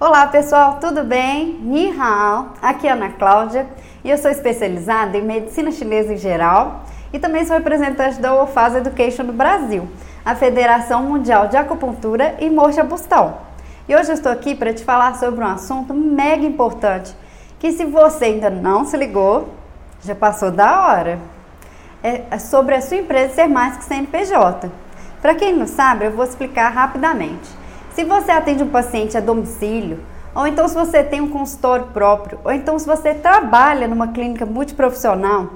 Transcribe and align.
Olá 0.00 0.28
pessoal, 0.28 0.78
tudo 0.80 1.02
bem? 1.02 1.58
Ni 1.60 1.90
hao, 2.00 2.50
aqui 2.62 2.86
é 2.86 2.92
Ana 2.92 3.08
Cláudia 3.08 3.66
e 4.04 4.08
eu 4.08 4.16
sou 4.16 4.30
especializada 4.30 5.18
em 5.18 5.22
medicina 5.22 5.72
chinesa 5.72 6.12
em 6.12 6.16
geral 6.16 6.84
e 7.12 7.18
também 7.18 7.44
sou 7.44 7.56
representante 7.56 8.20
da 8.20 8.40
UFAS 8.40 8.76
Education 8.76 9.24
do 9.24 9.32
Brasil, 9.32 9.88
a 10.24 10.36
Federação 10.36 11.02
Mundial 11.02 11.48
de 11.48 11.56
Acupuntura 11.56 12.36
e 12.38 12.48
Mocha 12.48 12.84
Bustão. 12.84 13.38
E 13.88 13.96
hoje 13.96 14.10
eu 14.10 14.14
estou 14.14 14.30
aqui 14.30 14.54
para 14.54 14.72
te 14.72 14.84
falar 14.84 15.16
sobre 15.16 15.40
um 15.40 15.48
assunto 15.48 15.92
mega 15.92 16.46
importante 16.46 17.12
que 17.58 17.72
se 17.72 17.84
você 17.84 18.26
ainda 18.26 18.50
não 18.50 18.84
se 18.84 18.96
ligou, 18.96 19.48
já 20.04 20.14
passou 20.14 20.52
da 20.52 20.86
hora. 20.86 21.18
É 22.04 22.38
sobre 22.38 22.76
a 22.76 22.80
sua 22.80 22.98
empresa 22.98 23.34
ser 23.34 23.48
mais 23.48 23.76
que 23.76 23.84
CNPJ. 23.84 24.70
Para 25.20 25.34
quem 25.34 25.52
não 25.52 25.66
sabe, 25.66 26.04
eu 26.04 26.12
vou 26.12 26.24
explicar 26.24 26.68
rapidamente. 26.68 27.58
Se 27.98 28.04
você 28.04 28.30
atende 28.30 28.62
um 28.62 28.68
paciente 28.68 29.16
a 29.16 29.20
domicílio, 29.20 29.98
ou 30.32 30.46
então 30.46 30.68
se 30.68 30.74
você 30.76 31.02
tem 31.02 31.20
um 31.20 31.30
consultório 31.30 31.86
próprio, 31.86 32.38
ou 32.44 32.52
então 32.52 32.78
se 32.78 32.86
você 32.86 33.12
trabalha 33.12 33.88
numa 33.88 34.12
clínica 34.12 34.46
multiprofissional, 34.46 35.48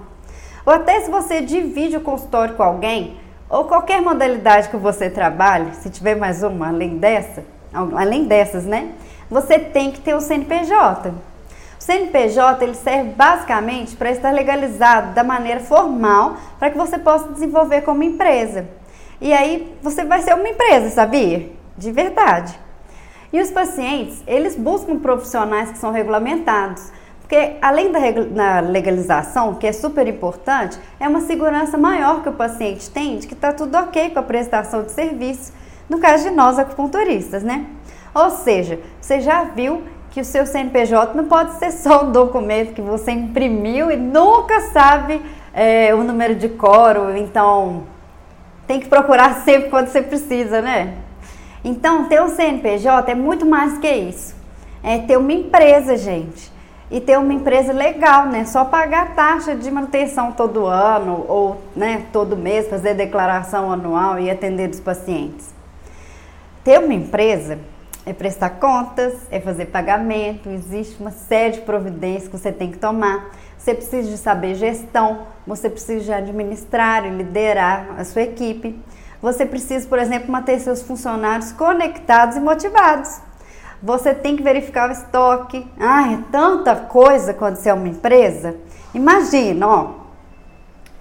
ou 0.66 0.72
até 0.72 1.02
se 1.02 1.08
você 1.08 1.40
divide 1.40 1.98
o 1.98 2.00
consultório 2.00 2.56
com 2.56 2.64
alguém, 2.64 3.16
ou 3.48 3.66
qualquer 3.66 4.02
modalidade 4.02 4.70
que 4.70 4.76
você 4.76 5.08
trabalhe, 5.08 5.72
se 5.76 5.88
tiver 5.88 6.16
mais 6.16 6.42
uma 6.42 6.66
além 6.66 6.98
dessa, 6.98 7.44
além 7.72 8.24
dessas, 8.24 8.64
né? 8.64 8.90
Você 9.30 9.60
tem 9.60 9.92
que 9.92 10.00
ter 10.00 10.16
o 10.16 10.20
CNPJ. 10.20 11.10
O 11.10 11.14
CNPJ 11.78 12.64
ele 12.64 12.74
serve 12.74 13.10
basicamente 13.10 13.94
para 13.94 14.10
estar 14.10 14.32
legalizado 14.32 15.14
da 15.14 15.22
maneira 15.22 15.60
formal 15.60 16.38
para 16.58 16.70
que 16.72 16.76
você 16.76 16.98
possa 16.98 17.28
desenvolver 17.28 17.82
como 17.82 18.02
empresa. 18.02 18.66
E 19.20 19.32
aí 19.32 19.72
você 19.80 20.04
vai 20.04 20.22
ser 20.22 20.34
uma 20.34 20.48
empresa, 20.48 20.90
sabia? 20.90 21.61
De 21.76 21.90
verdade. 21.92 22.58
E 23.32 23.40
os 23.40 23.50
pacientes, 23.50 24.22
eles 24.26 24.56
buscam 24.56 24.98
profissionais 24.98 25.70
que 25.70 25.78
são 25.78 25.90
regulamentados, 25.90 26.90
porque 27.20 27.56
além 27.62 27.90
da 27.90 28.60
legalização, 28.60 29.54
que 29.54 29.66
é 29.66 29.72
super 29.72 30.06
importante, 30.06 30.78
é 31.00 31.08
uma 31.08 31.22
segurança 31.22 31.78
maior 31.78 32.22
que 32.22 32.28
o 32.28 32.32
paciente 32.32 32.90
tem 32.90 33.16
de 33.16 33.26
que 33.26 33.32
está 33.32 33.52
tudo 33.52 33.74
ok 33.78 34.10
com 34.10 34.18
a 34.18 34.22
prestação 34.22 34.82
de 34.82 34.92
serviço, 34.92 35.50
no 35.88 35.98
caso 35.98 36.28
de 36.28 36.30
nós 36.30 36.58
acupunturistas, 36.58 37.42
né? 37.42 37.64
Ou 38.14 38.28
seja, 38.28 38.78
você 39.00 39.20
já 39.20 39.44
viu 39.44 39.82
que 40.10 40.20
o 40.20 40.24
seu 40.26 40.44
CNPJ 40.44 41.16
não 41.16 41.24
pode 41.24 41.54
ser 41.54 41.72
só 41.72 42.04
um 42.04 42.12
documento 42.12 42.74
que 42.74 42.82
você 42.82 43.12
imprimiu 43.12 43.90
e 43.90 43.96
nunca 43.96 44.60
sabe 44.72 45.22
é, 45.54 45.94
o 45.94 46.04
número 46.04 46.34
de 46.34 46.50
coro, 46.50 47.16
então 47.16 47.84
tem 48.66 48.78
que 48.78 48.88
procurar 48.88 49.36
sempre 49.44 49.70
quando 49.70 49.88
você 49.88 50.02
precisa, 50.02 50.60
né? 50.60 50.98
Então, 51.64 52.08
ter 52.08 52.20
o 52.20 52.28
CNPJ 52.28 53.12
é 53.12 53.14
muito 53.14 53.46
mais 53.46 53.78
que 53.78 53.90
isso. 53.90 54.34
É 54.82 54.98
ter 54.98 55.16
uma 55.16 55.32
empresa, 55.32 55.96
gente. 55.96 56.50
E 56.90 57.00
ter 57.00 57.18
uma 57.18 57.32
empresa 57.32 57.72
legal, 57.72 58.26
né? 58.26 58.44
Só 58.44 58.64
pagar 58.64 59.14
taxa 59.14 59.54
de 59.54 59.70
manutenção 59.70 60.32
todo 60.32 60.66
ano 60.66 61.24
ou 61.28 61.62
né, 61.74 62.04
todo 62.12 62.36
mês, 62.36 62.68
fazer 62.68 62.94
declaração 62.94 63.72
anual 63.72 64.18
e 64.18 64.30
atender 64.30 64.68
os 64.68 64.80
pacientes. 64.80 65.54
Ter 66.64 66.78
uma 66.78 66.92
empresa 66.92 67.58
é 68.04 68.12
prestar 68.12 68.50
contas, 68.50 69.14
é 69.30 69.40
fazer 69.40 69.66
pagamento, 69.66 70.48
existe 70.48 71.00
uma 71.00 71.12
série 71.12 71.54
de 71.54 71.60
providências 71.60 72.28
que 72.28 72.36
você 72.36 72.52
tem 72.52 72.70
que 72.70 72.78
tomar. 72.78 73.30
Você 73.56 73.74
precisa 73.74 74.10
de 74.10 74.18
saber 74.18 74.56
gestão, 74.56 75.20
você 75.46 75.70
precisa 75.70 76.04
de 76.04 76.12
administrar 76.12 77.06
e 77.06 77.10
liderar 77.10 77.94
a 77.96 78.04
sua 78.04 78.22
equipe 78.22 78.76
você 79.22 79.46
precisa, 79.46 79.88
por 79.88 80.00
exemplo, 80.00 80.32
manter 80.32 80.58
seus 80.58 80.82
funcionários 80.82 81.52
conectados 81.52 82.36
e 82.36 82.40
motivados. 82.40 83.20
Você 83.80 84.12
tem 84.12 84.36
que 84.36 84.42
verificar 84.42 84.88
o 84.88 84.92
estoque. 84.92 85.64
Ah, 85.78 86.12
é 86.12 86.18
tanta 86.32 86.74
coisa 86.74 87.32
quando 87.32 87.54
você 87.54 87.68
é 87.68 87.74
uma 87.74 87.86
empresa. 87.86 88.56
Imagina, 88.92 89.68
ó. 89.68 89.90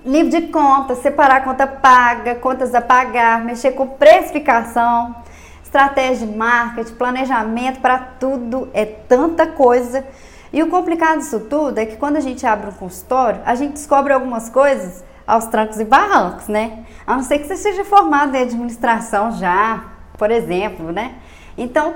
Livro 0.05 0.31
de 0.31 0.47
contas, 0.47 0.99
separar 0.99 1.43
conta 1.43 1.65
paga, 1.65 2.35
contas 2.35 2.73
a 2.73 2.81
pagar, 2.81 3.43
mexer 3.43 3.71
com 3.71 3.87
precificação, 3.87 5.15
estratégia 5.63 6.25
de 6.25 6.35
marketing, 6.35 6.93
planejamento 6.93 7.81
para 7.81 7.97
tudo. 7.97 8.69
É 8.73 8.85
tanta 8.85 9.47
coisa. 9.47 10.05
E 10.53 10.61
o 10.61 10.69
complicado 10.69 11.19
disso 11.19 11.39
tudo 11.41 11.79
é 11.79 11.85
que 11.85 11.97
quando 11.97 12.17
a 12.17 12.21
gente 12.21 12.45
abre 12.45 12.69
um 12.69 12.73
consultório, 12.73 13.41
a 13.45 13.55
gente 13.55 13.73
descobre 13.73 14.13
algumas 14.13 14.49
coisas 14.49 15.03
aos 15.25 15.45
trancos 15.45 15.79
e 15.79 15.85
barrancos, 15.85 16.47
né? 16.47 16.85
A 17.05 17.15
não 17.15 17.23
ser 17.23 17.39
que 17.39 17.47
você 17.47 17.55
seja 17.55 17.83
formado 17.85 18.35
em 18.35 18.41
administração 18.41 19.31
já, 19.31 19.83
por 20.17 20.31
exemplo, 20.31 20.91
né? 20.91 21.15
Então, 21.57 21.93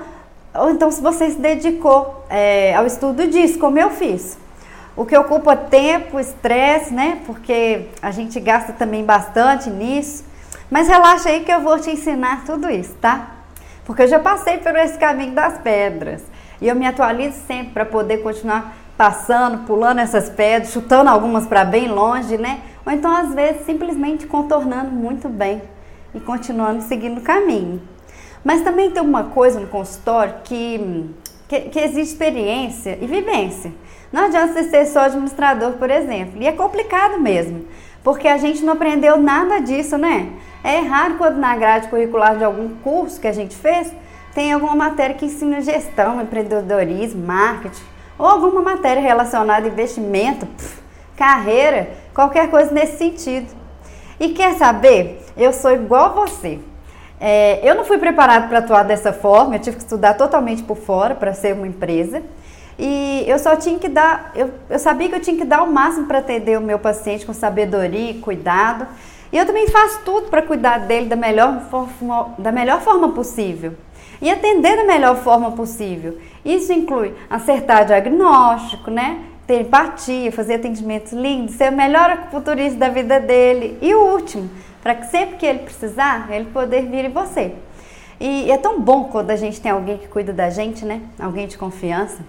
ou 0.54 0.70
então 0.70 0.90
se 0.90 1.00
você 1.00 1.30
se 1.30 1.38
dedicou 1.38 2.24
é, 2.30 2.74
ao 2.74 2.86
estudo 2.86 3.26
disso, 3.26 3.58
como 3.58 3.78
eu 3.78 3.90
fiz. 3.90 4.38
O 4.96 5.04
que 5.04 5.16
ocupa 5.16 5.54
tempo, 5.54 6.18
estresse, 6.18 6.92
né? 6.92 7.20
Porque 7.26 7.88
a 8.00 8.10
gente 8.10 8.40
gasta 8.40 8.72
também 8.72 9.04
bastante 9.04 9.68
nisso. 9.68 10.24
Mas 10.70 10.88
relaxa 10.88 11.28
aí 11.28 11.44
que 11.44 11.52
eu 11.52 11.60
vou 11.60 11.78
te 11.78 11.90
ensinar 11.90 12.44
tudo 12.46 12.70
isso, 12.70 12.94
tá? 12.94 13.28
Porque 13.84 14.02
eu 14.02 14.08
já 14.08 14.18
passei 14.18 14.58
por 14.58 14.74
esse 14.74 14.98
caminho 14.98 15.32
das 15.32 15.58
pedras. 15.58 16.22
E 16.60 16.66
eu 16.66 16.74
me 16.74 16.86
atualizo 16.86 17.36
sempre 17.46 17.74
para 17.74 17.84
poder 17.84 18.18
continuar 18.18 18.74
passando, 18.96 19.66
pulando 19.66 20.00
essas 20.00 20.30
pedras, 20.30 20.72
chutando 20.72 21.10
algumas 21.10 21.46
para 21.46 21.64
bem 21.64 21.88
longe, 21.88 22.38
né? 22.38 22.60
Ou 22.86 22.92
então, 22.92 23.10
às 23.14 23.34
vezes, 23.34 23.66
simplesmente 23.66 24.26
contornando 24.28 24.92
muito 24.92 25.28
bem 25.28 25.60
e 26.14 26.20
continuando 26.20 26.82
seguindo 26.82 27.18
o 27.18 27.22
caminho. 27.22 27.82
Mas 28.44 28.62
também 28.62 28.92
tem 28.92 29.02
uma 29.02 29.24
coisa 29.24 29.58
no 29.58 29.66
consultório 29.66 30.36
que, 30.44 31.10
que, 31.48 31.60
que 31.62 31.80
exige 31.80 32.12
experiência 32.12 32.96
e 33.00 33.06
vivência. 33.06 33.72
Não 34.12 34.26
adianta 34.26 34.52
você 34.52 34.70
ser 34.70 34.86
só 34.86 35.00
administrador, 35.00 35.72
por 35.72 35.90
exemplo. 35.90 36.40
E 36.40 36.46
é 36.46 36.52
complicado 36.52 37.20
mesmo, 37.20 37.66
porque 38.04 38.28
a 38.28 38.38
gente 38.38 38.64
não 38.64 38.74
aprendeu 38.74 39.16
nada 39.16 39.58
disso, 39.58 39.98
né? 39.98 40.30
É 40.62 40.78
raro 40.78 41.16
quando 41.16 41.38
na 41.38 41.56
grade 41.56 41.88
curricular 41.88 42.38
de 42.38 42.44
algum 42.44 42.68
curso 42.76 43.20
que 43.20 43.26
a 43.26 43.32
gente 43.32 43.56
fez 43.56 43.92
tem 44.32 44.52
alguma 44.52 44.76
matéria 44.76 45.16
que 45.16 45.24
ensina 45.24 45.62
gestão, 45.62 46.20
empreendedorismo, 46.20 47.26
marketing, 47.26 47.82
ou 48.18 48.26
alguma 48.26 48.60
matéria 48.60 49.02
relacionada 49.02 49.66
a 49.66 49.70
investimento, 49.70 50.44
pff, 50.44 50.78
carreira, 51.16 51.88
qualquer 52.16 52.50
coisa 52.50 52.72
nesse 52.72 52.96
sentido. 52.96 53.54
E 54.18 54.30
quer 54.30 54.54
saber? 54.54 55.22
Eu 55.36 55.52
sou 55.52 55.70
igual 55.72 56.06
a 56.06 56.26
você. 56.26 56.58
É, 57.20 57.60
eu 57.62 57.74
não 57.74 57.84
fui 57.84 57.98
preparado 57.98 58.48
para 58.48 58.58
atuar 58.60 58.84
dessa 58.84 59.12
forma, 59.12 59.56
eu 59.56 59.60
tive 59.60 59.76
que 59.76 59.82
estudar 59.82 60.14
totalmente 60.14 60.62
por 60.62 60.78
fora 60.78 61.14
para 61.14 61.34
ser 61.34 61.52
uma 61.52 61.66
empresa. 61.66 62.22
E 62.78 63.24
eu 63.26 63.38
só 63.38 63.54
tinha 63.56 63.78
que 63.78 63.88
dar, 63.88 64.32
eu, 64.34 64.50
eu 64.68 64.78
sabia 64.78 65.10
que 65.10 65.14
eu 65.14 65.20
tinha 65.20 65.36
que 65.36 65.44
dar 65.44 65.62
o 65.62 65.70
máximo 65.70 66.06
para 66.06 66.18
atender 66.18 66.58
o 66.58 66.62
meu 66.62 66.78
paciente 66.78 67.26
com 67.26 67.34
sabedoria 67.34 68.12
e 68.12 68.14
cuidado. 68.14 68.86
E 69.30 69.36
eu 69.36 69.44
também 69.44 69.68
faço 69.68 70.00
tudo 70.02 70.28
para 70.28 70.40
cuidar 70.40 70.78
dele 70.80 71.06
da 71.06 71.16
melhor, 71.16 71.60
forma, 71.70 72.34
da 72.38 72.50
melhor 72.50 72.80
forma 72.80 73.10
possível. 73.10 73.74
E 74.22 74.30
atender 74.30 74.76
da 74.76 74.84
melhor 74.84 75.16
forma 75.16 75.52
possível. 75.52 76.18
Isso 76.42 76.72
inclui 76.72 77.14
acertar 77.28 77.84
diagnóstico, 77.84 78.90
né? 78.90 79.20
Ter 79.46 79.60
empatia, 79.60 80.32
fazer 80.32 80.54
atendimentos 80.54 81.12
lindos, 81.12 81.54
ser 81.54 81.72
o 81.72 81.76
melhor 81.76 82.10
acupunturista 82.10 82.78
da 82.78 82.88
vida 82.88 83.20
dele. 83.20 83.78
E 83.80 83.94
o 83.94 84.12
último, 84.12 84.50
para 84.82 84.94
que 84.94 85.06
sempre 85.06 85.36
que 85.36 85.46
ele 85.46 85.60
precisar, 85.60 86.28
ele 86.30 86.46
poder 86.46 86.82
vir 86.86 87.04
em 87.04 87.10
você. 87.10 87.52
E 88.18 88.50
é 88.50 88.56
tão 88.56 88.80
bom 88.80 89.04
quando 89.04 89.30
a 89.30 89.36
gente 89.36 89.60
tem 89.60 89.70
alguém 89.70 89.98
que 89.98 90.08
cuida 90.08 90.32
da 90.32 90.50
gente, 90.50 90.84
né? 90.84 91.02
Alguém 91.18 91.46
de 91.46 91.56
confiança. 91.56 92.24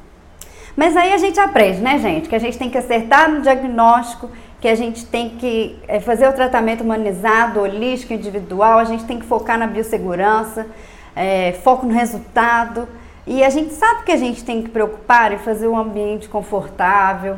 Mas 0.75 0.95
aí 0.95 1.11
a 1.13 1.17
gente 1.17 1.39
aprende, 1.39 1.79
né, 1.79 1.97
gente? 1.97 2.29
Que 2.29 2.35
a 2.35 2.39
gente 2.39 2.57
tem 2.57 2.69
que 2.69 2.77
acertar 2.77 3.31
no 3.31 3.41
diagnóstico, 3.41 4.29
que 4.59 4.67
a 4.67 4.75
gente 4.75 5.05
tem 5.05 5.29
que 5.29 5.79
é, 5.87 5.99
fazer 5.99 6.27
o 6.27 6.33
tratamento 6.33 6.83
humanizado, 6.83 7.61
holístico, 7.61 8.13
individual, 8.13 8.79
a 8.79 8.83
gente 8.83 9.05
tem 9.05 9.17
que 9.17 9.25
focar 9.25 9.57
na 9.57 9.65
biossegurança, 9.65 10.67
é, 11.15 11.53
foco 11.63 11.85
no 11.85 11.93
resultado. 11.93 12.87
E 13.27 13.43
a 13.43 13.49
gente 13.49 13.73
sabe 13.73 14.03
que 14.03 14.11
a 14.13 14.15
gente 14.15 14.41
tem 14.45 14.63
que 14.63 14.69
preocupar 14.69 15.33
em 15.33 15.37
fazer 15.37 15.67
um 15.67 15.77
ambiente 15.77 16.29
confortável, 16.29 17.37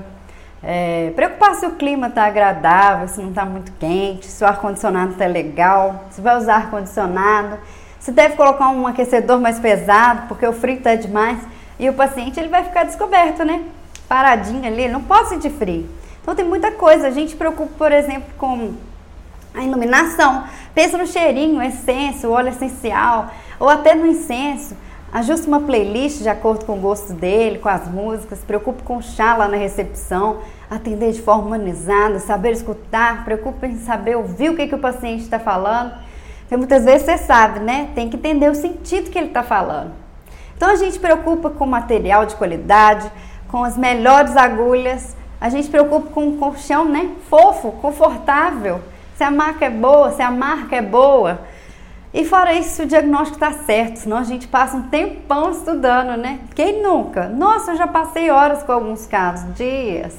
é, 0.61 1.11
preocupar 1.15 1.55
se 1.55 1.65
o 1.65 1.71
clima 1.71 2.07
está 2.07 2.25
agradável, 2.25 3.07
se 3.07 3.19
não 3.19 3.29
está 3.29 3.43
muito 3.43 3.71
quente, 3.79 4.27
se 4.27 4.43
o 4.43 4.47
ar-condicionado 4.47 5.13
está 5.13 5.25
legal, 5.25 6.05
se 6.11 6.21
vai 6.21 6.37
usar 6.37 6.57
ar-condicionado, 6.57 7.57
se 7.99 8.11
deve 8.11 8.35
colocar 8.35 8.69
um 8.69 8.85
aquecedor 8.85 9.41
mais 9.41 9.57
pesado, 9.59 10.27
porque 10.27 10.45
o 10.45 10.53
frio 10.53 10.77
está 10.77 10.93
demais. 10.93 11.39
E 11.79 11.89
o 11.89 11.93
paciente 11.93 12.39
ele 12.39 12.49
vai 12.49 12.63
ficar 12.63 12.83
descoberto, 12.83 13.43
né? 13.43 13.63
Paradinho 14.07 14.65
ali, 14.67 14.83
ele 14.83 14.93
não 14.93 15.01
pode 15.01 15.29
sentir 15.29 15.49
frio. 15.49 15.89
Então 16.21 16.35
tem 16.35 16.45
muita 16.45 16.71
coisa. 16.71 17.07
A 17.07 17.11
gente 17.11 17.35
preocupa, 17.35 17.71
por 17.77 17.91
exemplo, 17.91 18.29
com 18.37 18.73
a 19.55 19.63
iluminação. 19.63 20.43
Pensa 20.75 20.99
no 20.99 21.07
cheirinho, 21.07 21.63
essência, 21.63 22.29
o 22.29 22.33
óleo 22.33 22.49
essencial, 22.49 23.31
ou 23.59 23.67
até 23.67 23.95
no 23.95 24.05
incenso. 24.05 24.75
Ajuste 25.11 25.47
uma 25.47 25.59
playlist 25.59 26.21
de 26.21 26.29
acordo 26.29 26.65
com 26.65 26.73
o 26.73 26.79
gosto 26.79 27.13
dele, 27.13 27.57
com 27.57 27.67
as 27.67 27.87
músicas, 27.87 28.39
preocupe 28.39 28.83
com 28.83 28.97
o 28.97 29.01
chá 29.01 29.35
lá 29.35 29.47
na 29.47 29.57
recepção, 29.57 30.37
atender 30.69 31.11
de 31.11 31.21
forma 31.21 31.47
humanizada, 31.47 32.19
saber 32.19 32.51
escutar, 32.51 33.25
preocupe 33.25 33.65
em 33.65 33.77
saber 33.77 34.15
ouvir 34.15 34.51
o 34.51 34.55
que, 34.55 34.67
que 34.67 34.75
o 34.75 34.79
paciente 34.79 35.23
está 35.23 35.39
falando. 35.39 35.93
Porque 36.41 36.57
muitas 36.57 36.85
vezes 36.85 37.05
você 37.05 37.17
sabe, 37.17 37.59
né? 37.59 37.89
Tem 37.95 38.07
que 38.07 38.17
entender 38.17 38.51
o 38.51 38.55
sentido 38.55 39.09
que 39.09 39.17
ele 39.17 39.29
está 39.29 39.41
falando. 39.41 39.93
Então 40.55 40.69
a 40.69 40.75
gente 40.75 40.99
preocupa 40.99 41.49
com 41.49 41.65
material 41.65 42.27
de 42.27 42.35
qualidade, 42.35 43.11
com 43.47 43.63
as 43.63 43.75
melhores 43.75 44.37
agulhas, 44.37 45.15
a 45.41 45.49
gente 45.49 45.69
preocupa 45.69 46.09
com 46.11 46.27
um 46.27 46.37
colchão, 46.37 46.85
né? 46.85 47.11
Fofo, 47.29 47.71
confortável. 47.73 48.81
Se 49.15 49.23
a 49.23 49.31
marca 49.31 49.65
é 49.65 49.69
boa, 49.69 50.11
se 50.11 50.21
a 50.21 50.29
marca 50.29 50.75
é 50.75 50.81
boa. 50.81 51.39
E 52.11 52.25
fora 52.25 52.53
isso, 52.53 52.69
se 52.71 52.81
o 52.81 52.85
diagnóstico 52.87 53.35
está 53.35 53.63
certo, 53.63 53.97
senão 53.97 54.17
a 54.17 54.23
gente 54.23 54.47
passa 54.47 54.75
um 54.75 54.83
tempão 54.83 55.51
estudando, 55.51 56.17
né? 56.17 56.39
Quem 56.55 56.81
nunca? 56.81 57.27
Nossa, 57.27 57.71
eu 57.71 57.77
já 57.77 57.85
passei 57.85 58.31
horas 58.31 58.63
com 58.63 58.71
alguns 58.71 59.05
casos, 59.05 59.53
dias. 59.53 60.17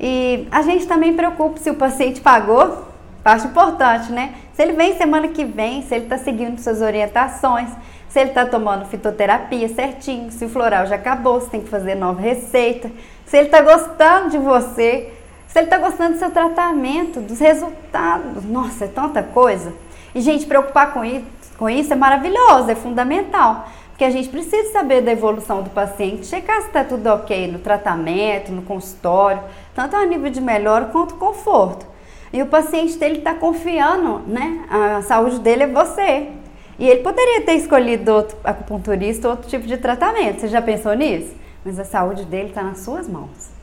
E 0.00 0.48
a 0.50 0.62
gente 0.62 0.86
também 0.86 1.14
preocupa 1.14 1.58
se 1.58 1.68
o 1.68 1.74
paciente 1.74 2.22
pagou, 2.22 2.88
parte 3.22 3.46
importante, 3.46 4.10
né? 4.10 4.34
Se 4.54 4.62
ele 4.62 4.72
vem 4.72 4.96
semana 4.96 5.28
que 5.28 5.44
vem, 5.44 5.82
se 5.82 5.94
ele 5.94 6.04
está 6.04 6.16
seguindo 6.16 6.58
suas 6.58 6.80
orientações, 6.80 7.68
se 8.08 8.20
ele 8.20 8.30
está 8.30 8.46
tomando 8.46 8.86
fitoterapia 8.86 9.68
certinho, 9.68 10.30
se 10.30 10.44
o 10.44 10.48
floral 10.48 10.86
já 10.86 10.94
acabou, 10.94 11.40
se 11.40 11.50
tem 11.50 11.60
que 11.60 11.68
fazer 11.68 11.96
nova 11.96 12.20
receita, 12.20 12.90
se 13.26 13.36
ele 13.36 13.46
está 13.46 13.60
gostando 13.60 14.30
de 14.30 14.38
você, 14.38 15.12
se 15.48 15.58
ele 15.58 15.66
está 15.66 15.78
gostando 15.78 16.14
do 16.14 16.18
seu 16.18 16.30
tratamento, 16.30 17.20
dos 17.20 17.40
resultados. 17.40 18.44
Nossa, 18.44 18.86
é 18.86 18.88
tanta 18.88 19.22
coisa. 19.22 19.72
E, 20.14 20.20
gente, 20.20 20.46
preocupar 20.46 20.92
com 20.92 21.04
isso, 21.04 21.24
com 21.58 21.68
isso 21.68 21.92
é 21.92 21.96
maravilhoso, 21.96 22.70
é 22.70 22.74
fundamental. 22.74 23.68
Porque 23.90 24.04
a 24.04 24.10
gente 24.10 24.28
precisa 24.28 24.72
saber 24.72 25.02
da 25.02 25.12
evolução 25.12 25.62
do 25.62 25.70
paciente, 25.70 26.26
checar 26.26 26.60
se 26.62 26.66
está 26.66 26.82
tudo 26.82 27.06
ok 27.08 27.46
no 27.46 27.60
tratamento, 27.60 28.50
no 28.50 28.62
consultório, 28.62 29.40
tanto 29.74 29.94
a 29.94 30.04
nível 30.04 30.30
de 30.30 30.40
melhora 30.40 30.86
quanto 30.86 31.14
conforto. 31.14 31.86
E 32.32 32.42
o 32.42 32.46
paciente 32.46 32.98
dele 32.98 33.18
está 33.18 33.34
confiando, 33.34 34.18
né? 34.26 34.64
A 34.68 35.02
saúde 35.02 35.38
dele 35.38 35.62
é 35.62 35.66
você. 35.68 36.28
E 36.76 36.88
ele 36.88 37.02
poderia 37.02 37.42
ter 37.42 37.54
escolhido 37.54 38.12
outro 38.12 38.36
acupunturista, 38.42 39.28
outro 39.28 39.48
tipo 39.48 39.64
de 39.64 39.76
tratamento. 39.76 40.40
Você 40.40 40.48
já 40.48 40.60
pensou 40.60 40.92
nisso? 40.94 41.32
Mas 41.64 41.78
a 41.78 41.84
saúde 41.84 42.24
dele 42.24 42.48
está 42.48 42.64
nas 42.64 42.80
suas 42.80 43.08
mãos. 43.08 43.53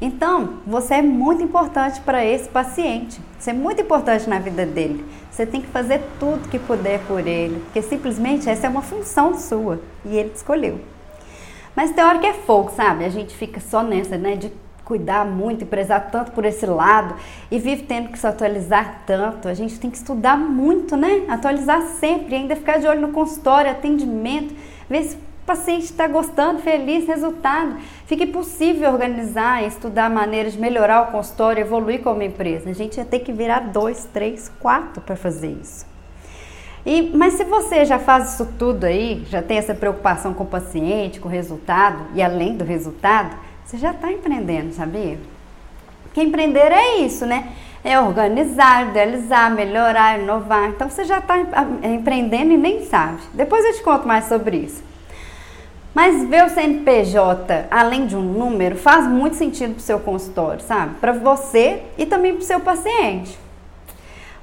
Então, 0.00 0.58
você 0.66 0.94
é 0.94 1.02
muito 1.02 1.42
importante 1.42 2.00
para 2.00 2.24
esse 2.24 2.48
paciente. 2.48 3.20
Você 3.38 3.50
é 3.50 3.54
muito 3.54 3.80
importante 3.80 4.28
na 4.28 4.38
vida 4.38 4.66
dele. 4.66 5.04
Você 5.30 5.46
tem 5.46 5.60
que 5.60 5.68
fazer 5.68 6.02
tudo 6.18 6.48
que 6.48 6.58
puder 6.58 7.00
por 7.06 7.26
ele, 7.26 7.60
porque 7.64 7.82
simplesmente 7.82 8.48
essa 8.48 8.66
é 8.66 8.70
uma 8.70 8.82
função 8.82 9.38
sua 9.38 9.80
e 10.04 10.16
ele 10.16 10.30
te 10.30 10.36
escolheu. 10.36 10.80
Mas 11.74 11.92
tem 11.92 12.02
hora 12.02 12.18
que 12.18 12.26
é 12.26 12.32
fogo, 12.32 12.70
sabe? 12.74 13.04
A 13.04 13.10
gente 13.10 13.36
fica 13.36 13.60
só 13.60 13.82
nessa, 13.82 14.16
né? 14.16 14.34
De 14.34 14.50
cuidar 14.82 15.26
muito 15.26 15.62
e 15.62 15.66
prezar 15.66 16.10
tanto 16.10 16.30
por 16.30 16.44
esse 16.44 16.64
lado 16.64 17.16
e 17.50 17.58
vive 17.58 17.82
tendo 17.82 18.08
que 18.08 18.18
se 18.18 18.26
atualizar 18.26 19.02
tanto. 19.04 19.48
A 19.48 19.52
gente 19.52 19.78
tem 19.78 19.90
que 19.90 19.96
estudar 19.96 20.38
muito, 20.38 20.96
né? 20.96 21.24
Atualizar 21.28 21.82
sempre, 21.82 22.34
ainda 22.34 22.56
ficar 22.56 22.78
de 22.78 22.86
olho 22.86 23.00
no 23.00 23.08
consultório, 23.08 23.70
atendimento, 23.70 24.54
ver 24.88 25.02
se 25.02 25.18
o 25.46 25.54
paciente 25.54 25.84
está 25.84 26.08
gostando, 26.08 26.60
feliz, 26.60 27.06
resultado. 27.06 27.76
Fica 28.06 28.24
impossível 28.24 28.90
organizar 28.90 29.62
e 29.62 29.68
estudar 29.68 30.10
maneiras 30.10 30.54
de 30.54 30.58
melhorar 30.58 31.02
o 31.02 31.12
consultório, 31.12 31.60
evoluir 31.60 32.02
como 32.02 32.20
empresa. 32.20 32.68
A 32.68 32.72
gente 32.72 32.96
ia 32.96 33.04
ter 33.04 33.20
que 33.20 33.32
virar 33.32 33.60
dois, 33.60 34.08
três, 34.12 34.50
quatro 34.58 35.00
para 35.00 35.14
fazer 35.14 35.56
isso. 35.62 35.86
E, 36.84 37.12
mas 37.14 37.34
se 37.34 37.44
você 37.44 37.84
já 37.84 37.96
faz 37.96 38.34
isso 38.34 38.54
tudo 38.58 38.86
aí, 38.86 39.24
já 39.30 39.40
tem 39.40 39.56
essa 39.56 39.72
preocupação 39.72 40.34
com 40.34 40.42
o 40.42 40.48
paciente, 40.48 41.20
com 41.20 41.28
o 41.28 41.30
resultado 41.30 42.06
e 42.16 42.20
além 42.20 42.56
do 42.56 42.64
resultado, 42.64 43.36
você 43.64 43.78
já 43.78 43.92
está 43.92 44.10
empreendendo, 44.10 44.72
sabia? 44.72 45.16
Porque 46.02 46.22
empreender 46.22 46.72
é 46.72 46.96
isso, 46.98 47.24
né? 47.24 47.52
É 47.84 48.00
organizar, 48.00 48.88
idealizar, 48.88 49.54
melhorar, 49.54 50.18
inovar. 50.18 50.70
Então 50.70 50.90
você 50.90 51.04
já 51.04 51.18
está 51.18 51.36
empreendendo 51.84 52.52
e 52.52 52.56
nem 52.56 52.84
sabe. 52.84 53.20
Depois 53.32 53.64
eu 53.64 53.74
te 53.74 53.82
conto 53.84 54.08
mais 54.08 54.24
sobre 54.24 54.56
isso. 54.56 54.95
Mas 55.96 56.28
ver 56.28 56.44
o 56.44 56.50
CNPJ, 56.50 57.68
além 57.70 58.06
de 58.06 58.14
um 58.14 58.20
número, 58.20 58.76
faz 58.76 59.06
muito 59.06 59.34
sentido 59.34 59.70
para 59.70 59.78
o 59.78 59.82
seu 59.82 59.98
consultório, 59.98 60.60
sabe? 60.60 60.96
Para 60.96 61.12
você 61.12 61.84
e 61.96 62.04
também 62.04 62.34
para 62.34 62.42
o 62.42 62.44
seu 62.44 62.60
paciente. 62.60 63.38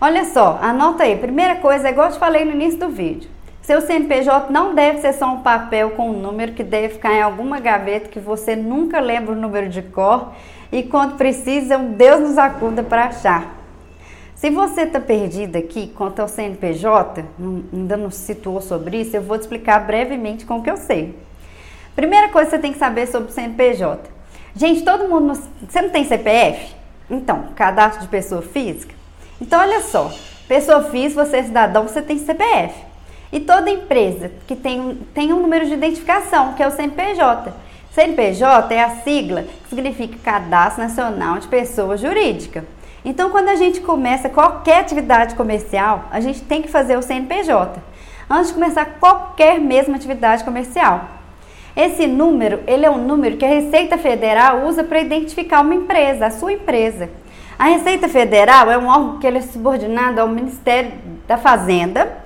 Olha 0.02 0.26
só, 0.26 0.58
anota 0.64 1.04
aí. 1.04 1.16
Primeira 1.16 1.58
coisa, 1.58 1.88
é 1.88 1.92
igual 1.92 2.08
eu 2.08 2.14
te 2.14 2.18
falei 2.18 2.44
no 2.44 2.54
início 2.54 2.80
do 2.80 2.90
vídeo. 2.90 3.30
Seu 3.62 3.82
CNPJ 3.82 4.52
não 4.52 4.74
deve 4.74 4.98
ser 4.98 5.14
só 5.14 5.32
um 5.32 5.42
papel 5.42 5.92
com 5.92 6.10
um 6.10 6.20
número 6.20 6.54
que 6.54 6.64
deve 6.64 6.96
ficar 6.96 7.14
em 7.14 7.22
alguma 7.22 7.60
gaveta 7.60 8.10
que 8.10 8.20
você 8.20 8.56
nunca 8.56 9.00
lembra 9.00 9.34
o 9.34 9.40
número 9.40 9.70
de 9.70 9.84
cor 9.84 10.34
e 10.72 10.82
quando 10.82 11.18
precisa, 11.18 11.78
um 11.78 11.92
Deus 11.92 12.20
nos 12.20 12.38
acuda 12.40 12.82
para 12.82 13.06
achar. 13.06 13.60
Se 14.34 14.50
você 14.50 14.82
está 14.82 15.00
perdido 15.00 15.56
aqui 15.56 15.86
quanto 15.96 16.20
ao 16.20 16.28
CNPJ, 16.28 17.24
ainda 17.72 17.96
não 17.96 18.10
situou 18.10 18.60
sobre 18.60 19.02
isso, 19.02 19.16
eu 19.16 19.22
vou 19.22 19.38
te 19.38 19.42
explicar 19.42 19.86
brevemente 19.86 20.48
com 20.48 20.58
o 20.58 20.64
que 20.64 20.72
eu 20.72 20.78
sei. 20.78 21.16
Primeira 21.96 22.30
coisa 22.30 22.50
que 22.50 22.56
você 22.56 22.62
tem 22.62 22.74
que 22.74 22.80
saber 22.80 23.08
sobre 23.08 23.30
o 23.30 23.34
CNPJ. 23.34 24.10
Gente, 24.56 24.84
todo 24.84 25.08
mundo. 25.08 25.40
Você 25.68 25.82
não 25.82 25.90
tem 25.90 26.04
CPF? 26.04 26.76
Então, 27.10 27.50
cadastro 27.56 28.02
de 28.02 28.08
pessoa 28.08 28.42
física? 28.42 28.94
Então, 29.40 29.60
olha 29.60 29.82
só. 29.82 30.12
Pessoa 30.48 30.84
física, 30.84 31.26
você 31.26 31.38
é 31.38 31.44
cidadão, 31.44 31.88
você 31.88 32.02
tem 32.02 32.18
CPF. 32.18 32.74
E 33.32 33.40
toda 33.40 33.70
empresa 33.70 34.32
que 34.48 34.56
tem, 34.56 35.00
tem 35.14 35.34
um 35.34 35.42
número 35.42 35.66
de 35.66 35.74
identificação, 35.74 36.54
que 36.54 36.62
é 36.62 36.68
o 36.68 36.72
CNPJ. 36.72 37.54
CNPJ 37.92 38.74
é 38.74 38.84
a 38.84 38.90
sigla 38.98 39.44
que 39.44 39.70
significa 39.70 40.18
Cadastro 40.24 40.84
Nacional 40.84 41.40
de 41.40 41.48
Pessoa 41.48 41.98
Jurídica. 41.98 42.66
Então, 43.06 43.30
quando 43.30 43.50
a 43.50 43.56
gente 43.56 43.82
começa 43.82 44.30
qualquer 44.30 44.80
atividade 44.80 45.36
comercial, 45.36 46.06
a 46.12 46.20
gente 46.20 46.42
tem 46.42 46.62
que 46.62 46.70
fazer 46.70 46.98
o 46.98 47.02
CNPJ 47.02 47.82
antes 48.30 48.48
de 48.48 48.54
começar 48.54 48.86
qualquer 49.00 49.60
mesma 49.60 49.96
atividade 49.96 50.44
comercial. 50.44 51.23
Esse 51.76 52.06
número, 52.06 52.60
ele 52.68 52.86
é 52.86 52.90
um 52.90 53.04
número 53.04 53.38
que 53.38 53.46
a 53.46 53.50
Receita 53.50 53.98
Federal 53.98 54.66
usa 54.68 54.84
para 54.84 55.02
identificar 55.02 55.62
uma 55.62 55.74
empresa, 55.74 56.28
a 56.28 56.32
sua 56.32 56.54
empresa. 56.54 57.10
A 57.58 57.66
Receita 57.66 58.08
Federal 58.08 58.70
é 58.70 58.78
um 58.78 58.88
órgão 58.88 59.20
que 59.20 59.26
ele 59.26 59.40
é 59.40 59.42
subordinado 59.42 60.22
ao 60.22 60.28
Ministério 60.28 60.92
da 61.28 61.38
Fazenda 61.38 62.24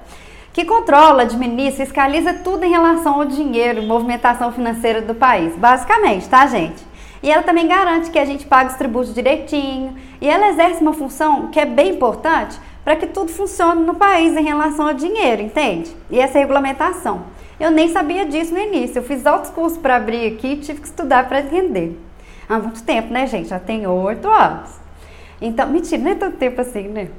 que 0.57 0.65
controla, 0.65 1.21
administra, 1.21 1.85
fiscaliza 1.85 2.33
tudo 2.33 2.63
em 2.63 2.71
relação 2.71 3.21
ao 3.21 3.25
dinheiro, 3.25 3.83
movimentação 3.83 4.51
financeira 4.51 5.03
do 5.03 5.13
país, 5.13 5.55
basicamente, 5.55 6.27
tá, 6.27 6.47
gente? 6.47 6.83
E 7.21 7.31
ela 7.31 7.43
também 7.43 7.67
garante 7.67 8.09
que 8.09 8.17
a 8.17 8.25
gente 8.25 8.43
pague 8.47 8.71
os 8.71 8.75
tributos 8.75 9.13
direitinho, 9.13 9.95
e 10.19 10.27
ela 10.27 10.49
exerce 10.49 10.81
uma 10.81 10.93
função 10.93 11.49
que 11.49 11.59
é 11.59 11.65
bem 11.65 11.91
importante 11.91 12.59
para 12.83 12.95
que 12.95 13.05
tudo 13.05 13.29
funcione 13.29 13.83
no 13.83 13.93
país 13.93 14.35
em 14.35 14.43
relação 14.43 14.87
ao 14.87 14.95
dinheiro, 14.95 15.43
entende? 15.43 15.95
E 16.09 16.19
essa 16.19 16.39
regulamentação. 16.39 17.21
Eu 17.59 17.71
nem 17.71 17.89
sabia 17.89 18.25
disso 18.25 18.53
no 18.53 18.59
início, 18.59 18.99
eu 18.99 19.03
fiz 19.03 19.25
altos 19.25 19.49
cursos 19.49 19.79
para 19.79 19.95
abrir 19.95 20.27
aqui 20.27 20.53
e 20.53 20.57
tive 20.57 20.79
que 20.79 20.87
estudar 20.87 21.27
para 21.27 21.39
entender. 21.39 21.99
Há 22.47 22.59
muito 22.59 22.83
tempo, 22.83 23.11
né, 23.11 23.25
gente? 23.25 23.49
Já 23.49 23.59
tem 23.59 23.87
oito 23.87 24.27
anos. 24.29 24.69
Então, 25.41 25.67
mentira, 25.67 26.01
não 26.01 26.11
é 26.11 26.15
tanto 26.15 26.37
tempo 26.37 26.61
assim, 26.61 26.87
né? 26.87 27.09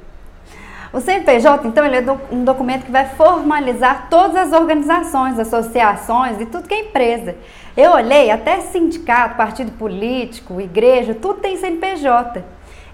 O 0.91 0.99
CNPJ, 0.99 1.67
então, 1.67 1.85
ele 1.85 1.97
é 1.97 2.17
um 2.31 2.43
documento 2.43 2.85
que 2.85 2.91
vai 2.91 3.05
formalizar 3.09 4.07
todas 4.09 4.35
as 4.35 4.59
organizações, 4.59 5.37
associações 5.37 6.41
e 6.41 6.45
tudo 6.45 6.67
que 6.67 6.73
é 6.73 6.79
empresa. 6.79 7.35
Eu 7.77 7.91
olhei, 7.91 8.31
até 8.31 8.59
sindicato, 8.61 9.35
partido 9.35 9.71
político, 9.73 10.59
igreja, 10.59 11.13
tudo 11.13 11.41
tem 11.41 11.57
CNPJ. 11.57 12.43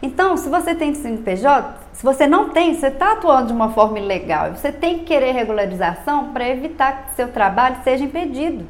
Então, 0.02 0.36
se 0.36 0.50
você 0.50 0.76
tem 0.76 0.94
CNPJ, 0.94 1.85
se 1.96 2.04
você 2.04 2.28
não 2.28 2.50
tem, 2.50 2.74
você 2.74 2.88
está 2.88 3.14
atuando 3.14 3.48
de 3.48 3.54
uma 3.54 3.70
forma 3.70 3.98
ilegal. 3.98 4.54
Você 4.54 4.70
tem 4.70 5.00
que 5.00 5.06
querer 5.06 5.32
regularização 5.32 6.34
para 6.34 6.48
evitar 6.48 7.06
que 7.06 7.16
seu 7.16 7.30
trabalho 7.30 7.78
seja 7.86 8.04
impedido. 8.04 8.66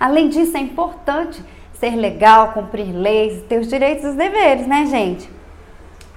Além 0.00 0.30
disso, 0.30 0.56
é 0.56 0.60
importante 0.60 1.44
ser 1.74 1.94
legal, 1.94 2.52
cumprir 2.52 2.90
leis, 2.94 3.42
ter 3.42 3.60
os 3.60 3.68
direitos 3.68 4.04
e 4.04 4.08
os 4.08 4.14
deveres, 4.14 4.66
né, 4.66 4.86
gente? 4.86 5.28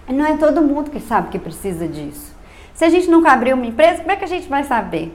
Não 0.08 0.26
é 0.26 0.38
todo 0.38 0.62
mundo 0.62 0.90
que 0.90 1.02
sabe 1.02 1.28
que 1.28 1.38
precisa 1.38 1.86
disso. 1.86 2.34
Se 2.74 2.86
a 2.86 2.90
gente 2.90 3.12
nunca 3.12 3.34
abriu 3.34 3.58
uma 3.58 3.66
empresa, 3.66 4.00
como 4.00 4.12
é 4.12 4.16
que 4.16 4.24
a 4.24 4.28
gente 4.28 4.48
vai 4.48 4.64
saber? 4.64 5.14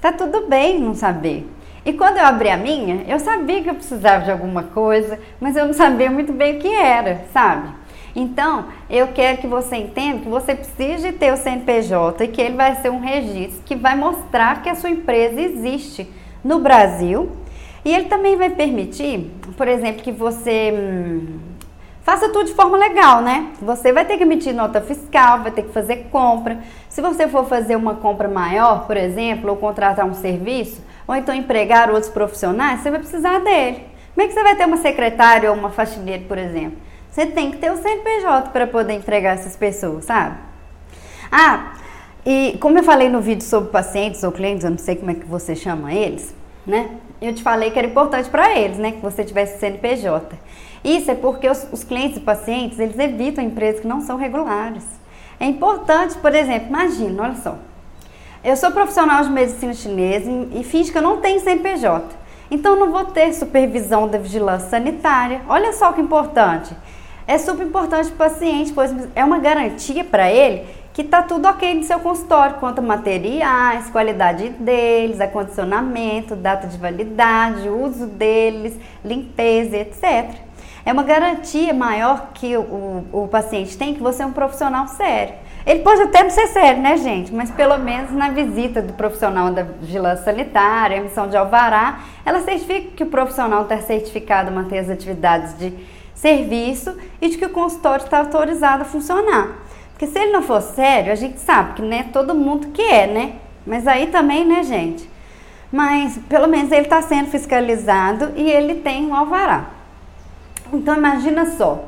Tá 0.00 0.12
tudo 0.12 0.46
bem 0.46 0.78
não 0.78 0.94
saber. 0.94 1.50
E 1.84 1.92
quando 1.92 2.18
eu 2.18 2.24
abri 2.24 2.48
a 2.48 2.56
minha, 2.56 3.04
eu 3.08 3.18
sabia 3.18 3.60
que 3.60 3.70
eu 3.70 3.74
precisava 3.74 4.24
de 4.24 4.30
alguma 4.30 4.62
coisa, 4.62 5.18
mas 5.40 5.56
eu 5.56 5.66
não 5.66 5.72
sabia 5.72 6.12
muito 6.12 6.32
bem 6.32 6.56
o 6.56 6.60
que 6.60 6.68
era, 6.68 7.24
sabe? 7.32 7.79
Então, 8.14 8.66
eu 8.88 9.08
quero 9.08 9.38
que 9.38 9.46
você 9.46 9.76
entenda 9.76 10.20
que 10.20 10.28
você 10.28 10.54
precisa 10.54 11.12
ter 11.12 11.32
o 11.32 11.36
CNPJ 11.36 12.24
e 12.24 12.28
que 12.28 12.40
ele 12.40 12.56
vai 12.56 12.74
ser 12.76 12.90
um 12.90 13.00
registro 13.00 13.62
que 13.64 13.76
vai 13.76 13.96
mostrar 13.96 14.62
que 14.62 14.68
a 14.68 14.74
sua 14.74 14.90
empresa 14.90 15.40
existe 15.40 16.08
no 16.44 16.58
Brasil. 16.58 17.30
E 17.84 17.94
ele 17.94 18.06
também 18.06 18.36
vai 18.36 18.50
permitir, 18.50 19.30
por 19.56 19.66
exemplo, 19.66 20.02
que 20.02 20.12
você 20.12 20.72
hum, 20.74 21.38
Faça 22.02 22.28
tudo 22.30 22.46
de 22.46 22.54
forma 22.54 22.76
legal, 22.78 23.22
né? 23.22 23.52
Você 23.60 23.92
vai 23.92 24.04
ter 24.04 24.16
que 24.16 24.24
emitir 24.24 24.54
nota 24.54 24.80
fiscal, 24.80 25.42
vai 25.42 25.52
ter 25.52 25.62
que 25.62 25.72
fazer 25.72 26.08
compra. 26.10 26.58
Se 26.88 27.00
você 27.00 27.28
for 27.28 27.44
fazer 27.44 27.76
uma 27.76 27.94
compra 27.94 28.26
maior, 28.26 28.86
por 28.86 28.96
exemplo, 28.96 29.50
ou 29.50 29.56
contratar 29.56 30.06
um 30.06 30.14
serviço, 30.14 30.82
ou 31.06 31.14
então 31.14 31.34
empregar 31.34 31.90
outros 31.90 32.10
profissionais, 32.10 32.80
você 32.80 32.90
vai 32.90 32.98
precisar 32.98 33.38
dele. 33.40 33.84
Como 34.14 34.24
é 34.24 34.26
que 34.26 34.34
você 34.34 34.42
vai 34.42 34.56
ter 34.56 34.66
uma 34.66 34.78
secretária 34.78 35.50
ou 35.50 35.56
uma 35.56 35.70
faxineira, 35.70 36.24
por 36.26 36.38
exemplo? 36.38 36.78
Você 37.10 37.26
tem 37.26 37.50
que 37.50 37.58
ter 37.58 37.72
o 37.72 37.76
CNPJ 37.76 38.50
para 38.50 38.66
poder 38.66 38.94
empregar 38.94 39.34
essas 39.34 39.56
pessoas, 39.56 40.04
sabe? 40.04 40.36
Ah, 41.30 41.72
e 42.24 42.56
como 42.60 42.78
eu 42.78 42.84
falei 42.84 43.08
no 43.08 43.20
vídeo 43.20 43.42
sobre 43.42 43.70
pacientes 43.70 44.22
ou 44.22 44.30
clientes, 44.30 44.64
eu 44.64 44.70
não 44.70 44.78
sei 44.78 44.94
como 44.94 45.10
é 45.10 45.14
que 45.14 45.26
você 45.26 45.56
chama 45.56 45.92
eles, 45.92 46.34
né? 46.66 46.90
Eu 47.20 47.34
te 47.34 47.42
falei 47.42 47.70
que 47.70 47.78
era 47.78 47.88
importante 47.88 48.28
para 48.30 48.56
eles, 48.56 48.78
né, 48.78 48.92
que 48.92 49.00
você 49.00 49.24
tivesse 49.24 49.58
CNPJ. 49.58 50.38
Isso 50.84 51.10
é 51.10 51.14
porque 51.14 51.48
os, 51.48 51.66
os 51.72 51.84
clientes 51.84 52.16
e 52.16 52.20
pacientes, 52.20 52.78
eles 52.78 52.98
evitam 52.98 53.44
empresas 53.44 53.80
que 53.80 53.86
não 53.86 54.00
são 54.00 54.16
regulares. 54.16 54.84
É 55.38 55.46
importante, 55.46 56.16
por 56.18 56.34
exemplo, 56.34 56.68
imagina, 56.68 57.22
olha 57.22 57.34
só. 57.34 57.56
Eu 58.42 58.56
sou 58.56 58.70
profissional 58.70 59.22
de 59.22 59.30
medicina 59.30 59.74
chinesa 59.74 60.30
e 60.54 60.64
finge 60.64 60.90
que 60.90 60.96
eu 60.96 61.02
não 61.02 61.18
tenho 61.18 61.40
CNPJ. 61.40 62.06
Então 62.50 62.74
não 62.76 62.90
vou 62.90 63.04
ter 63.04 63.32
supervisão 63.34 64.08
da 64.08 64.18
vigilância 64.18 64.70
sanitária. 64.70 65.42
Olha 65.48 65.72
só 65.72 65.92
que 65.92 66.00
importante. 66.00 66.74
É 67.30 67.38
super 67.38 67.64
importante 67.64 68.10
para 68.10 68.26
o 68.26 68.30
paciente, 68.30 68.72
pois 68.72 68.92
é 69.14 69.24
uma 69.24 69.38
garantia 69.38 70.02
para 70.02 70.28
ele 70.28 70.66
que 70.92 71.02
está 71.02 71.22
tudo 71.22 71.46
ok 71.46 71.76
no 71.76 71.84
seu 71.84 72.00
consultório, 72.00 72.56
quanto 72.56 72.80
a 72.80 72.82
materiais, 72.82 73.88
qualidade 73.88 74.48
deles, 74.48 75.20
acondicionamento, 75.20 76.34
data 76.34 76.66
de 76.66 76.76
validade, 76.76 77.68
uso 77.68 78.08
deles, 78.08 78.76
limpeza, 79.04 79.76
etc. 79.76 80.40
É 80.84 80.92
uma 80.92 81.04
garantia 81.04 81.72
maior 81.72 82.30
que 82.34 82.56
o, 82.56 82.62
o, 82.62 83.22
o 83.22 83.28
paciente 83.28 83.78
tem 83.78 83.94
que 83.94 84.02
você 84.02 84.24
é 84.24 84.26
um 84.26 84.32
profissional 84.32 84.88
sério. 84.88 85.34
Ele 85.64 85.84
pode 85.84 86.02
até 86.02 86.24
não 86.24 86.30
ser 86.30 86.48
sério, 86.48 86.82
né, 86.82 86.96
gente? 86.96 87.32
Mas 87.32 87.48
pelo 87.52 87.78
menos 87.78 88.10
na 88.10 88.30
visita 88.30 88.82
do 88.82 88.94
profissional 88.94 89.52
da 89.52 89.62
vigilância 89.62 90.24
sanitária, 90.24 90.96
emissão 90.96 91.28
de 91.28 91.36
alvará, 91.36 92.00
ela 92.26 92.40
certifica 92.40 92.88
que 92.96 93.04
o 93.04 93.06
profissional 93.06 93.62
está 93.62 93.78
certificado 93.78 94.48
a 94.48 94.52
manter 94.52 94.78
as 94.78 94.90
atividades 94.90 95.56
de 95.56 95.99
serviço 96.20 96.94
e 97.20 97.30
de 97.30 97.38
que 97.38 97.46
o 97.46 97.50
consultório 97.50 98.04
está 98.04 98.18
autorizado 98.18 98.82
a 98.82 98.84
funcionar. 98.84 99.56
Porque 99.92 100.06
se 100.06 100.18
ele 100.18 100.32
não 100.32 100.42
for 100.42 100.60
sério, 100.60 101.10
a 101.10 101.14
gente 101.16 101.40
sabe 101.40 101.74
que 101.74 101.82
não 101.82 101.96
é 101.96 102.02
todo 102.02 102.34
mundo 102.34 102.68
que 102.68 102.82
é, 102.82 103.06
né? 103.06 103.32
Mas 103.66 103.86
aí 103.86 104.08
também, 104.08 104.46
né, 104.46 104.62
gente? 104.62 105.08
Mas 105.72 106.18
pelo 106.28 106.46
menos 106.46 106.70
ele 106.72 106.82
está 106.82 107.00
sendo 107.00 107.28
fiscalizado 107.28 108.32
e 108.36 108.50
ele 108.50 108.76
tem 108.76 109.06
um 109.06 109.14
alvará. 109.14 109.70
Então 110.72 110.94
imagina 110.94 111.46
só, 111.46 111.84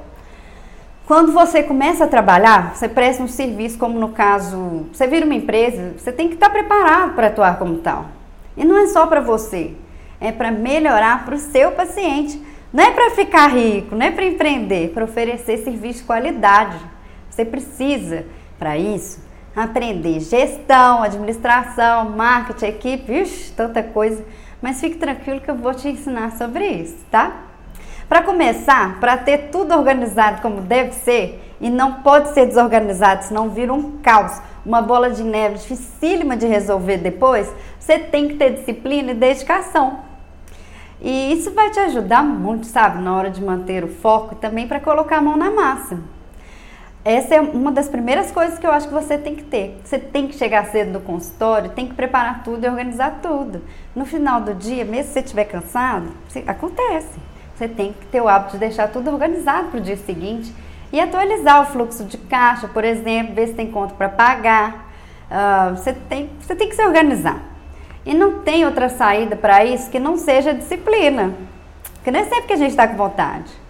quando 1.06 1.32
você 1.32 1.62
começa 1.62 2.04
a 2.04 2.08
trabalhar, 2.08 2.74
você 2.74 2.88
presta 2.88 3.22
um 3.22 3.28
serviço, 3.28 3.78
como 3.78 3.98
no 3.98 4.10
caso, 4.10 4.86
você 4.92 5.06
vira 5.06 5.26
uma 5.26 5.34
empresa, 5.34 5.94
você 5.98 6.10
tem 6.10 6.28
que 6.28 6.34
estar 6.34 6.48
preparado 6.48 7.14
para 7.14 7.26
atuar 7.26 7.58
como 7.58 7.78
tal. 7.78 8.06
E 8.56 8.64
não 8.64 8.78
é 8.78 8.86
só 8.86 9.06
para 9.06 9.20
você, 9.20 9.72
é 10.20 10.32
para 10.32 10.50
melhorar 10.50 11.24
para 11.24 11.34
o 11.34 11.38
seu 11.38 11.72
paciente. 11.72 12.51
Não 12.72 12.82
é 12.82 12.90
para 12.90 13.10
ficar 13.10 13.48
rico, 13.48 13.94
não 13.94 14.06
é 14.06 14.10
para 14.10 14.24
empreender, 14.24 14.92
para 14.94 15.04
oferecer 15.04 15.58
serviço 15.58 16.00
de 16.00 16.04
qualidade. 16.04 16.78
Você 17.28 17.44
precisa, 17.44 18.24
para 18.58 18.78
isso, 18.78 19.22
aprender 19.54 20.20
gestão, 20.20 21.02
administração, 21.02 22.08
marketing, 22.10 22.66
equipe, 22.66 23.12
ixi, 23.12 23.52
tanta 23.52 23.82
coisa. 23.82 24.24
Mas 24.62 24.80
fique 24.80 24.96
tranquilo 24.96 25.40
que 25.40 25.50
eu 25.50 25.56
vou 25.56 25.74
te 25.74 25.88
ensinar 25.88 26.32
sobre 26.32 26.66
isso, 26.66 26.96
tá? 27.10 27.32
Para 28.08 28.22
começar, 28.22 28.98
para 29.00 29.18
ter 29.18 29.50
tudo 29.50 29.74
organizado 29.74 30.40
como 30.40 30.62
deve 30.62 30.92
ser, 30.92 31.42
e 31.60 31.68
não 31.68 32.02
pode 32.02 32.32
ser 32.34 32.46
desorganizado, 32.46 33.24
senão 33.24 33.50
vira 33.50 33.72
um 33.72 33.98
caos, 33.98 34.40
uma 34.64 34.80
bola 34.80 35.10
de 35.10 35.22
neve 35.22 35.58
dificílima 35.58 36.36
de 36.36 36.46
resolver 36.46 36.98
depois, 36.98 37.52
você 37.78 37.98
tem 37.98 38.28
que 38.28 38.34
ter 38.34 38.54
disciplina 38.54 39.12
e 39.12 39.14
dedicação. 39.14 40.11
E 41.04 41.32
isso 41.32 41.50
vai 41.50 41.68
te 41.70 41.80
ajudar 41.80 42.22
muito, 42.22 42.64
sabe, 42.66 43.02
na 43.02 43.12
hora 43.16 43.28
de 43.28 43.42
manter 43.42 43.82
o 43.82 43.88
foco 43.88 44.34
e 44.34 44.36
também 44.36 44.68
para 44.68 44.78
colocar 44.78 45.18
a 45.18 45.20
mão 45.20 45.36
na 45.36 45.50
massa. 45.50 45.98
Essa 47.04 47.34
é 47.34 47.40
uma 47.40 47.72
das 47.72 47.88
primeiras 47.88 48.30
coisas 48.30 48.56
que 48.56 48.64
eu 48.64 48.70
acho 48.70 48.86
que 48.86 48.94
você 48.94 49.18
tem 49.18 49.34
que 49.34 49.42
ter. 49.42 49.80
Você 49.84 49.98
tem 49.98 50.28
que 50.28 50.36
chegar 50.36 50.66
cedo 50.66 50.92
no 50.92 51.00
consultório, 51.00 51.70
tem 51.70 51.88
que 51.88 51.94
preparar 51.94 52.44
tudo 52.44 52.64
e 52.64 52.68
organizar 52.68 53.18
tudo. 53.20 53.62
No 53.96 54.06
final 54.06 54.40
do 54.40 54.54
dia, 54.54 54.84
mesmo 54.84 55.08
se 55.08 55.14
você 55.14 55.20
estiver 55.20 55.46
cansado, 55.46 56.06
acontece. 56.46 57.18
Você 57.56 57.66
tem 57.66 57.92
que 57.92 58.06
ter 58.06 58.20
o 58.20 58.28
hábito 58.28 58.52
de 58.52 58.58
deixar 58.58 58.86
tudo 58.86 59.10
organizado 59.10 59.70
para 59.70 59.80
o 59.80 59.82
dia 59.82 59.96
seguinte 59.96 60.54
e 60.92 61.00
atualizar 61.00 61.62
o 61.62 61.64
fluxo 61.64 62.04
de 62.04 62.16
caixa, 62.16 62.68
por 62.68 62.84
exemplo, 62.84 63.34
ver 63.34 63.48
se 63.48 63.54
tem 63.54 63.68
conta 63.68 63.94
para 63.94 64.08
pagar. 64.08 64.88
Uh, 65.28 65.76
você, 65.76 65.92
tem, 65.92 66.30
você 66.38 66.54
tem 66.54 66.68
que 66.68 66.76
se 66.76 66.84
organizar. 66.84 67.51
E 68.04 68.14
não 68.14 68.40
tem 68.40 68.64
outra 68.64 68.88
saída 68.88 69.36
para 69.36 69.64
isso 69.64 69.90
que 69.90 69.98
não 69.98 70.16
seja 70.16 70.52
disciplina. 70.52 71.34
Porque 71.94 72.10
não 72.10 72.20
é 72.20 72.24
sempre 72.24 72.42
que 72.42 72.52
a 72.52 72.56
gente 72.56 72.70
está 72.70 72.88
com 72.88 72.96
vontade. 72.96 73.62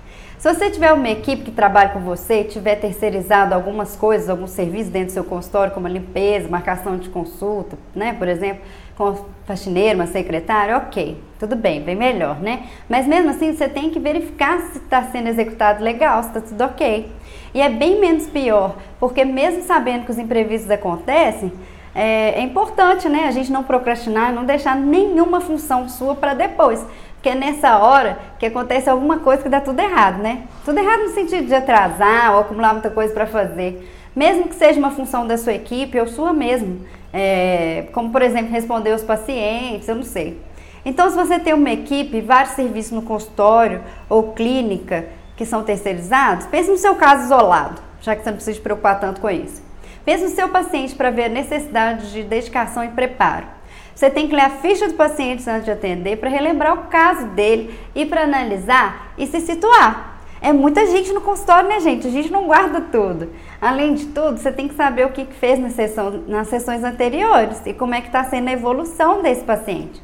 Se 0.42 0.52
você 0.52 0.70
tiver 0.70 0.92
uma 0.92 1.08
equipe 1.08 1.44
que 1.44 1.50
trabalha 1.52 1.90
com 1.90 2.00
você 2.00 2.42
tiver 2.42 2.74
terceirizado 2.74 3.54
algumas 3.54 3.94
coisas, 3.94 4.28
alguns 4.28 4.50
serviços 4.50 4.90
dentro 4.90 5.08
do 5.08 5.12
seu 5.12 5.22
consultório, 5.22 5.72
como 5.72 5.86
limpeza, 5.86 6.48
marcação 6.48 6.96
de 6.96 7.08
consulta, 7.10 7.78
né, 7.94 8.12
por 8.14 8.26
exemplo, 8.26 8.60
com 8.96 9.24
faxineiro, 9.44 10.00
uma 10.00 10.08
secretária, 10.08 10.76
ok, 10.76 11.16
tudo 11.38 11.54
bem, 11.54 11.80
bem 11.80 11.94
melhor, 11.94 12.40
né? 12.40 12.64
Mas 12.88 13.06
mesmo 13.06 13.30
assim, 13.30 13.54
você 13.54 13.68
tem 13.68 13.90
que 13.90 14.00
verificar 14.00 14.58
se 14.72 14.78
está 14.78 15.04
sendo 15.04 15.28
executado 15.28 15.84
legal, 15.84 16.20
se 16.24 16.30
está 16.30 16.40
tudo 16.40 16.64
ok. 16.64 17.08
E 17.54 17.60
é 17.60 17.68
bem 17.68 18.00
menos 18.00 18.26
pior, 18.26 18.76
porque 18.98 19.24
mesmo 19.24 19.62
sabendo 19.62 20.06
que 20.06 20.10
os 20.10 20.18
imprevistos 20.18 20.72
acontecem, 20.72 21.52
é, 21.94 22.40
é 22.40 22.42
importante, 22.42 23.08
né, 23.08 23.26
a 23.26 23.30
gente 23.30 23.52
não 23.52 23.62
procrastinar, 23.62 24.32
não 24.32 24.44
deixar 24.44 24.76
nenhuma 24.76 25.40
função 25.40 25.88
sua 25.88 26.14
para 26.14 26.34
depois. 26.34 26.84
Porque 27.14 27.28
é 27.28 27.34
nessa 27.34 27.78
hora 27.78 28.18
que 28.38 28.46
acontece 28.46 28.90
alguma 28.90 29.18
coisa 29.18 29.42
que 29.42 29.48
dá 29.48 29.60
tudo 29.60 29.78
errado, 29.78 30.20
né? 30.20 30.42
Tudo 30.64 30.78
errado 30.78 31.02
no 31.02 31.10
sentido 31.10 31.46
de 31.46 31.54
atrasar 31.54 32.34
ou 32.34 32.40
acumular 32.40 32.72
muita 32.72 32.90
coisa 32.90 33.14
para 33.14 33.26
fazer. 33.26 33.88
Mesmo 34.14 34.48
que 34.48 34.56
seja 34.56 34.78
uma 34.78 34.90
função 34.90 35.24
da 35.24 35.38
sua 35.38 35.52
equipe 35.52 36.00
ou 36.00 36.08
sua 36.08 36.32
mesmo. 36.32 36.80
É, 37.12 37.86
como, 37.92 38.10
por 38.10 38.22
exemplo, 38.22 38.50
responder 38.50 38.92
os 38.92 39.04
pacientes, 39.04 39.86
eu 39.86 39.94
não 39.94 40.02
sei. 40.02 40.40
Então, 40.84 41.08
se 41.08 41.14
você 41.14 41.38
tem 41.38 41.54
uma 41.54 41.70
equipe, 41.70 42.20
vários 42.20 42.54
serviços 42.54 42.90
no 42.90 43.02
consultório 43.02 43.82
ou 44.08 44.32
clínica 44.32 45.06
que 45.36 45.46
são 45.46 45.62
terceirizados, 45.62 46.46
pense 46.46 46.68
no 46.68 46.76
seu 46.76 46.96
caso 46.96 47.24
isolado, 47.24 47.80
já 48.00 48.16
que 48.16 48.24
você 48.24 48.30
não 48.30 48.36
precisa 48.36 48.56
se 48.56 48.60
preocupar 48.60 48.98
tanto 48.98 49.20
com 49.20 49.30
isso. 49.30 49.62
No 50.06 50.28
seu 50.28 50.48
paciente 50.48 50.94
para 50.94 51.10
ver 51.10 51.24
a 51.24 51.28
necessidade 51.28 52.12
de 52.12 52.22
dedicação 52.22 52.84
e 52.84 52.88
preparo. 52.88 53.46
Você 53.94 54.10
tem 54.10 54.26
que 54.26 54.34
ler 54.34 54.42
a 54.42 54.50
ficha 54.50 54.88
do 54.88 54.94
paciente 54.94 55.48
antes 55.48 55.64
de 55.64 55.70
atender 55.70 56.16
para 56.16 56.30
relembrar 56.30 56.74
o 56.74 56.88
caso 56.88 57.26
dele 57.28 57.78
e 57.94 58.04
para 58.06 58.22
analisar 58.22 59.12
e 59.16 59.26
se 59.26 59.40
situar. 59.40 60.18
É 60.40 60.52
muita 60.52 60.86
gente 60.86 61.12
no 61.12 61.20
consultório, 61.20 61.68
né, 61.68 61.78
gente? 61.78 62.08
A 62.08 62.10
gente 62.10 62.32
não 62.32 62.46
guarda 62.46 62.80
tudo. 62.80 63.30
Além 63.60 63.94
de 63.94 64.06
tudo, 64.06 64.38
você 64.38 64.50
tem 64.50 64.66
que 64.66 64.74
saber 64.74 65.06
o 65.06 65.10
que 65.10 65.24
fez 65.24 65.58
na 65.60 65.70
sessão, 65.70 66.24
nas 66.26 66.48
sessões 66.48 66.82
anteriores 66.82 67.60
e 67.64 67.72
como 67.72 67.94
é 67.94 68.00
que 68.00 68.08
está 68.08 68.24
sendo 68.24 68.48
a 68.48 68.52
evolução 68.52 69.22
desse 69.22 69.44
paciente. 69.44 70.02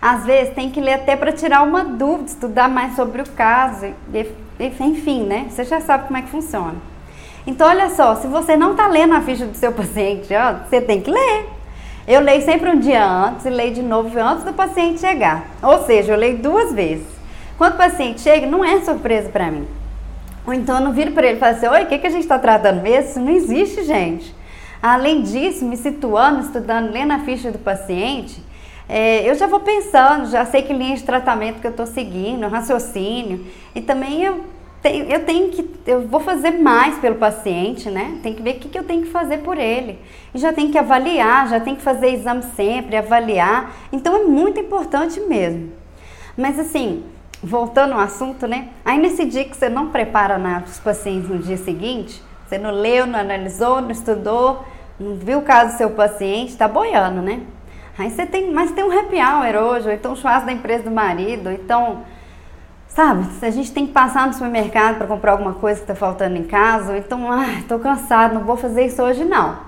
Às 0.00 0.26
vezes 0.26 0.52
tem 0.52 0.68
que 0.68 0.80
ler 0.80 0.94
até 0.94 1.16
para 1.16 1.32
tirar 1.32 1.62
uma 1.62 1.84
dúvida, 1.84 2.28
estudar 2.28 2.68
mais 2.68 2.96
sobre 2.96 3.22
o 3.22 3.30
caso, 3.30 3.94
enfim, 4.60 5.22
né? 5.22 5.46
Você 5.48 5.64
já 5.64 5.80
sabe 5.80 6.06
como 6.06 6.18
é 6.18 6.22
que 6.22 6.28
funciona. 6.28 6.91
Então, 7.46 7.68
olha 7.68 7.90
só, 7.90 8.14
se 8.16 8.26
você 8.26 8.56
não 8.56 8.72
está 8.72 8.86
lendo 8.86 9.14
a 9.14 9.20
ficha 9.20 9.44
do 9.46 9.56
seu 9.56 9.72
paciente, 9.72 10.28
ó, 10.34 10.64
você 10.64 10.80
tem 10.80 11.00
que 11.00 11.10
ler. 11.10 11.46
Eu 12.06 12.20
leio 12.20 12.42
sempre 12.42 12.70
um 12.70 12.78
dia 12.78 13.04
antes 13.04 13.46
e 13.46 13.50
leio 13.50 13.74
de 13.74 13.82
novo 13.82 14.16
antes 14.18 14.44
do 14.44 14.52
paciente 14.52 15.00
chegar. 15.00 15.44
Ou 15.62 15.84
seja, 15.84 16.12
eu 16.12 16.16
leio 16.16 16.38
duas 16.38 16.72
vezes. 16.72 17.06
Quando 17.56 17.74
o 17.74 17.76
paciente 17.76 18.20
chega, 18.20 18.46
não 18.46 18.64
é 18.64 18.80
surpresa 18.80 19.28
para 19.28 19.50
mim. 19.50 19.66
Ou 20.46 20.52
então 20.52 20.78
eu 20.78 20.82
não 20.82 20.92
viro 20.92 21.12
para 21.12 21.26
ele 21.26 21.36
e 21.36 21.40
falo 21.40 21.56
assim: 21.56 21.68
Oi, 21.68 21.82
o 21.84 21.86
que, 21.86 21.98
que 21.98 22.06
a 22.06 22.10
gente 22.10 22.22
está 22.22 22.38
tratando 22.38 22.82
mesmo? 22.82 23.10
Isso 23.10 23.20
não 23.20 23.30
existe, 23.30 23.84
gente. 23.84 24.34
Além 24.82 25.22
disso, 25.22 25.64
me 25.64 25.76
situando, 25.76 26.40
estudando, 26.40 26.90
lendo 26.90 27.12
a 27.12 27.20
ficha 27.20 27.52
do 27.52 27.58
paciente, 27.58 28.42
é, 28.88 29.28
eu 29.28 29.34
já 29.36 29.46
vou 29.46 29.60
pensando, 29.60 30.28
já 30.28 30.44
sei 30.44 30.62
que 30.62 30.72
linha 30.72 30.96
de 30.96 31.04
tratamento 31.04 31.60
que 31.60 31.66
eu 31.66 31.70
estou 31.70 31.86
seguindo, 31.86 32.48
raciocínio. 32.48 33.46
E 33.76 33.80
também 33.80 34.24
eu 34.24 34.44
eu 34.84 35.24
tenho 35.24 35.50
que, 35.50 35.70
eu 35.86 36.08
vou 36.08 36.20
fazer 36.20 36.52
mais 36.52 36.98
pelo 36.98 37.14
paciente, 37.14 37.88
né? 37.88 38.18
Tem 38.22 38.34
que 38.34 38.42
ver 38.42 38.56
o 38.56 38.58
que, 38.58 38.68
que 38.68 38.78
eu 38.78 38.84
tenho 38.84 39.02
que 39.02 39.10
fazer 39.10 39.38
por 39.38 39.56
ele. 39.56 39.98
E 40.34 40.38
já 40.38 40.52
tem 40.52 40.70
que 40.70 40.78
avaliar, 40.78 41.48
já 41.48 41.60
tem 41.60 41.76
que 41.76 41.82
fazer 41.82 42.08
exame 42.08 42.42
sempre, 42.56 42.96
avaliar. 42.96 43.72
Então 43.92 44.16
é 44.16 44.24
muito 44.24 44.58
importante 44.58 45.20
mesmo. 45.20 45.72
Mas 46.36 46.58
assim, 46.58 47.04
voltando 47.42 47.94
ao 47.94 48.00
assunto, 48.00 48.46
né? 48.46 48.68
Aí 48.84 48.98
nesse 48.98 49.24
dia 49.24 49.44
que 49.44 49.56
você 49.56 49.68
não 49.68 49.90
prepara 49.90 50.36
nada 50.36 50.64
os 50.66 50.80
pacientes 50.80 51.28
no 51.28 51.38
dia 51.38 51.56
seguinte, 51.56 52.22
você 52.46 52.58
não 52.58 52.70
leu, 52.70 53.06
não 53.06 53.18
analisou, 53.18 53.80
não 53.80 53.90
estudou, 53.90 54.64
não 54.98 55.14
viu 55.14 55.38
o 55.38 55.42
caso 55.42 55.72
do 55.72 55.78
seu 55.78 55.90
paciente, 55.90 56.56
tá 56.56 56.66
boiando, 56.66 57.22
né? 57.22 57.40
Aí 57.98 58.10
você 58.10 58.26
tem, 58.26 58.50
mas 58.52 58.72
tem 58.72 58.84
um 58.84 58.98
happy 58.98 59.16
hour 59.16 59.70
hoje, 59.70 59.88
ou 59.88 59.94
então 59.94 60.12
o 60.12 60.16
churrasco 60.16 60.46
da 60.46 60.52
empresa 60.52 60.84
do 60.84 60.90
marido, 60.90 61.48
ou 61.48 61.52
então 61.52 62.02
Sabe, 62.94 63.24
se 63.38 63.46
a 63.46 63.50
gente 63.50 63.72
tem 63.72 63.86
que 63.86 63.92
passar 63.94 64.26
no 64.26 64.34
supermercado 64.34 64.98
para 64.98 65.06
comprar 65.06 65.32
alguma 65.32 65.54
coisa 65.54 65.80
que 65.80 65.84
está 65.84 65.94
faltando 65.94 66.36
em 66.36 66.44
casa, 66.44 66.92
ou 66.92 66.98
então, 66.98 67.32
ah, 67.32 67.54
estou 67.58 67.78
cansado, 67.78 68.34
não 68.34 68.44
vou 68.44 68.54
fazer 68.54 68.84
isso 68.84 69.02
hoje 69.02 69.24
não. 69.24 69.60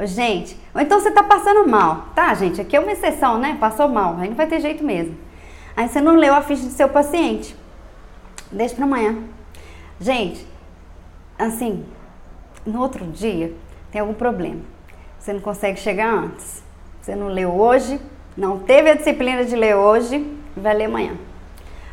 Gente, 0.00 0.58
ou 0.74 0.80
então 0.80 0.98
você 0.98 1.10
está 1.10 1.22
passando 1.22 1.68
mal, 1.68 2.06
tá, 2.14 2.32
gente? 2.32 2.58
Aqui 2.58 2.74
é 2.74 2.80
uma 2.80 2.92
exceção, 2.92 3.36
né? 3.36 3.58
Passou 3.60 3.90
mal, 3.90 4.16
aí 4.18 4.30
não 4.30 4.36
vai 4.36 4.46
ter 4.46 4.60
jeito 4.60 4.82
mesmo. 4.82 5.14
Aí 5.76 5.86
você 5.86 6.00
não 6.00 6.14
leu 6.14 6.34
a 6.34 6.40
ficha 6.40 6.62
do 6.62 6.70
seu 6.70 6.88
paciente. 6.88 7.54
Deixa 8.50 8.74
para 8.74 8.84
amanhã. 8.84 9.16
Gente, 10.00 10.46
assim, 11.38 11.84
no 12.64 12.80
outro 12.80 13.04
dia 13.06 13.52
tem 13.90 14.00
algum 14.00 14.14
problema. 14.14 14.62
Você 15.18 15.30
não 15.30 15.40
consegue 15.40 15.78
chegar 15.78 16.10
antes. 16.10 16.64
Você 17.02 17.14
não 17.14 17.28
leu 17.28 17.52
hoje, 17.52 18.00
Não 18.34 18.58
teve 18.58 18.90
a 18.90 18.94
disciplina 18.94 19.44
de 19.44 19.56
ler 19.56 19.76
hoje, 19.76 20.26
vai 20.56 20.74
ler 20.74 20.86
amanhã. 20.86 21.25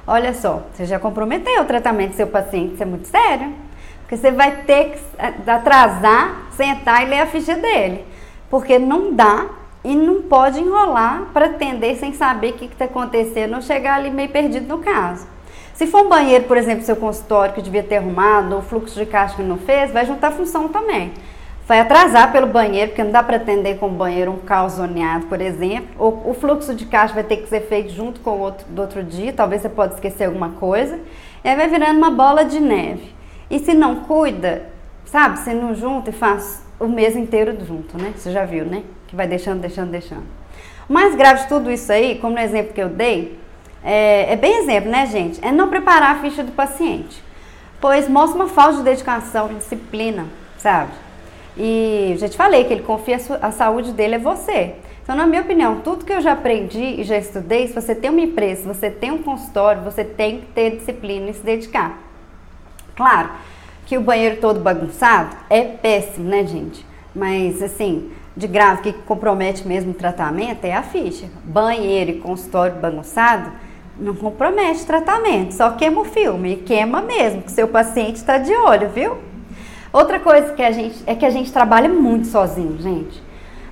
Olha 0.05 0.33
só, 0.33 0.63
você 0.73 0.85
já 0.85 0.99
comprometeu 0.99 1.61
o 1.61 1.65
tratamento 1.65 2.11
do 2.11 2.15
seu 2.15 2.27
paciente, 2.27 2.73
isso 2.73 2.83
é 2.83 2.85
muito 2.85 3.07
sério. 3.07 3.53
Porque 4.01 4.17
você 4.17 4.31
vai 4.31 4.63
ter 4.63 4.91
que 4.91 5.49
atrasar, 5.49 6.47
sentar 6.51 7.03
e 7.03 7.09
ler 7.09 7.21
a 7.21 7.25
ficha 7.25 7.55
dele. 7.55 8.05
Porque 8.49 8.77
não 8.77 9.13
dá 9.13 9.45
e 9.83 9.95
não 9.95 10.21
pode 10.21 10.59
enrolar 10.59 11.27
para 11.33 11.47
atender 11.47 11.95
sem 11.95 12.13
saber 12.13 12.51
o 12.51 12.53
que 12.53 12.65
está 12.65 12.85
acontecendo 12.85 13.55
ou 13.55 13.61
chegar 13.61 13.95
ali 13.95 14.09
meio 14.09 14.29
perdido 14.29 14.67
no 14.67 14.83
caso. 14.83 15.25
Se 15.73 15.87
for 15.87 16.05
um 16.05 16.09
banheiro, 16.09 16.43
por 16.45 16.55
exemplo, 16.55 16.83
seu 16.83 16.95
consultório 16.95 17.55
que 17.55 17.61
devia 17.61 17.81
ter 17.81 17.97
arrumado, 17.97 18.55
ou 18.55 18.61
fluxo 18.61 18.99
de 18.99 19.05
caixa 19.05 19.35
que 19.35 19.41
não 19.41 19.57
fez, 19.57 19.91
vai 19.91 20.05
juntar 20.05 20.31
função 20.31 20.67
também. 20.67 21.11
Vai 21.65 21.79
atrasar 21.79 22.31
pelo 22.33 22.47
banheiro, 22.47 22.89
porque 22.89 23.03
não 23.03 23.11
dá 23.11 23.23
para 23.23 23.37
atender 23.37 23.77
com 23.77 23.87
o 23.87 23.91
banheiro 23.91 24.31
um 24.31 24.39
caos 24.39 24.73
zoneado, 24.73 25.27
por 25.27 25.39
exemplo. 25.39 25.87
Ou 25.97 26.21
o 26.29 26.33
fluxo 26.33 26.75
de 26.75 26.85
caixa 26.85 27.13
vai 27.13 27.23
ter 27.23 27.37
que 27.37 27.47
ser 27.47 27.61
feito 27.61 27.91
junto 27.93 28.19
com 28.19 28.31
o 28.31 28.39
outro 28.39 28.65
do 28.67 28.81
outro 28.81 29.01
dia, 29.01 29.31
talvez 29.31 29.61
você 29.61 29.69
pode 29.69 29.93
esquecer 29.93 30.25
alguma 30.25 30.49
coisa. 30.49 30.99
E 31.43 31.47
aí 31.47 31.55
vai 31.55 31.69
virando 31.69 31.97
uma 31.97 32.11
bola 32.11 32.43
de 32.43 32.59
neve. 32.59 33.13
E 33.49 33.59
se 33.59 33.73
não 33.73 33.97
cuida, 33.97 34.65
sabe, 35.05 35.39
você 35.39 35.53
não 35.53 35.73
junta 35.73 36.09
e 36.09 36.13
faz 36.13 36.65
o 36.79 36.87
mês 36.87 37.15
inteiro 37.15 37.57
junto, 37.65 37.97
né? 37.97 38.13
Você 38.15 38.31
já 38.31 38.43
viu, 38.43 38.65
né? 38.65 38.83
Que 39.07 39.15
vai 39.15 39.27
deixando, 39.27 39.61
deixando, 39.61 39.89
deixando. 39.89 40.25
O 40.89 40.91
mais 40.91 41.15
grave 41.15 41.43
de 41.43 41.47
tudo 41.47 41.71
isso 41.71 41.89
aí, 41.91 42.17
como 42.19 42.33
no 42.33 42.41
exemplo 42.41 42.73
que 42.73 42.81
eu 42.81 42.89
dei, 42.89 43.39
é, 43.81 44.33
é 44.33 44.35
bem 44.35 44.59
exemplo, 44.59 44.91
né, 44.91 45.05
gente? 45.05 45.39
É 45.45 45.51
não 45.51 45.69
preparar 45.69 46.15
a 46.15 46.19
ficha 46.19 46.43
do 46.43 46.51
paciente. 46.51 47.23
Pois 47.79 48.09
mostra 48.09 48.35
uma 48.35 48.49
falta 48.49 48.77
de 48.77 48.83
dedicação, 48.83 49.47
de 49.47 49.55
disciplina, 49.55 50.25
sabe? 50.57 50.91
E 51.57 52.15
já 52.17 52.27
te 52.27 52.35
falei 52.35 52.63
que 52.63 52.73
ele 52.73 52.83
confia 52.83 53.17
a, 53.41 53.51
saúde 53.51 53.91
dele 53.91 54.15
é 54.15 54.19
você. 54.19 54.75
Então, 55.03 55.15
na 55.15 55.27
minha 55.27 55.41
opinião, 55.41 55.81
tudo 55.81 56.05
que 56.05 56.13
eu 56.13 56.21
já 56.21 56.31
aprendi 56.31 57.01
e 57.01 57.03
já 57.03 57.17
estudei, 57.17 57.67
se 57.67 57.73
você 57.73 57.93
tem 57.93 58.09
uma 58.09 58.21
empresa, 58.21 58.61
se 58.61 58.67
você 58.67 58.89
tem 58.89 59.11
um 59.11 59.21
consultório, 59.21 59.81
você 59.81 60.03
tem 60.03 60.39
que 60.39 60.45
ter 60.47 60.77
disciplina 60.77 61.29
e 61.29 61.33
se 61.33 61.41
dedicar. 61.41 61.99
Claro 62.95 63.29
que 63.85 63.97
o 63.97 64.01
banheiro 64.01 64.37
todo 64.39 64.59
bagunçado 64.59 65.35
é 65.49 65.61
péssimo, 65.61 66.29
né, 66.29 66.45
gente? 66.45 66.85
Mas, 67.13 67.61
assim, 67.61 68.11
de 68.35 68.47
grave 68.47 68.81
que 68.81 68.93
compromete 68.93 69.67
mesmo 69.67 69.91
o 69.91 69.95
tratamento 69.95 70.65
é 70.65 70.73
a 70.73 70.81
ficha. 70.81 71.27
Banheiro 71.43 72.11
e 72.11 72.19
consultório 72.19 72.79
bagunçado 72.79 73.51
não 73.99 74.15
compromete 74.15 74.85
tratamento, 74.85 75.53
só 75.53 75.71
queima 75.71 76.01
o 76.01 76.05
filme, 76.05 76.55
queima 76.57 77.01
mesmo, 77.01 77.43
que 77.43 77.51
seu 77.51 77.67
paciente 77.67 78.15
está 78.15 78.39
de 78.39 78.51
olho, 78.51 78.89
viu? 78.89 79.17
Outra 79.93 80.19
coisa 80.19 80.53
que 80.53 80.63
a 80.63 80.71
gente 80.71 81.03
é 81.05 81.13
que 81.13 81.23
a 81.23 81.29
gente 81.29 81.53
trabalha 81.53 81.87
muito 81.87 82.25
sozinho, 82.25 82.81
gente. 82.81 83.21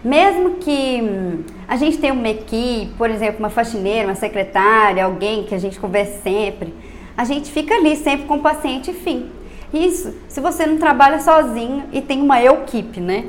Mesmo 0.04 0.52
que 0.52 1.02
hum, 1.02 1.44
a 1.68 1.76
gente 1.76 1.98
tenha 1.98 2.14
uma 2.14 2.30
equipe, 2.30 2.94
por 2.96 3.10
exemplo, 3.10 3.40
uma 3.40 3.50
faxineira, 3.50 4.08
uma 4.08 4.16
secretária, 4.16 5.04
alguém 5.04 5.44
que 5.44 5.56
a 5.56 5.58
gente 5.58 5.80
converse 5.80 6.22
sempre, 6.22 6.74
a 7.18 7.24
gente 7.24 7.52
fica 7.52 7.74
ali 7.74 7.96
sempre 7.96 8.28
com 8.28 8.36
o 8.36 8.40
paciente 8.40 8.94
fim. 8.94 9.32
Isso, 9.74 10.14
se 10.28 10.40
você 10.40 10.66
não 10.68 10.78
trabalha 10.78 11.20
sozinho 11.20 11.86
e 11.92 12.02
tem 12.02 12.22
uma 12.22 12.40
equipe, 12.44 13.00
né? 13.00 13.26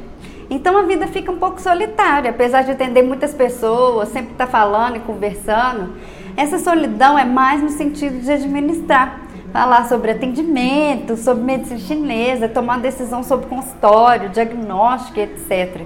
Então 0.50 0.76
a 0.76 0.82
vida 0.82 1.06
fica 1.06 1.32
um 1.32 1.38
pouco 1.38 1.62
solitária, 1.62 2.30
apesar 2.30 2.62
de 2.62 2.72
atender 2.72 3.02
muitas 3.02 3.32
pessoas, 3.32 4.10
sempre 4.10 4.32
estar 4.32 4.44
tá 4.46 4.52
falando 4.52 4.96
e 4.96 5.00
conversando. 5.00 5.94
Essa 6.36 6.58
solidão 6.58 7.18
é 7.18 7.24
mais 7.24 7.62
no 7.62 7.70
sentido 7.70 8.20
de 8.20 8.30
administrar, 8.30 9.20
falar 9.52 9.86
sobre 9.86 10.12
atendimento, 10.12 11.16
sobre 11.16 11.44
medicina 11.44 11.78
chinesa, 11.78 12.48
tomar 12.48 12.78
decisão 12.78 13.22
sobre 13.22 13.46
consultório, 13.46 14.30
diagnóstico, 14.30 15.20
etc. 15.20 15.82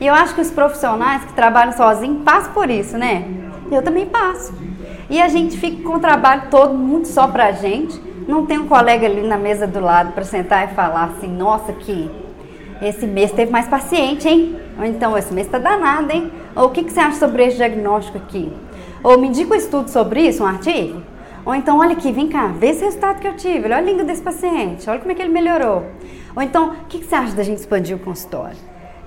E 0.00 0.06
eu 0.06 0.14
acho 0.14 0.34
que 0.34 0.40
os 0.40 0.50
profissionais 0.50 1.24
que 1.24 1.32
trabalham 1.34 1.72
sozinhos 1.72 2.22
passam 2.24 2.52
por 2.52 2.70
isso, 2.70 2.96
né? 2.96 3.24
Eu 3.70 3.82
também 3.82 4.06
passo. 4.06 4.54
E 5.10 5.20
a 5.20 5.28
gente 5.28 5.58
fica 5.58 5.82
com 5.82 5.96
o 5.96 6.00
trabalho 6.00 6.44
todo 6.50 6.74
muito 6.74 7.08
só 7.08 7.28
pra 7.28 7.52
gente. 7.52 8.00
Não 8.26 8.46
tem 8.46 8.58
um 8.58 8.66
colega 8.66 9.06
ali 9.06 9.20
na 9.26 9.36
mesa 9.36 9.66
do 9.66 9.80
lado 9.80 10.12
para 10.12 10.24
sentar 10.24 10.70
e 10.70 10.74
falar 10.74 11.04
assim, 11.04 11.28
nossa, 11.28 11.72
que 11.72 12.10
esse 12.80 13.06
mês 13.06 13.30
teve 13.32 13.52
mais 13.52 13.68
paciente, 13.68 14.26
hein? 14.26 14.56
Ou 14.78 14.84
então, 14.84 15.16
esse 15.16 15.32
mês 15.32 15.46
tá 15.46 15.58
danado, 15.58 16.10
hein? 16.10 16.32
Ou 16.56 16.66
o 16.66 16.70
que, 16.70 16.82
que 16.82 16.92
você 16.92 17.00
acha 17.00 17.18
sobre 17.18 17.44
esse 17.44 17.56
diagnóstico 17.56 18.18
aqui? 18.18 18.50
Ou 19.02 19.18
me 19.18 19.28
indica 19.28 19.52
um 19.52 19.56
estudo 19.56 19.90
sobre 19.90 20.22
isso, 20.22 20.42
um 20.42 20.46
artigo? 20.46 21.02
Ou 21.44 21.54
então, 21.54 21.78
olha 21.78 21.92
aqui, 21.92 22.10
vem 22.10 22.28
cá, 22.28 22.46
vê 22.46 22.68
esse 22.68 22.84
resultado 22.84 23.20
que 23.20 23.28
eu 23.28 23.36
tive, 23.36 23.66
olha 23.66 23.76
a 23.76 23.80
língua 23.80 24.02
desse 24.02 24.22
paciente, 24.22 24.88
olha 24.88 24.98
como 24.98 25.12
é 25.12 25.14
que 25.14 25.20
ele 25.20 25.32
melhorou. 25.32 25.84
Ou 26.34 26.42
então, 26.42 26.70
o 26.70 26.86
que, 26.86 26.98
que 26.98 27.04
você 27.04 27.14
acha 27.14 27.34
da 27.34 27.42
gente 27.42 27.58
expandir 27.58 27.94
o 27.94 27.98
consultório? 27.98 28.56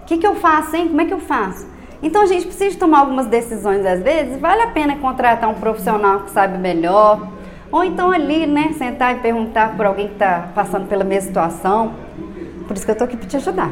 O 0.04 0.06
que, 0.06 0.18
que 0.18 0.28
eu 0.28 0.36
faço, 0.36 0.76
hein? 0.76 0.88
Como 0.88 1.02
é 1.02 1.06
que 1.06 1.14
eu 1.14 1.20
faço? 1.20 1.68
Então 2.02 2.22
a 2.22 2.26
gente 2.28 2.46
precisa 2.46 2.78
tomar 2.78 3.00
algumas 3.00 3.26
decisões 3.26 3.84
às 3.86 4.04
vezes, 4.04 4.40
vale 4.40 4.62
a 4.62 4.68
pena 4.68 4.98
contratar 4.98 5.50
um 5.50 5.56
profissional 5.56 6.20
que 6.22 6.30
sabe 6.30 6.58
melhor, 6.60 7.28
ou 7.72 7.84
então 7.84 8.12
ali, 8.12 8.46
né, 8.46 8.72
sentar 8.78 9.16
e 9.16 9.20
perguntar 9.20 9.76
por 9.76 9.86
alguém 9.88 10.08
que 10.08 10.14
está 10.14 10.50
passando 10.54 10.88
pela 10.88 11.04
mesma 11.04 11.28
situação. 11.28 11.94
Por 12.68 12.76
isso 12.76 12.86
que 12.86 12.92
eu 12.92 12.94
estou 12.94 13.06
aqui 13.06 13.18
para 13.18 13.28
te 13.28 13.38
ajudar. 13.38 13.72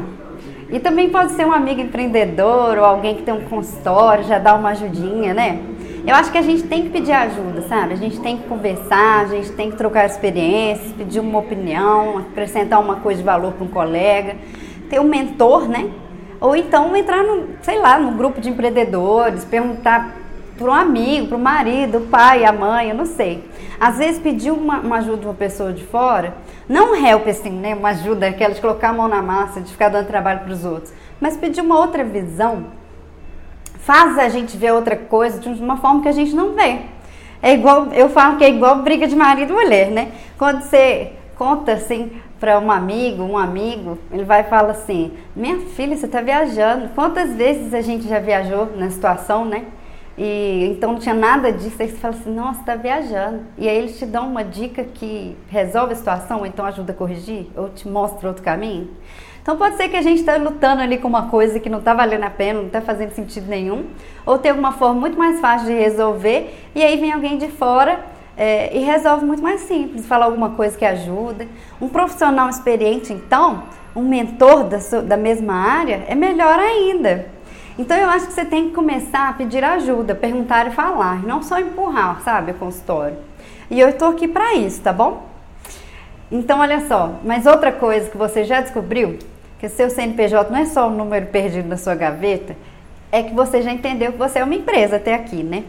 E 0.68 0.80
também 0.80 1.08
pode 1.08 1.32
ser 1.32 1.46
um 1.46 1.52
amigo 1.52 1.80
empreendedor 1.80 2.76
ou 2.78 2.84
alguém 2.84 3.14
que 3.14 3.22
tem 3.22 3.32
um 3.32 3.42
consultório, 3.42 4.24
já 4.24 4.38
dá 4.40 4.54
uma 4.54 4.70
ajudinha, 4.70 5.32
né? 5.32 5.60
Eu 6.06 6.14
acho 6.14 6.30
que 6.30 6.38
a 6.38 6.42
gente 6.42 6.62
tem 6.62 6.84
que 6.84 6.90
pedir 6.90 7.10
ajuda, 7.10 7.62
sabe? 7.62 7.94
A 7.94 7.96
gente 7.96 8.20
tem 8.20 8.36
que 8.36 8.46
conversar, 8.46 9.22
a 9.22 9.26
gente 9.26 9.50
tem 9.50 9.72
que 9.72 9.76
trocar 9.76 10.06
experiências, 10.06 10.92
pedir 10.92 11.18
uma 11.18 11.40
opinião, 11.40 12.18
acrescentar 12.18 12.80
uma 12.80 13.00
coisa 13.00 13.18
de 13.18 13.26
valor 13.26 13.54
para 13.54 13.64
um 13.64 13.68
colega, 13.68 14.36
ter 14.88 15.00
um 15.00 15.04
mentor, 15.04 15.68
né? 15.68 15.90
Ou 16.40 16.54
então 16.54 16.94
entrar 16.94 17.24
no, 17.24 17.48
sei 17.60 17.80
lá, 17.80 17.98
no 17.98 18.12
grupo 18.12 18.40
de 18.40 18.48
empreendedores, 18.48 19.44
perguntar 19.44 20.14
para 20.56 20.70
um 20.70 20.74
amigo, 20.74 21.26
para 21.26 21.36
o 21.36 21.40
marido, 21.40 21.98
o 21.98 22.02
pai, 22.02 22.44
a 22.44 22.52
mãe, 22.52 22.90
eu 22.90 22.94
não 22.94 23.06
sei. 23.06 23.42
Às 23.80 23.98
vezes 23.98 24.20
pedir 24.20 24.52
uma, 24.52 24.78
uma 24.78 24.98
ajuda 24.98 25.16
de 25.16 25.26
uma 25.26 25.34
pessoa 25.34 25.72
de 25.72 25.82
fora, 25.82 26.36
não 26.68 26.92
um 26.92 27.04
help 27.04 27.26
assim, 27.26 27.50
né? 27.50 27.74
Uma 27.74 27.88
ajuda 27.88 28.28
aquela 28.28 28.54
de 28.54 28.60
colocar 28.60 28.90
a 28.90 28.92
mão 28.92 29.08
na 29.08 29.22
massa, 29.22 29.60
de 29.60 29.72
ficar 29.72 29.88
dando 29.88 30.06
trabalho 30.06 30.38
para 30.38 30.52
os 30.52 30.64
outros, 30.64 30.92
mas 31.20 31.36
pedir 31.36 31.62
uma 31.62 31.76
outra 31.76 32.04
visão 32.04 32.85
faz 33.86 34.18
a 34.18 34.28
gente 34.28 34.56
ver 34.56 34.72
outra 34.72 34.96
coisa 34.96 35.38
de 35.38 35.48
uma 35.62 35.76
forma 35.76 36.02
que 36.02 36.08
a 36.08 36.12
gente 36.12 36.34
não 36.34 36.54
vê. 36.54 36.80
É 37.40 37.54
igual, 37.54 37.86
eu 37.92 38.08
falo 38.08 38.36
que 38.36 38.44
é 38.44 38.50
igual 38.50 38.82
briga 38.82 39.06
de 39.06 39.14
marido 39.14 39.52
e 39.52 39.54
mulher, 39.54 39.92
né? 39.92 40.10
Quando 40.36 40.62
você 40.62 41.12
conta 41.36 41.74
assim 41.74 42.10
para 42.40 42.58
um 42.58 42.68
amigo, 42.68 43.22
um 43.22 43.38
amigo, 43.38 43.96
ele 44.10 44.24
vai 44.24 44.40
e 44.40 44.44
fala 44.44 44.72
assim: 44.72 45.12
Minha 45.36 45.60
filha, 45.60 45.96
você 45.96 46.06
está 46.06 46.20
viajando. 46.20 46.88
Quantas 46.96 47.36
vezes 47.36 47.72
a 47.72 47.80
gente 47.80 48.08
já 48.08 48.18
viajou 48.18 48.76
na 48.76 48.90
situação, 48.90 49.44
né? 49.44 49.66
E 50.18 50.64
então 50.72 50.94
não 50.94 50.98
tinha 50.98 51.14
nada 51.14 51.52
disso. 51.52 51.76
Aí 51.80 51.88
você 51.88 51.96
fala 51.96 52.14
assim: 52.14 52.34
Nossa, 52.34 52.60
está 52.60 52.74
viajando. 52.74 53.42
E 53.56 53.68
aí 53.68 53.76
eles 53.76 53.96
te 53.96 54.04
dão 54.04 54.28
uma 54.28 54.42
dica 54.42 54.82
que 54.82 55.36
resolve 55.48 55.92
a 55.92 55.96
situação, 55.96 56.40
ou 56.40 56.46
então 56.46 56.66
ajuda 56.66 56.92
a 56.92 56.96
corrigir, 56.96 57.46
ou 57.56 57.68
te 57.68 57.86
mostra 57.86 58.26
outro 58.26 58.42
caminho. 58.42 58.90
Então 59.46 59.56
pode 59.56 59.76
ser 59.76 59.88
que 59.88 59.94
a 59.94 60.02
gente 60.02 60.18
está 60.18 60.36
lutando 60.38 60.82
ali 60.82 60.98
com 60.98 61.06
uma 61.06 61.28
coisa 61.28 61.60
que 61.60 61.70
não 61.70 61.78
está 61.78 61.94
valendo 61.94 62.24
a 62.24 62.30
pena, 62.30 62.58
não 62.58 62.66
está 62.66 62.80
fazendo 62.80 63.12
sentido 63.12 63.46
nenhum, 63.46 63.84
ou 64.26 64.36
tem 64.38 64.50
alguma 64.50 64.72
forma 64.72 64.98
muito 64.98 65.16
mais 65.16 65.38
fácil 65.38 65.68
de 65.68 65.72
resolver, 65.72 66.52
e 66.74 66.82
aí 66.82 66.96
vem 66.96 67.12
alguém 67.12 67.38
de 67.38 67.46
fora 67.46 68.00
é, 68.36 68.76
e 68.76 68.80
resolve 68.80 69.24
muito 69.24 69.40
mais 69.40 69.60
simples, 69.60 70.04
fala 70.04 70.24
alguma 70.24 70.50
coisa 70.50 70.76
que 70.76 70.84
ajuda. 70.84 71.46
Um 71.80 71.88
profissional 71.88 72.50
experiente, 72.50 73.12
então, 73.12 73.62
um 73.94 74.02
mentor 74.02 74.64
da, 74.64 74.80
sua, 74.80 75.00
da 75.00 75.16
mesma 75.16 75.54
área, 75.54 76.04
é 76.08 76.16
melhor 76.16 76.58
ainda. 76.58 77.26
Então 77.78 77.96
eu 77.96 78.10
acho 78.10 78.26
que 78.26 78.32
você 78.32 78.44
tem 78.44 78.70
que 78.70 78.74
começar 78.74 79.28
a 79.28 79.32
pedir 79.32 79.62
ajuda, 79.62 80.12
perguntar 80.12 80.66
e 80.66 80.70
falar, 80.70 81.22
não 81.22 81.40
só 81.40 81.60
empurrar, 81.60 82.20
sabe, 82.22 82.50
o 82.50 82.54
consultório. 82.54 83.16
E 83.70 83.78
eu 83.78 83.90
estou 83.90 84.08
aqui 84.08 84.26
para 84.26 84.54
isso, 84.54 84.82
tá 84.82 84.92
bom? 84.92 85.24
Então 86.32 86.58
olha 86.58 86.84
só, 86.88 87.20
mas 87.22 87.46
outra 87.46 87.70
coisa 87.70 88.10
que 88.10 88.16
você 88.16 88.42
já 88.42 88.60
descobriu 88.60 89.16
que 89.58 89.68
seu 89.68 89.88
CNPJ 89.88 90.50
não 90.50 90.58
é 90.58 90.66
só 90.66 90.88
um 90.88 90.96
número 90.96 91.26
perdido 91.26 91.68
na 91.68 91.76
sua 91.76 91.94
gaveta, 91.94 92.56
é 93.10 93.22
que 93.22 93.34
você 93.34 93.62
já 93.62 93.72
entendeu 93.72 94.12
que 94.12 94.18
você 94.18 94.40
é 94.40 94.44
uma 94.44 94.54
empresa 94.54 94.96
até 94.96 95.14
aqui, 95.14 95.42
né? 95.42 95.64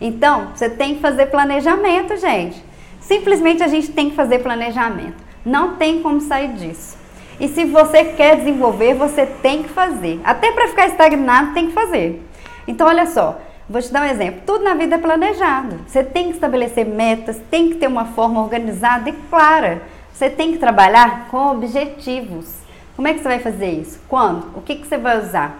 Então, 0.00 0.48
você 0.54 0.68
tem 0.68 0.96
que 0.96 1.00
fazer 1.00 1.26
planejamento, 1.26 2.16
gente. 2.16 2.62
Simplesmente 3.00 3.62
a 3.62 3.68
gente 3.68 3.90
tem 3.90 4.10
que 4.10 4.16
fazer 4.16 4.40
planejamento. 4.40 5.16
Não 5.44 5.76
tem 5.76 6.00
como 6.02 6.20
sair 6.20 6.52
disso. 6.54 6.96
E 7.40 7.48
se 7.48 7.64
você 7.64 8.04
quer 8.04 8.36
desenvolver, 8.36 8.94
você 8.94 9.26
tem 9.26 9.62
que 9.62 9.68
fazer. 9.68 10.20
Até 10.24 10.52
para 10.52 10.68
ficar 10.68 10.86
estagnado, 10.86 11.54
tem 11.54 11.66
que 11.66 11.72
fazer. 11.72 12.22
Então, 12.68 12.86
olha 12.86 13.06
só, 13.06 13.40
vou 13.68 13.82
te 13.82 13.92
dar 13.92 14.02
um 14.02 14.10
exemplo. 14.10 14.42
Tudo 14.46 14.62
na 14.62 14.74
vida 14.74 14.94
é 14.94 14.98
planejado. 14.98 15.80
Você 15.86 16.04
tem 16.04 16.26
que 16.26 16.34
estabelecer 16.34 16.86
metas, 16.86 17.40
tem 17.50 17.70
que 17.70 17.76
ter 17.76 17.88
uma 17.88 18.04
forma 18.06 18.40
organizada 18.40 19.08
e 19.10 19.12
clara. 19.28 19.82
Você 20.12 20.30
tem 20.30 20.52
que 20.52 20.58
trabalhar 20.58 21.26
com 21.28 21.50
objetivos. 21.50 22.61
Como 22.96 23.08
é 23.08 23.14
que 23.14 23.20
você 23.20 23.28
vai 23.28 23.38
fazer 23.38 23.70
isso? 23.70 24.00
Quando? 24.08 24.56
O 24.56 24.60
que, 24.60 24.76
que 24.76 24.86
você 24.86 24.98
vai 24.98 25.18
usar? 25.18 25.58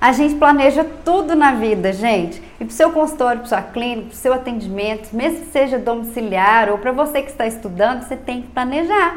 A 0.00 0.12
gente 0.12 0.36
planeja 0.36 0.86
tudo 1.04 1.34
na 1.34 1.52
vida, 1.52 1.92
gente. 1.92 2.40
E 2.60 2.64
para 2.64 2.68
o 2.68 2.70
seu 2.70 2.92
consultório, 2.92 3.40
para 3.40 3.48
sua 3.48 3.62
clínica, 3.62 4.08
para 4.08 4.14
o 4.14 4.16
seu 4.16 4.32
atendimento, 4.32 5.12
mesmo 5.12 5.40
que 5.40 5.46
seja 5.46 5.78
domiciliar 5.78 6.70
ou 6.70 6.78
para 6.78 6.92
você 6.92 7.20
que 7.20 7.30
está 7.30 7.46
estudando, 7.46 8.02
você 8.02 8.16
tem 8.16 8.42
que 8.42 8.48
planejar. 8.48 9.16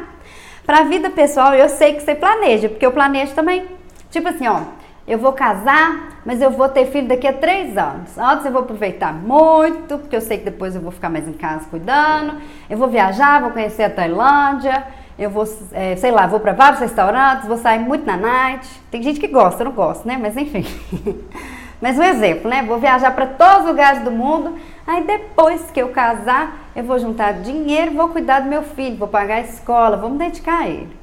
Para 0.65 0.79
a 0.79 0.83
vida 0.83 1.09
pessoal, 1.11 1.53
eu 1.53 1.69
sei 1.69 1.93
que 1.93 2.01
você 2.01 2.15
planeja, 2.15 2.67
porque 2.67 2.85
eu 2.85 2.91
planejo 2.91 3.33
também. 3.33 3.67
Tipo 4.09 4.29
assim, 4.29 4.47
ó, 4.47 4.61
eu 5.07 5.19
vou 5.19 5.33
casar, 5.33 6.21
mas 6.25 6.41
eu 6.41 6.49
vou 6.49 6.69
ter 6.69 6.85
filho 6.87 7.07
daqui 7.07 7.27
a 7.27 7.33
três 7.33 7.77
anos. 7.77 8.17
Antes 8.17 8.45
eu 8.45 8.51
vou 8.51 8.61
aproveitar 8.61 9.13
muito, 9.13 9.99
porque 9.99 10.15
eu 10.15 10.21
sei 10.21 10.39
que 10.39 10.45
depois 10.45 10.75
eu 10.75 10.81
vou 10.81 10.91
ficar 10.91 11.09
mais 11.09 11.27
em 11.27 11.33
casa 11.33 11.67
cuidando. 11.69 12.41
Eu 12.69 12.77
vou 12.77 12.87
viajar, 12.87 13.41
vou 13.41 13.51
conhecer 13.51 13.83
a 13.83 13.89
Tailândia. 13.89 14.83
Eu 15.21 15.29
vou, 15.29 15.45
é, 15.71 15.95
sei 15.97 16.09
lá, 16.09 16.25
vou 16.25 16.39
para 16.39 16.51
vários 16.51 16.79
restaurantes, 16.79 17.47
vou 17.47 17.55
sair 17.55 17.77
muito 17.77 18.07
na 18.07 18.17
night. 18.17 18.67
Tem 18.89 19.03
gente 19.03 19.19
que 19.19 19.27
gosta, 19.27 19.61
eu 19.61 19.65
não 19.65 19.71
gosto, 19.71 20.07
né? 20.07 20.17
Mas 20.19 20.35
enfim. 20.35 20.65
Mas 21.79 21.95
um 21.99 22.01
exemplo, 22.01 22.49
né? 22.49 22.63
Vou 22.63 22.79
viajar 22.79 23.11
para 23.11 23.27
todos 23.27 23.59
os 23.59 23.65
lugares 23.67 24.03
do 24.03 24.09
mundo. 24.09 24.57
Aí 24.85 25.03
depois 25.03 25.69
que 25.69 25.79
eu 25.79 25.89
casar, 25.89 26.71
eu 26.75 26.83
vou 26.83 26.97
juntar 26.97 27.33
dinheiro, 27.33 27.91
vou 27.91 28.09
cuidar 28.09 28.39
do 28.39 28.49
meu 28.49 28.63
filho, 28.63 28.97
vou 28.97 29.07
pagar 29.07 29.35
a 29.35 29.41
escola, 29.41 29.95
vou 29.95 30.09
me 30.09 30.17
dedicar 30.17 30.61
a 30.61 30.67
ele. 30.67 30.97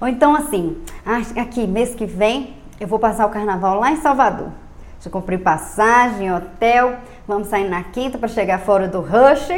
Ou 0.00 0.08
então 0.08 0.34
assim, 0.34 0.82
aqui, 1.36 1.64
mês 1.64 1.94
que 1.94 2.04
vem, 2.04 2.56
eu 2.80 2.88
vou 2.88 2.98
passar 2.98 3.26
o 3.26 3.30
carnaval 3.30 3.78
lá 3.78 3.92
em 3.92 3.96
Salvador. 3.98 4.48
Já 5.00 5.08
comprei 5.08 5.38
passagem, 5.38 6.34
hotel, 6.34 6.96
vamos 7.28 7.46
sair 7.46 7.68
na 7.68 7.84
quinta 7.84 8.18
para 8.18 8.26
chegar 8.26 8.58
fora 8.58 8.88
do 8.88 9.00
rush. 9.00 9.50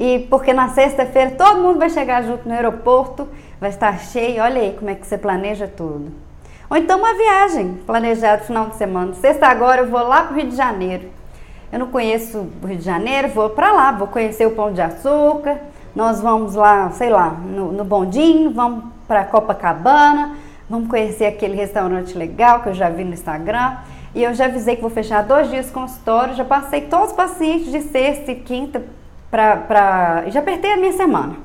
E 0.00 0.20
porque 0.30 0.54
na 0.54 0.70
sexta-feira 0.70 1.32
todo 1.32 1.60
mundo 1.60 1.78
vai 1.78 1.90
chegar 1.90 2.22
junto 2.22 2.48
no 2.48 2.54
aeroporto, 2.54 3.28
vai 3.60 3.68
estar 3.68 3.98
cheio. 3.98 4.42
Olha 4.42 4.62
aí 4.62 4.72
como 4.72 4.88
é 4.88 4.94
que 4.94 5.06
você 5.06 5.18
planeja 5.18 5.68
tudo. 5.68 6.10
Ou 6.70 6.76
então 6.78 6.98
uma 6.98 7.12
viagem 7.12 7.74
planejada 7.86 8.42
final 8.42 8.70
de 8.70 8.76
semana. 8.76 9.12
Sexta 9.12 9.48
agora 9.48 9.82
eu 9.82 9.88
vou 9.88 10.00
lá 10.02 10.22
para 10.22 10.32
o 10.32 10.36
Rio 10.40 10.48
de 10.48 10.56
Janeiro. 10.56 11.06
Eu 11.70 11.78
não 11.78 11.88
conheço 11.88 12.48
o 12.62 12.66
Rio 12.66 12.78
de 12.78 12.82
Janeiro, 12.82 13.28
vou 13.28 13.50
para 13.50 13.72
lá, 13.72 13.92
vou 13.92 14.08
conhecer 14.08 14.46
o 14.46 14.52
Pão 14.52 14.72
de 14.72 14.80
Açúcar. 14.80 15.58
Nós 15.94 16.22
vamos 16.22 16.54
lá, 16.54 16.88
sei 16.92 17.10
lá, 17.10 17.28
no, 17.28 17.70
no 17.70 17.84
bondinho, 17.84 18.50
vamos 18.52 18.84
para 19.06 19.24
Copacabana, 19.24 20.34
vamos 20.66 20.88
conhecer 20.88 21.26
aquele 21.26 21.56
restaurante 21.56 22.16
legal 22.16 22.62
que 22.62 22.70
eu 22.70 22.74
já 22.74 22.88
vi 22.88 23.04
no 23.04 23.12
Instagram. 23.12 23.76
E 24.14 24.22
eu 24.22 24.32
já 24.32 24.46
avisei 24.46 24.76
que 24.76 24.82
vou 24.82 24.90
fechar 24.90 25.22
dois 25.24 25.50
dias 25.50 25.70
consultório, 25.70 26.34
já 26.34 26.44
passei 26.44 26.80
todos 26.80 27.10
os 27.10 27.12
pacientes 27.12 27.70
de 27.70 27.82
sexta 27.82 28.32
e 28.32 28.36
quinta 28.36 28.82
para. 29.30 30.24
Já 30.28 30.40
apertei 30.40 30.72
a 30.72 30.76
minha 30.76 30.92
semana. 30.92 31.36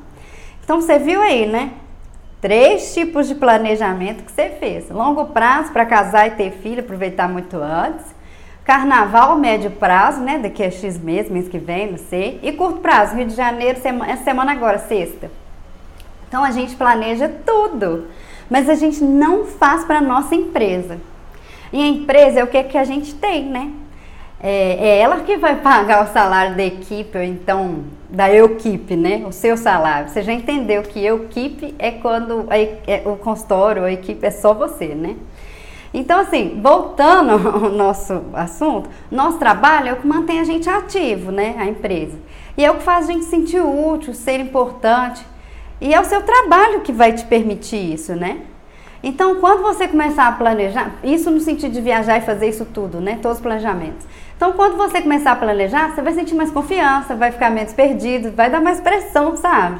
Então 0.64 0.82
você 0.82 0.98
viu 0.98 1.22
aí, 1.22 1.46
né? 1.46 1.72
Três 2.42 2.94
tipos 2.94 3.28
de 3.28 3.36
planejamento 3.36 4.24
que 4.24 4.32
você 4.32 4.50
fez: 4.50 4.90
longo 4.90 5.26
prazo 5.26 5.72
para 5.72 5.86
casar 5.86 6.28
e 6.28 6.32
ter 6.32 6.52
filho, 6.52 6.82
aproveitar 6.82 7.30
muito 7.30 7.58
antes. 7.58 8.16
Carnaval, 8.64 9.38
médio 9.38 9.70
prazo, 9.70 10.22
né? 10.22 10.40
Daqui 10.40 10.64
a 10.64 10.72
X 10.72 10.98
meses, 10.98 11.32
mês 11.32 11.48
que 11.48 11.60
vem, 11.60 11.92
não 11.92 12.00
sei. 12.00 12.40
E 12.42 12.52
curto 12.52 12.80
prazo, 12.80 13.16
Rio 13.16 13.28
de 13.28 13.36
Janeiro, 13.36 13.80
semana, 13.80 14.12
essa 14.12 14.24
semana 14.24 14.52
agora, 14.52 14.80
sexta. 14.80 15.30
Então 16.28 16.44
a 16.44 16.50
gente 16.50 16.76
planeja 16.76 17.30
tudo, 17.46 18.08
mas 18.50 18.68
a 18.68 18.74
gente 18.74 19.04
não 19.04 19.46
faz 19.46 19.86
para 19.86 20.02
nossa 20.02 20.34
empresa. 20.34 20.98
E 21.72 21.82
a 21.82 21.88
empresa 21.88 22.40
é 22.40 22.44
o 22.44 22.48
que, 22.48 22.64
que 22.64 22.78
a 22.78 22.84
gente 22.84 23.14
tem, 23.14 23.46
né? 23.46 23.72
É, 24.48 24.90
é, 24.90 25.00
ela 25.00 25.22
que 25.22 25.38
vai 25.38 25.56
pagar 25.56 26.04
o 26.04 26.14
salário 26.14 26.56
da 26.56 26.64
equipe, 26.64 27.18
ou 27.18 27.24
então 27.24 27.86
da 28.08 28.32
equipe, 28.32 28.96
né? 28.96 29.24
O 29.28 29.32
seu 29.32 29.58
salário. 29.58 30.08
Você 30.08 30.22
já 30.22 30.32
entendeu 30.32 30.84
que 30.84 31.04
equipe 31.04 31.74
é 31.80 31.90
quando 31.90 32.46
a, 32.48 32.56
é, 32.56 33.02
o 33.06 33.16
consultório, 33.16 33.84
a 33.84 33.92
equipe 33.92 34.24
é 34.24 34.30
só 34.30 34.54
você, 34.54 34.90
né? 34.90 35.16
Então, 35.92 36.20
assim, 36.20 36.60
voltando 36.62 37.32
ao 37.66 37.72
nosso 37.72 38.22
assunto, 38.36 38.88
nosso 39.10 39.40
trabalho 39.40 39.90
é 39.90 39.94
o 39.94 39.96
que 39.96 40.06
mantém 40.06 40.40
a 40.40 40.44
gente 40.44 40.70
ativo, 40.70 41.32
né? 41.32 41.56
A 41.58 41.66
empresa. 41.66 42.20
E 42.56 42.64
é 42.64 42.70
o 42.70 42.76
que 42.76 42.84
faz 42.84 43.10
a 43.10 43.14
gente 43.14 43.26
sentir 43.26 43.62
útil, 43.62 44.14
ser 44.14 44.40
importante. 44.40 45.26
E 45.82 45.92
é 45.92 46.00
o 46.00 46.06
seu 46.06 46.22
trabalho 46.22 46.82
que 46.82 46.92
vai 46.92 47.14
te 47.14 47.26
permitir 47.26 47.96
isso, 47.96 48.14
né? 48.14 48.42
Então, 49.02 49.36
quando 49.36 49.62
você 49.62 49.88
começar 49.88 50.28
a 50.28 50.32
planejar, 50.32 50.92
isso 51.04 51.30
no 51.30 51.40
sentido 51.40 51.72
de 51.72 51.82
viajar 51.82 52.18
e 52.18 52.22
fazer 52.22 52.50
isso 52.50 52.66
tudo, 52.66 53.00
né? 53.00 53.20
Todos 53.22 53.38
os 53.38 53.44
planejamentos. 53.44 54.06
Então, 54.36 54.52
quando 54.52 54.76
você 54.76 55.02
começar 55.02 55.32
a 55.32 55.36
planejar, 55.36 55.96
você 55.96 56.02
vai 56.02 56.14
sentir 56.14 56.36
mais 56.36 56.52
confiança, 56.52 57.16
vai 57.16 57.32
ficar 57.32 57.50
menos 57.50 57.72
perdido, 57.72 58.32
vai 58.32 58.50
dar 58.50 58.60
mais 58.60 58.82
pressão, 58.82 59.38
sabe? 59.38 59.80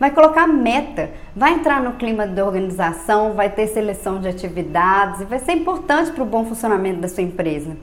Vai 0.00 0.10
colocar 0.10 0.48
meta, 0.48 1.10
vai 1.34 1.52
entrar 1.52 1.80
no 1.80 1.92
clima 1.92 2.26
de 2.26 2.42
organização, 2.42 3.34
vai 3.34 3.48
ter 3.48 3.68
seleção 3.68 4.20
de 4.20 4.26
atividades 4.26 5.20
e 5.20 5.24
vai 5.24 5.38
ser 5.38 5.52
importante 5.52 6.10
para 6.10 6.24
o 6.24 6.26
bom 6.26 6.44
funcionamento 6.44 7.00
da 7.00 7.08
sua 7.08 7.22
empresa. 7.22 7.76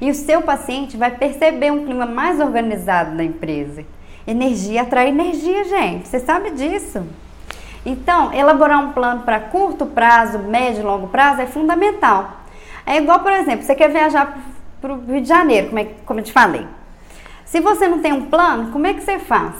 E 0.00 0.10
o 0.10 0.14
seu 0.14 0.42
paciente 0.42 0.98
vai 0.98 1.10
perceber 1.10 1.72
um 1.72 1.86
clima 1.86 2.04
mais 2.04 2.38
organizado 2.38 3.16
da 3.16 3.24
empresa. 3.24 3.84
Energia 4.26 4.82
atrai 4.82 5.08
energia, 5.08 5.64
gente. 5.64 6.06
Você 6.06 6.20
sabe 6.20 6.50
disso. 6.50 7.02
Então, 7.86 8.32
elaborar 8.34 8.80
um 8.80 8.92
plano 8.92 9.22
para 9.22 9.40
curto 9.40 9.86
prazo, 9.86 10.38
médio 10.38 10.80
e 10.80 10.84
longo 10.84 11.08
prazo 11.08 11.40
é 11.40 11.46
fundamental. 11.46 12.40
É 12.86 12.98
igual, 12.98 13.20
por 13.20 13.32
exemplo, 13.32 13.64
você 13.64 13.74
quer 13.74 13.88
viajar 13.88 14.38
para 14.84 14.92
o 14.92 15.00
Rio 15.00 15.22
de 15.22 15.28
Janeiro, 15.28 15.68
como, 15.68 15.78
é, 15.78 15.86
como 16.04 16.20
eu 16.20 16.24
te 16.24 16.30
falei. 16.30 16.66
Se 17.46 17.58
você 17.58 17.88
não 17.88 18.00
tem 18.00 18.12
um 18.12 18.26
plano, 18.26 18.70
como 18.70 18.86
é 18.86 18.92
que 18.92 19.00
você 19.00 19.18
faz? 19.18 19.54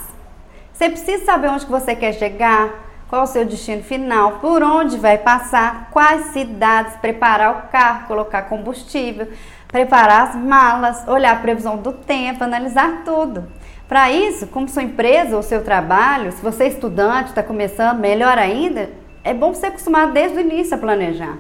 Você 0.71 0.91
precisa 0.91 1.25
saber 1.25 1.49
onde 1.49 1.65
que 1.65 1.73
você 1.73 1.97
quer 1.97 2.13
chegar, 2.13 2.69
qual 3.09 3.23
o 3.23 3.27
seu 3.27 3.43
destino 3.47 3.83
final, 3.83 4.33
por 4.33 4.63
onde 4.63 4.99
vai 4.99 5.17
passar, 5.17 5.89
quais 5.91 6.27
cidades, 6.27 6.97
preparar 6.97 7.53
o 7.53 7.73
carro, 7.73 8.07
colocar 8.07 8.43
combustível, 8.43 9.29
preparar 9.67 10.29
as 10.29 10.37
malas, 10.37 11.09
olhar 11.09 11.33
a 11.33 11.41
previsão 11.41 11.79
do 11.79 11.95
tempo, 11.95 12.45
analisar 12.45 13.03
tudo. 13.03 13.49
Para 13.89 14.11
isso, 14.11 14.47
como 14.49 14.69
sua 14.69 14.83
empresa 14.83 15.37
ou 15.37 15.43
seu 15.43 15.65
trabalho, 15.65 16.33
se 16.33 16.43
você 16.43 16.65
é 16.65 16.69
estudante, 16.69 17.31
está 17.31 17.43
começando, 17.43 17.99
melhor 17.99 18.37
ainda, 18.37 18.91
é 19.23 19.33
bom 19.33 19.55
você 19.55 19.67
acostumar 19.69 20.13
desde 20.13 20.37
o 20.37 20.41
início 20.43 20.75
a 20.75 20.79
planejar. 20.79 21.39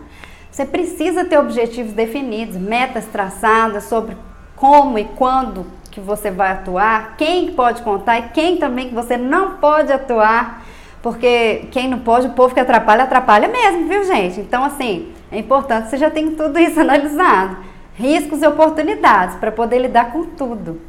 Você 0.55 0.65
precisa 0.65 1.25
ter 1.25 1.37
objetivos 1.37 1.93
definidos, 1.93 2.57
metas 2.57 3.07
traçadas 3.07 3.83
sobre 3.85 4.17
como 4.55 4.97
e 4.97 5.05
quando 5.05 5.67
que 5.91 5.99
você 5.99 6.31
vai 6.31 6.53
atuar, 6.53 7.17
quem 7.17 7.51
pode 7.51 7.83
contar 7.83 8.21
e 8.21 8.29
quem 8.29 8.57
também 8.57 8.89
que 8.89 8.95
você 8.95 9.17
não 9.17 9.57
pode 9.57 9.93
atuar, 9.93 10.63
porque 11.03 11.67
quem 11.73 11.89
não 11.89 11.99
pode, 11.99 12.29
o 12.29 12.35
povo 12.35 12.55
que 12.55 12.61
atrapalha, 12.61 13.03
atrapalha 13.03 13.49
mesmo, 13.49 13.89
viu 13.89 14.05
gente? 14.05 14.39
Então, 14.39 14.63
assim, 14.63 15.13
é 15.33 15.41
importante 15.41 15.91
você 15.91 15.97
já 15.97 16.09
tem 16.09 16.37
tudo 16.37 16.57
isso 16.57 16.79
analisado, 16.79 17.57
riscos 17.97 18.41
e 18.41 18.47
oportunidades 18.47 19.35
para 19.39 19.51
poder 19.51 19.81
lidar 19.81 20.13
com 20.13 20.23
tudo. 20.23 20.81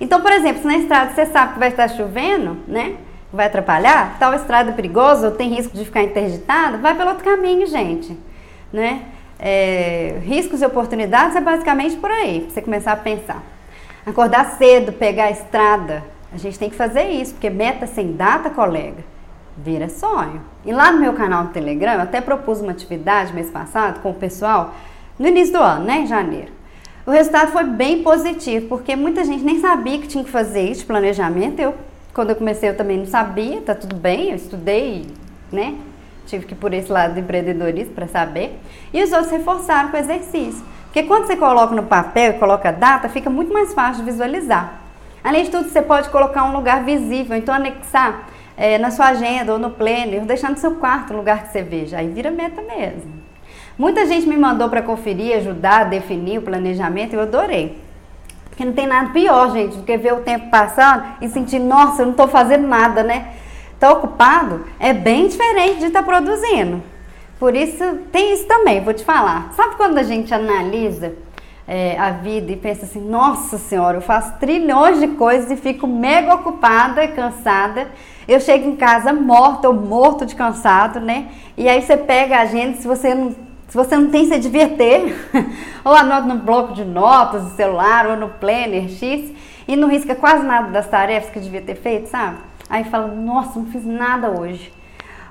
Então, 0.00 0.22
por 0.22 0.32
exemplo, 0.32 0.62
se 0.62 0.66
na 0.66 0.78
estrada 0.78 1.12
você 1.14 1.26
sabe 1.26 1.52
que 1.52 1.58
vai 1.58 1.68
estar 1.68 1.88
chovendo, 1.88 2.56
né? 2.66 2.94
Vai 3.30 3.44
atrapalhar, 3.44 4.16
tal 4.18 4.32
estrada 4.32 4.70
é 4.70 4.72
perigosa 4.72 5.26
ou 5.26 5.34
tem 5.34 5.50
risco 5.50 5.76
de 5.76 5.84
ficar 5.84 6.02
interditada, 6.02 6.78
vai 6.78 6.94
pelo 6.94 7.10
outro 7.10 7.22
caminho, 7.22 7.66
gente. 7.66 8.31
Né? 8.72 9.02
É, 9.38 10.20
riscos 10.24 10.62
e 10.62 10.66
oportunidades 10.66 11.36
é 11.36 11.40
basicamente 11.40 11.96
por 11.96 12.10
aí, 12.10 12.40
pra 12.40 12.50
você 12.50 12.62
começar 12.62 12.92
a 12.92 12.96
pensar. 12.96 13.42
Acordar 14.06 14.56
cedo, 14.56 14.92
pegar 14.92 15.24
a 15.24 15.30
estrada. 15.30 16.04
A 16.32 16.36
gente 16.38 16.58
tem 16.58 16.70
que 16.70 16.76
fazer 16.76 17.08
isso, 17.10 17.34
porque 17.34 17.50
meta 17.50 17.86
sem 17.86 18.12
data, 18.12 18.48
colega, 18.50 19.04
vira 19.56 19.88
sonho. 19.88 20.40
E 20.64 20.72
lá 20.72 20.90
no 20.90 21.00
meu 21.00 21.12
canal 21.12 21.44
do 21.44 21.52
Telegram, 21.52 21.92
eu 21.92 22.00
até 22.00 22.20
propus 22.20 22.60
uma 22.60 22.72
atividade 22.72 23.34
mês 23.34 23.50
passado 23.50 24.00
com 24.00 24.10
o 24.10 24.14
pessoal, 24.14 24.74
no 25.18 25.28
início 25.28 25.52
do 25.52 25.60
ano, 25.60 25.84
né, 25.84 25.98
em 25.98 26.06
janeiro. 26.06 26.50
O 27.04 27.10
resultado 27.10 27.50
foi 27.50 27.64
bem 27.64 28.02
positivo, 28.02 28.68
porque 28.68 28.94
muita 28.94 29.24
gente 29.24 29.44
nem 29.44 29.60
sabia 29.60 29.98
que 29.98 30.06
tinha 30.06 30.22
que 30.22 30.30
fazer 30.30 30.62
isso, 30.62 30.86
planejamento. 30.86 31.58
Eu, 31.60 31.74
quando 32.14 32.30
eu 32.30 32.36
comecei, 32.36 32.68
eu 32.68 32.76
também 32.76 32.96
não 32.96 33.06
sabia, 33.06 33.60
tá 33.60 33.74
tudo 33.74 33.96
bem, 33.96 34.30
eu 34.30 34.36
estudei, 34.36 35.06
né? 35.50 35.74
Tive 36.26 36.46
que 36.46 36.54
ir 36.54 36.56
por 36.56 36.72
esse 36.72 36.90
lado 36.90 37.14
do 37.14 37.20
empreendedorismo 37.20 37.94
para 37.94 38.06
saber. 38.06 38.58
E 38.92 39.02
os 39.02 39.12
outros 39.12 39.30
reforçaram 39.30 39.90
com 39.90 39.96
o 39.96 40.00
exercício. 40.00 40.64
Porque 40.84 41.02
quando 41.04 41.26
você 41.26 41.36
coloca 41.36 41.74
no 41.74 41.84
papel 41.84 42.32
e 42.32 42.38
coloca 42.38 42.70
data, 42.70 43.08
fica 43.08 43.30
muito 43.30 43.52
mais 43.52 43.72
fácil 43.72 44.04
de 44.04 44.10
visualizar. 44.10 44.80
Além 45.24 45.44
de 45.44 45.50
tudo, 45.50 45.68
você 45.68 45.80
pode 45.80 46.08
colocar 46.10 46.44
um 46.44 46.52
lugar 46.52 46.84
visível, 46.84 47.36
então 47.36 47.54
anexar 47.54 48.28
é, 48.56 48.76
na 48.76 48.90
sua 48.90 49.06
agenda 49.06 49.52
ou 49.52 49.58
no 49.58 49.70
planner, 49.70 50.20
ou 50.20 50.26
deixar 50.26 50.50
no 50.50 50.56
seu 50.56 50.72
quarto 50.72 51.14
lugar 51.14 51.44
que 51.44 51.52
você 51.52 51.62
veja. 51.62 51.98
Aí 51.98 52.08
vira 52.08 52.30
meta 52.30 52.60
mesmo. 52.60 53.22
Muita 53.78 54.06
gente 54.06 54.28
me 54.28 54.36
mandou 54.36 54.68
para 54.68 54.82
conferir, 54.82 55.36
ajudar, 55.38 55.84
definir 55.84 56.38
o 56.38 56.42
planejamento 56.42 57.14
e 57.14 57.16
eu 57.16 57.22
adorei. 57.22 57.78
Porque 58.50 58.64
não 58.64 58.72
tem 58.72 58.86
nada 58.86 59.10
pior, 59.10 59.50
gente, 59.50 59.76
do 59.76 59.82
que 59.82 59.96
ver 59.96 60.12
o 60.12 60.20
tempo 60.20 60.50
passando 60.50 61.04
e 61.22 61.28
sentir, 61.28 61.58
nossa, 61.58 62.02
eu 62.02 62.06
não 62.06 62.12
estou 62.12 62.28
fazendo 62.28 62.68
nada, 62.68 63.02
né? 63.02 63.32
Estar 63.82 63.94
tá 63.94 63.98
ocupado 63.98 64.64
é 64.78 64.92
bem 64.92 65.26
diferente 65.26 65.80
de 65.80 65.86
estar 65.86 66.04
tá 66.04 66.06
produzindo. 66.06 66.80
Por 67.36 67.56
isso, 67.56 67.98
tem 68.12 68.32
isso 68.32 68.46
também, 68.46 68.80
vou 68.80 68.94
te 68.94 69.04
falar. 69.04 69.52
Sabe 69.56 69.74
quando 69.74 69.98
a 69.98 70.04
gente 70.04 70.32
analisa 70.32 71.14
é, 71.66 71.98
a 71.98 72.10
vida 72.10 72.52
e 72.52 72.56
pensa 72.56 72.84
assim, 72.84 73.00
nossa 73.00 73.58
senhora, 73.58 73.96
eu 73.96 74.00
faço 74.00 74.38
trilhões 74.38 75.00
de 75.00 75.08
coisas 75.08 75.50
e 75.50 75.56
fico 75.56 75.88
mega 75.88 76.32
ocupada 76.32 77.08
cansada. 77.08 77.88
Eu 78.28 78.38
chego 78.38 78.68
em 78.68 78.76
casa 78.76 79.12
morta 79.12 79.68
ou 79.68 79.74
morto 79.74 80.24
de 80.24 80.36
cansado, 80.36 81.00
né? 81.00 81.30
E 81.56 81.68
aí 81.68 81.82
você 81.82 81.96
pega 81.96 82.36
a 82.36 82.42
agenda, 82.42 82.76
se 82.76 82.86
você 82.86 83.12
não 83.12 83.34
se 83.66 83.76
você 83.76 83.96
não 83.96 84.10
tem, 84.10 84.28
devia 84.38 84.68
ter. 84.68 85.28
ou 85.82 85.92
anota 85.92 86.28
no 86.28 86.36
bloco 86.36 86.72
de 86.72 86.84
notas 86.84 87.42
do 87.42 87.50
celular, 87.56 88.06
ou 88.06 88.16
no 88.16 88.28
planner 88.28 88.88
X, 88.88 89.32
e 89.66 89.74
não 89.74 89.88
risca 89.88 90.14
quase 90.14 90.44
nada 90.44 90.68
das 90.68 90.86
tarefas 90.86 91.30
que 91.30 91.40
devia 91.40 91.62
ter 91.62 91.74
feito, 91.74 92.08
sabe? 92.08 92.36
Aí 92.72 92.84
fala, 92.84 93.08
nossa, 93.08 93.58
não 93.58 93.66
fiz 93.66 93.84
nada 93.84 94.30
hoje. 94.30 94.72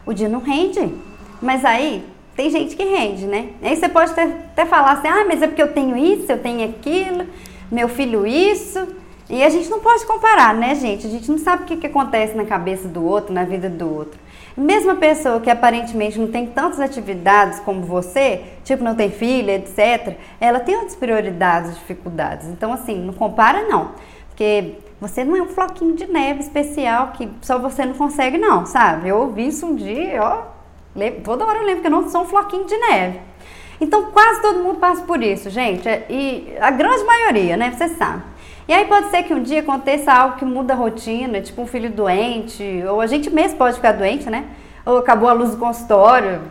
O 0.06 0.14
dia 0.14 0.30
não 0.30 0.42
rende. 0.42 0.94
Mas 1.42 1.66
aí, 1.66 2.06
tem 2.36 2.52
gente 2.52 2.76
que 2.76 2.84
rende, 2.84 3.26
né? 3.26 3.50
Aí 3.64 3.76
você 3.76 3.90
pode 3.90 4.12
até, 4.12 4.26
até 4.26 4.64
falar 4.64 4.92
assim, 4.92 5.08
ah, 5.08 5.26
mas 5.28 5.42
é 5.42 5.48
porque 5.48 5.64
eu 5.64 5.74
tenho 5.74 5.98
isso, 5.98 6.32
eu 6.32 6.38
tenho 6.38 6.64
aquilo, 6.70 7.26
meu 7.72 7.90
filho 7.90 8.28
isso. 8.28 8.88
E 9.28 9.44
a 9.44 9.50
gente 9.50 9.68
não 9.72 9.80
pode 9.80 10.06
comparar, 10.06 10.54
né, 10.54 10.76
gente? 10.76 11.08
A 11.08 11.10
gente 11.10 11.32
não 11.32 11.40
sabe 11.40 11.64
o 11.64 11.66
que, 11.66 11.78
que 11.78 11.88
acontece 11.88 12.38
na 12.38 12.46
cabeça 12.46 12.88
do 12.88 13.04
outro, 13.04 13.34
na 13.34 13.44
vida 13.44 13.68
do 13.68 13.92
outro. 13.92 14.20
Mesmo 14.56 14.92
a 14.92 14.96
pessoa 14.96 15.40
que 15.40 15.50
aparentemente 15.50 16.20
não 16.20 16.28
tem 16.28 16.46
tantas 16.46 16.80
atividades 16.80 17.60
como 17.62 17.82
você, 17.82 18.44
tipo 18.64 18.84
não 18.84 18.94
tem 18.94 19.10
filha, 19.10 19.56
etc., 19.56 20.16
ela 20.40 20.60
tem 20.60 20.76
outras 20.76 20.96
prioridades, 20.96 21.74
dificuldades. 21.74 22.50
Então, 22.50 22.72
assim, 22.72 23.04
não 23.04 23.14
compara 23.14 23.64
não. 23.68 23.94
Porque 24.30 24.76
você 25.02 25.24
não 25.24 25.36
é 25.36 25.42
um 25.42 25.48
floquinho 25.48 25.96
de 25.96 26.06
neve 26.06 26.42
especial 26.42 27.08
que 27.08 27.28
só 27.42 27.58
você 27.58 27.84
não 27.84 27.96
consegue, 27.96 28.38
não, 28.38 28.68
sabe? 28.68 29.10
Eu 29.10 29.18
ouvi 29.18 29.48
isso 29.48 29.66
um 29.66 29.76
dia, 29.76 30.22
ó, 30.22 30.44
toda 31.24 31.44
hora 31.44 31.58
eu 31.58 31.66
lembro 31.66 31.82
que 31.82 31.88
eu 31.88 31.92
não 31.92 32.08
sou 32.08 32.22
um 32.22 32.26
floquinho 32.26 32.68
de 32.68 32.78
neve. 32.78 33.20
Então, 33.82 34.12
quase 34.12 34.44
todo 34.44 34.60
mundo 34.60 34.78
passa 34.78 35.02
por 35.02 35.24
isso, 35.24 35.50
gente. 35.50 35.90
E 36.08 36.56
a 36.62 36.70
grande 36.70 37.04
maioria, 37.04 37.58
né? 37.58 37.72
Você 37.72 37.90
sabe. 37.90 38.22
E 38.68 38.74
aí 38.74 38.86
pode 38.86 39.10
ser 39.10 39.24
que 39.24 39.34
um 39.34 39.42
dia 39.42 39.62
aconteça 39.62 40.14
algo 40.14 40.36
que 40.36 40.46
muda 40.46 40.74
a 40.74 40.78
rotina, 40.78 41.42
tipo 41.42 41.64
um 41.64 41.66
filho 41.66 41.90
doente, 41.90 42.84
ou 42.88 43.02
a 43.02 43.08
gente 43.08 43.28
mesmo 43.32 43.58
pode 43.58 43.78
ficar 43.78 43.94
doente, 43.94 44.30
né? 44.30 44.46
Ou 44.86 45.00
acabou 45.00 45.28
a 45.28 45.34
luz 45.34 45.50
do 45.50 45.58
consultório, 45.58 46.42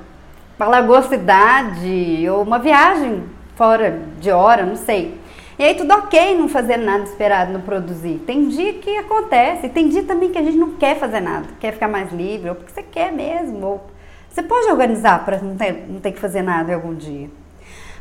alagou 0.58 0.96
a 0.96 1.02
cidade, 1.02 2.28
ou 2.28 2.42
uma 2.42 2.58
viagem 2.58 3.22
fora 3.54 4.02
de 4.18 4.32
hora, 4.32 4.66
não 4.66 4.74
sei. 4.74 5.14
E 5.60 5.62
aí 5.62 5.74
tudo 5.74 5.92
ok 5.92 6.38
não 6.38 6.48
fazer 6.48 6.78
nada 6.78 7.04
esperado, 7.04 7.52
não 7.52 7.60
produzir. 7.60 8.22
Tem 8.26 8.48
dia 8.48 8.72
que 8.72 8.96
acontece, 8.96 9.68
tem 9.68 9.90
dia 9.90 10.02
também 10.04 10.30
que 10.30 10.38
a 10.38 10.42
gente 10.42 10.56
não 10.56 10.70
quer 10.70 10.98
fazer 10.98 11.20
nada, 11.20 11.48
quer 11.60 11.74
ficar 11.74 11.86
mais 11.86 12.10
livre, 12.10 12.48
ou 12.48 12.54
porque 12.54 12.72
você 12.72 12.82
quer 12.82 13.12
mesmo, 13.12 13.66
ou 13.66 13.86
você 14.26 14.42
pode 14.42 14.70
organizar 14.70 15.22
para 15.22 15.36
não 15.36 15.54
ter, 15.56 15.84
não 15.86 16.00
ter 16.00 16.12
que 16.12 16.18
fazer 16.18 16.40
nada 16.40 16.72
em 16.72 16.74
algum 16.74 16.94
dia. 16.94 17.28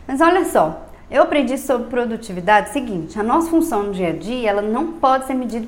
Mas 0.07 0.21
olha 0.21 0.45
só, 0.45 0.85
eu 1.11 1.21
aprendi 1.21 1.57
sobre 1.57 1.89
produtividade 1.89 2.69
o 2.69 2.71
seguinte, 2.71 3.19
a 3.19 3.23
nossa 3.23 3.49
função 3.49 3.83
no 3.83 3.91
dia 3.91 4.11
a 4.11 4.13
dia, 4.13 4.51
ela 4.51 4.61
não 4.61 4.93
pode 4.93 5.27
ser 5.27 5.33
medida 5.33 5.67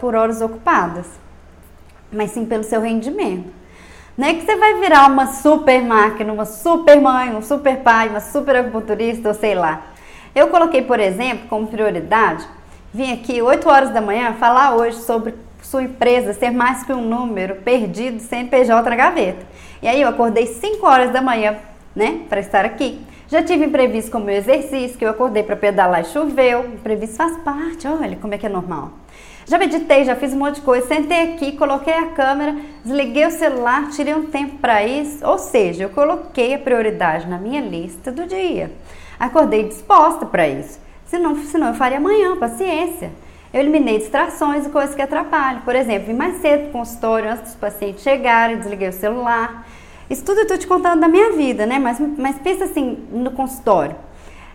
por, 0.00 0.14
horas 0.14 0.40
ocupadas, 0.40 1.04
mas 2.10 2.30
sim 2.30 2.46
pelo 2.46 2.64
seu 2.64 2.80
rendimento. 2.80 3.52
Não 4.16 4.26
é 4.26 4.32
que 4.32 4.46
você 4.46 4.56
vai 4.56 4.80
virar 4.80 5.10
uma 5.10 5.26
super 5.26 5.84
máquina, 5.84 6.32
uma 6.32 6.46
super 6.46 6.98
mãe, 6.98 7.36
um 7.36 7.42
super 7.42 7.80
pai, 7.80 8.08
uma 8.08 8.20
super 8.20 8.56
acupunturista, 8.56 9.28
ou 9.28 9.34
sei 9.34 9.54
lá. 9.54 9.97
Eu 10.38 10.46
coloquei, 10.46 10.82
por 10.82 11.00
exemplo, 11.00 11.48
como 11.48 11.66
prioridade, 11.66 12.46
vim 12.94 13.12
aqui 13.12 13.42
8 13.42 13.68
horas 13.68 13.90
da 13.90 14.00
manhã 14.00 14.34
falar 14.34 14.76
hoje 14.76 14.98
sobre 14.98 15.34
sua 15.60 15.82
empresa 15.82 16.32
ser 16.32 16.52
mais 16.52 16.84
que 16.84 16.92
um 16.92 17.02
número 17.02 17.56
perdido 17.56 18.20
CNPJ 18.20 18.88
na 18.88 18.94
gaveta. 18.94 19.44
E 19.82 19.88
aí 19.88 20.00
eu 20.00 20.08
acordei 20.08 20.46
5 20.46 20.86
horas 20.86 21.10
da 21.10 21.20
manhã, 21.20 21.56
né, 21.92 22.20
para 22.28 22.38
estar 22.38 22.64
aqui. 22.64 23.00
Já 23.26 23.42
tive 23.42 23.64
imprevisto 23.64 24.12
como 24.12 24.26
o 24.26 24.30
exercício, 24.30 24.96
que 24.96 25.04
eu 25.04 25.10
acordei 25.10 25.42
para 25.42 25.56
pedalar 25.56 26.02
e 26.02 26.04
choveu. 26.04 26.66
Imprevisto 26.66 27.16
faz 27.16 27.36
parte, 27.38 27.88
olha 27.88 28.14
como 28.14 28.32
é 28.32 28.38
que 28.38 28.46
é 28.46 28.48
normal. 28.48 28.92
Já 29.44 29.58
meditei, 29.58 30.04
já 30.04 30.14
fiz 30.14 30.32
um 30.32 30.38
monte 30.38 30.56
de 30.56 30.60
coisa, 30.60 30.86
sentei 30.86 31.32
aqui, 31.32 31.50
coloquei 31.56 31.94
a 31.94 32.06
câmera, 32.10 32.54
desliguei 32.84 33.26
o 33.26 33.30
celular, 33.32 33.88
tirei 33.88 34.14
um 34.14 34.26
tempo 34.26 34.58
para 34.58 34.84
isso. 34.84 35.26
Ou 35.26 35.36
seja, 35.36 35.82
eu 35.82 35.90
coloquei 35.90 36.54
a 36.54 36.58
prioridade 36.60 37.26
na 37.26 37.38
minha 37.38 37.60
lista 37.60 38.12
do 38.12 38.24
dia. 38.24 38.70
Acordei 39.18 39.64
disposta 39.64 40.24
para 40.26 40.48
isso. 40.48 40.78
Senão, 41.06 41.36
senão 41.36 41.68
eu 41.68 41.74
faria 41.74 41.98
amanhã, 41.98 42.36
paciência. 42.36 43.10
Eu 43.52 43.60
eliminei 43.60 43.98
distrações 43.98 44.66
e 44.66 44.68
coisas 44.68 44.94
que 44.94 45.00
atrapalham. 45.00 45.62
Por 45.62 45.74
exemplo, 45.74 46.08
vim 46.08 46.12
mais 46.12 46.40
cedo 46.40 46.60
para 46.62 46.68
o 46.68 46.72
consultório 46.72 47.30
antes 47.30 47.42
dos 47.42 47.54
pacientes 47.54 48.02
chegarem, 48.02 48.58
desliguei 48.58 48.88
o 48.88 48.92
celular. 48.92 49.66
Isso 50.10 50.24
tudo 50.24 50.38
eu 50.38 50.42
estou 50.42 50.58
te 50.58 50.66
contando 50.66 51.00
da 51.00 51.08
minha 51.08 51.32
vida, 51.32 51.64
né? 51.66 51.78
Mas, 51.78 51.98
mas 52.18 52.38
pensa 52.38 52.64
assim 52.64 53.06
no 53.10 53.30
consultório. 53.30 53.96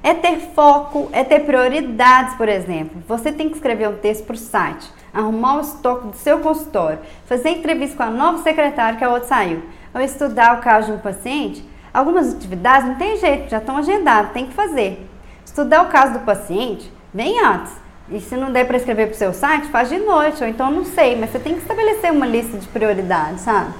É 0.03 0.13
ter 0.13 0.37
foco, 0.53 1.09
é 1.11 1.23
ter 1.23 1.39
prioridades, 1.39 2.35
por 2.35 2.49
exemplo. 2.49 3.01
Você 3.07 3.31
tem 3.31 3.49
que 3.49 3.55
escrever 3.55 3.87
um 3.87 3.95
texto 3.95 4.25
para 4.25 4.33
o 4.33 4.37
site, 4.37 4.91
arrumar 5.13 5.57
o 5.57 5.61
estoque 5.61 6.07
do 6.07 6.15
seu 6.17 6.39
consultório, 6.39 6.99
fazer 7.25 7.49
entrevista 7.49 7.97
com 7.97 8.03
a 8.03 8.09
nova 8.09 8.43
secretária 8.43 8.97
que 8.97 9.03
a 9.03 9.09
outra 9.09 9.29
saiu, 9.29 9.63
ou 9.93 10.01
estudar 10.01 10.57
o 10.57 10.61
caso 10.61 10.91
de 10.91 10.97
um 10.97 10.99
paciente. 10.99 11.63
Algumas 11.93 12.33
atividades 12.33 12.87
não 12.87 12.95
tem 12.95 13.17
jeito, 13.17 13.49
já 13.49 13.59
estão 13.59 13.77
agendadas, 13.77 14.31
tem 14.31 14.47
que 14.47 14.53
fazer. 14.53 15.07
Estudar 15.45 15.83
o 15.83 15.89
caso 15.89 16.13
do 16.13 16.19
paciente, 16.19 16.91
vem 17.13 17.39
antes. 17.39 17.71
E 18.09 18.19
se 18.19 18.35
não 18.35 18.51
der 18.51 18.65
para 18.65 18.77
escrever 18.77 19.07
para 19.07 19.15
o 19.15 19.17
seu 19.17 19.33
site, 19.33 19.67
faz 19.67 19.89
de 19.89 19.99
noite, 19.99 20.43
ou 20.43 20.49
então 20.49 20.71
não 20.71 20.83
sei, 20.83 21.15
mas 21.15 21.29
você 21.29 21.39
tem 21.39 21.53
que 21.53 21.61
estabelecer 21.61 22.11
uma 22.11 22.25
lista 22.25 22.57
de 22.57 22.67
prioridades, 22.67 23.41
sabe? 23.41 23.71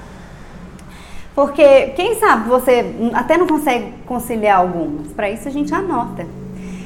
Porque 1.34 1.88
quem 1.96 2.14
sabe 2.14 2.48
você 2.48 2.94
até 3.12 3.36
não 3.36 3.46
consegue 3.46 3.92
conciliar 4.06 4.60
algumas. 4.60 5.08
Para 5.08 5.28
isso 5.28 5.48
a 5.48 5.50
gente 5.50 5.74
anota. 5.74 6.24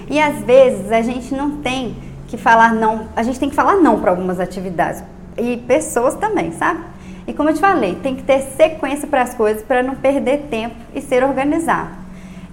E 0.09 0.19
às 0.19 0.43
vezes 0.43 0.91
a 0.91 1.03
gente 1.03 1.35
não 1.35 1.59
tem 1.59 1.97
que 2.27 2.38
falar 2.38 2.73
não, 2.73 3.09
a 3.14 3.23
gente 3.23 3.38
tem 3.38 3.51
que 3.51 3.55
falar 3.55 3.77
não 3.77 4.01
para 4.01 4.11
algumas 4.11 4.41
atividades. 4.41 5.05
E 5.37 5.59
pessoas 5.59 6.14
também, 6.14 6.53
sabe? 6.53 6.81
E 7.29 7.35
como 7.35 7.51
eu 7.51 7.55
te 7.55 7.61
falei, 7.61 7.95
tem 7.97 8.17
que 8.17 8.23
ter 8.23 8.41
sequência 8.41 9.07
para 9.07 9.21
as 9.21 9.35
coisas 9.35 9.62
para 9.62 9.83
não 9.83 9.95
perder 9.95 10.47
tempo 10.51 10.75
e 10.95 11.03
ser 11.03 11.23
organizado. 11.23 11.91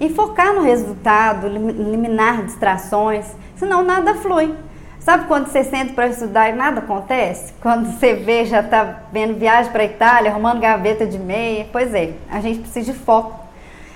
E 0.01 0.09
focar 0.09 0.53
no 0.53 0.63
resultado, 0.63 1.47
eliminar 1.47 2.43
distrações, 2.43 3.25
senão 3.55 3.85
nada 3.85 4.15
flui. 4.15 4.53
Sabe 4.99 5.27
quando 5.27 5.47
você 5.47 5.63
senta 5.63 5.93
para 5.93 6.07
estudar 6.07 6.49
e 6.49 6.53
nada 6.53 6.79
acontece? 6.79 7.53
Quando 7.61 7.85
você 7.85 8.15
vê, 8.15 8.43
já 8.43 8.59
está 8.59 9.03
vendo 9.13 9.39
viagem 9.39 9.71
para 9.71 9.83
a 9.83 9.85
Itália, 9.85 10.31
arrumando 10.31 10.59
gaveta 10.59 11.05
de 11.05 11.17
meia. 11.17 11.67
Pois 11.71 11.93
é, 11.93 12.11
a 12.29 12.41
gente 12.41 12.59
precisa 12.59 12.91
de 12.91 12.97
foco, 12.97 13.39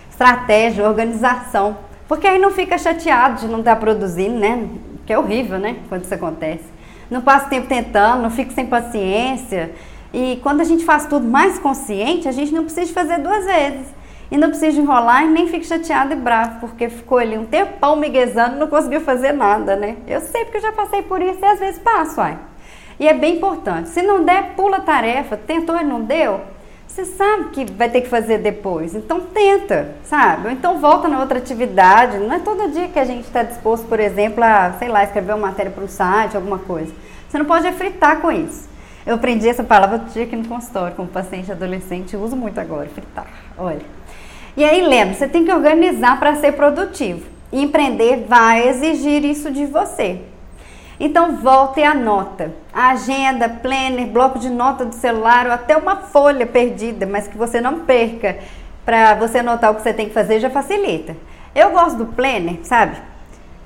estratégia, 0.10 0.88
organização. 0.88 1.76
Porque 2.08 2.26
aí 2.26 2.40
não 2.40 2.52
fica 2.52 2.78
chateado 2.78 3.42
de 3.42 3.48
não 3.48 3.60
estar 3.60 3.76
tá 3.76 3.82
produzindo, 3.82 4.40
né? 4.40 4.66
Que 5.06 5.12
é 5.12 5.20
horrível, 5.20 5.60
né? 5.60 5.76
Quando 5.90 6.06
isso 6.06 6.14
acontece. 6.14 6.64
Não 7.12 7.22
passa 7.22 7.50
tempo 7.50 7.68
tentando, 7.68 8.22
não 8.22 8.30
fica 8.30 8.52
sem 8.54 8.66
paciência. 8.66 9.72
E 10.14 10.40
quando 10.42 10.62
a 10.62 10.64
gente 10.64 10.86
faz 10.86 11.06
tudo 11.06 11.28
mais 11.28 11.60
consciente, 11.60 12.28
a 12.28 12.32
gente 12.32 12.54
não 12.54 12.64
precisa 12.64 12.92
fazer 12.94 13.20
duas 13.20 13.46
vezes. 13.46 13.88
E 14.32 14.38
não 14.38 14.50
precisa 14.50 14.80
enrolar 14.80 15.24
e 15.24 15.28
nem 15.28 15.48
fique 15.48 15.66
chateado 15.66 16.14
e 16.14 16.16
bravo, 16.16 16.60
porque 16.60 16.88
ficou 16.88 17.18
ali 17.18 17.38
um 17.38 17.46
tempão 17.46 17.96
miguezando 17.96 18.56
e 18.56 18.60
não 18.60 18.68
conseguiu 18.68 19.02
fazer 19.02 19.32
nada, 19.32 19.76
né? 19.76 19.98
Eu 20.08 20.22
sei 20.22 20.44
porque 20.46 20.58
eu 20.58 20.62
já 20.62 20.72
passei 20.72 21.02
por 21.02 21.22
isso 21.22 21.40
e 21.42 21.46
às 21.46 21.60
vezes 21.60 21.80
passo, 21.80 22.22
ai. 22.22 22.38
E 23.00 23.08
é 23.08 23.14
bem 23.14 23.38
importante. 23.38 23.90
Se 23.90 24.02
não 24.02 24.24
der, 24.24 24.54
pula 24.56 24.78
a 24.78 24.82
tarefa. 24.82 25.38
Tentou 25.38 25.76
e 25.80 25.84
não 25.84 26.02
deu, 26.02 26.42
você 26.86 27.06
sabe 27.06 27.46
que 27.52 27.66
vai 27.72 27.90
ter 27.90 28.02
que 28.02 28.10
fazer 28.10 28.40
depois. 28.40 28.94
Então 28.94 29.22
tenta, 29.22 29.96
sabe? 30.04 30.48
Ou 30.48 30.52
então 30.52 30.80
volta 30.80 31.08
na 31.08 31.20
outra 31.20 31.38
atividade. 31.38 32.18
Não 32.18 32.34
é 32.34 32.40
todo 32.40 32.72
dia 32.72 32.88
que 32.88 33.00
a 33.00 33.06
gente 33.06 33.26
está 33.26 33.42
disposto, 33.42 33.88
por 33.88 34.00
exemplo, 34.00 34.44
a, 34.44 34.74
sei 34.80 34.90
lá, 34.90 35.04
escrever 35.04 35.34
uma 35.34 35.48
matéria 35.48 35.72
para 35.72 35.84
um 35.84 35.88
site, 35.88 36.36
alguma 36.36 36.60
coisa. 36.60 36.92
Você 37.28 37.38
não 37.38 37.46
pode 37.46 37.72
fritar 37.74 38.20
com 38.20 38.32
isso. 38.32 38.68
Eu 39.06 39.16
aprendi 39.16 39.48
essa 39.48 39.64
palavra 39.64 39.98
outro 39.98 40.14
dia 40.14 40.24
aqui 40.24 40.36
no 40.36 40.48
consultório, 40.48 40.96
como 40.96 41.08
paciente 41.08 41.52
adolescente, 41.52 42.16
uso 42.16 42.36
muito 42.36 42.60
agora, 42.60 42.88
fritar. 42.90 43.28
Olha. 43.58 43.82
E 44.58 44.64
aí 44.64 44.82
lembra, 44.82 45.14
você 45.14 45.28
tem 45.28 45.46
que 45.46 45.52
organizar 45.52 46.20
para 46.20 46.36
ser 46.36 46.54
produtivo. 46.54 47.26
E 47.52 47.64
empreender 47.64 48.26
vai 48.28 48.68
exigir 48.68 49.24
isso 49.24 49.52
de 49.52 49.66
você. 49.66 50.22
Então 51.00 51.38
volta 51.38 51.80
e 51.80 51.84
anota. 51.84 52.52
Agenda, 52.74 53.48
planner, 53.48 54.08
bloco 54.08 54.38
de 54.38 54.50
nota 54.50 54.84
do 54.84 54.94
celular 54.94 55.46
ou 55.48 55.54
até 55.54 55.78
uma 55.78 55.96
folha 55.96 56.46
perdida, 56.46 57.06
mas 57.06 57.28
que 57.28 57.38
você 57.38 57.62
não 57.62 57.80
perca 57.80 58.38
para 58.86 59.16
você 59.16 59.40
anotar 59.40 59.72
o 59.72 59.76
que 59.76 59.82
você 59.82 59.94
tem 59.94 60.08
que 60.08 60.14
fazer 60.14 60.40
já 60.40 60.50
facilita. 60.50 61.16
Eu 61.56 61.72
gosto 61.72 61.98
do 61.98 62.08
planner, 62.08 62.60
sabe? 62.64 62.98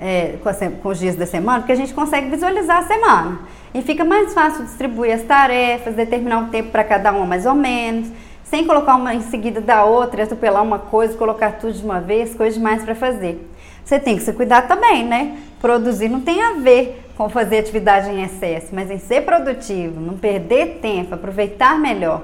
É, 0.06 0.36
com, 0.44 0.50
a, 0.50 0.54
com, 0.54 0.89
os 0.89 1.00
dias 1.00 1.16
da 1.16 1.26
semana, 1.26 1.60
porque 1.60 1.72
a 1.72 1.78
gente 1.78 1.94
consegue 1.94 2.30
visualizar 2.30 2.80
a 2.80 2.84
semana. 2.84 3.39
E 3.74 3.82
fica 3.82 4.04
mais 4.04 4.34
fácil 4.34 4.66
distribuir 4.66 5.13
as 5.13 5.22
tarefas, 5.22 5.96
determinar 5.96 6.39
um 6.39 6.50
tempo 6.50 6.72
para 6.72 6.84
cada 6.84 7.13
uma 7.13 7.26
mais 7.26 7.46
ou 7.46 7.56
menos 7.56 8.12
sem 8.54 8.68
colocar 8.68 8.98
uma 8.98 9.16
em 9.16 9.22
seguida 9.22 9.60
da 9.60 9.84
outra, 9.84 10.26
atropelar 10.26 10.62
uma 10.62 10.78
coisa, 10.78 11.18
colocar 11.18 11.54
tudo 11.54 11.74
de 11.74 11.84
uma 11.84 12.00
vez, 12.00 12.36
coisas 12.36 12.54
demais 12.54 12.84
para 12.84 12.94
fazer. 12.94 13.50
Você 13.84 14.00
tem 14.00 14.16
que 14.16 14.22
se 14.22 14.32
cuidar 14.32 14.68
também, 14.68 15.04
né? 15.04 15.39
Produzir 15.60 16.08
não 16.08 16.22
tem 16.22 16.39
a 16.39 16.54
ver 16.54 17.04
com 17.18 17.28
fazer 17.30 17.58
atividade 17.58 18.12
em 18.12 18.22
excesso, 18.22 18.68
mas 18.72 18.92
em 18.92 19.00
ser 19.00 19.22
produtivo, 19.24 20.00
não 20.00 20.20
perder 20.20 20.80
tempo, 20.84 21.16
aproveitar 21.16 21.80
melhor. 21.80 22.22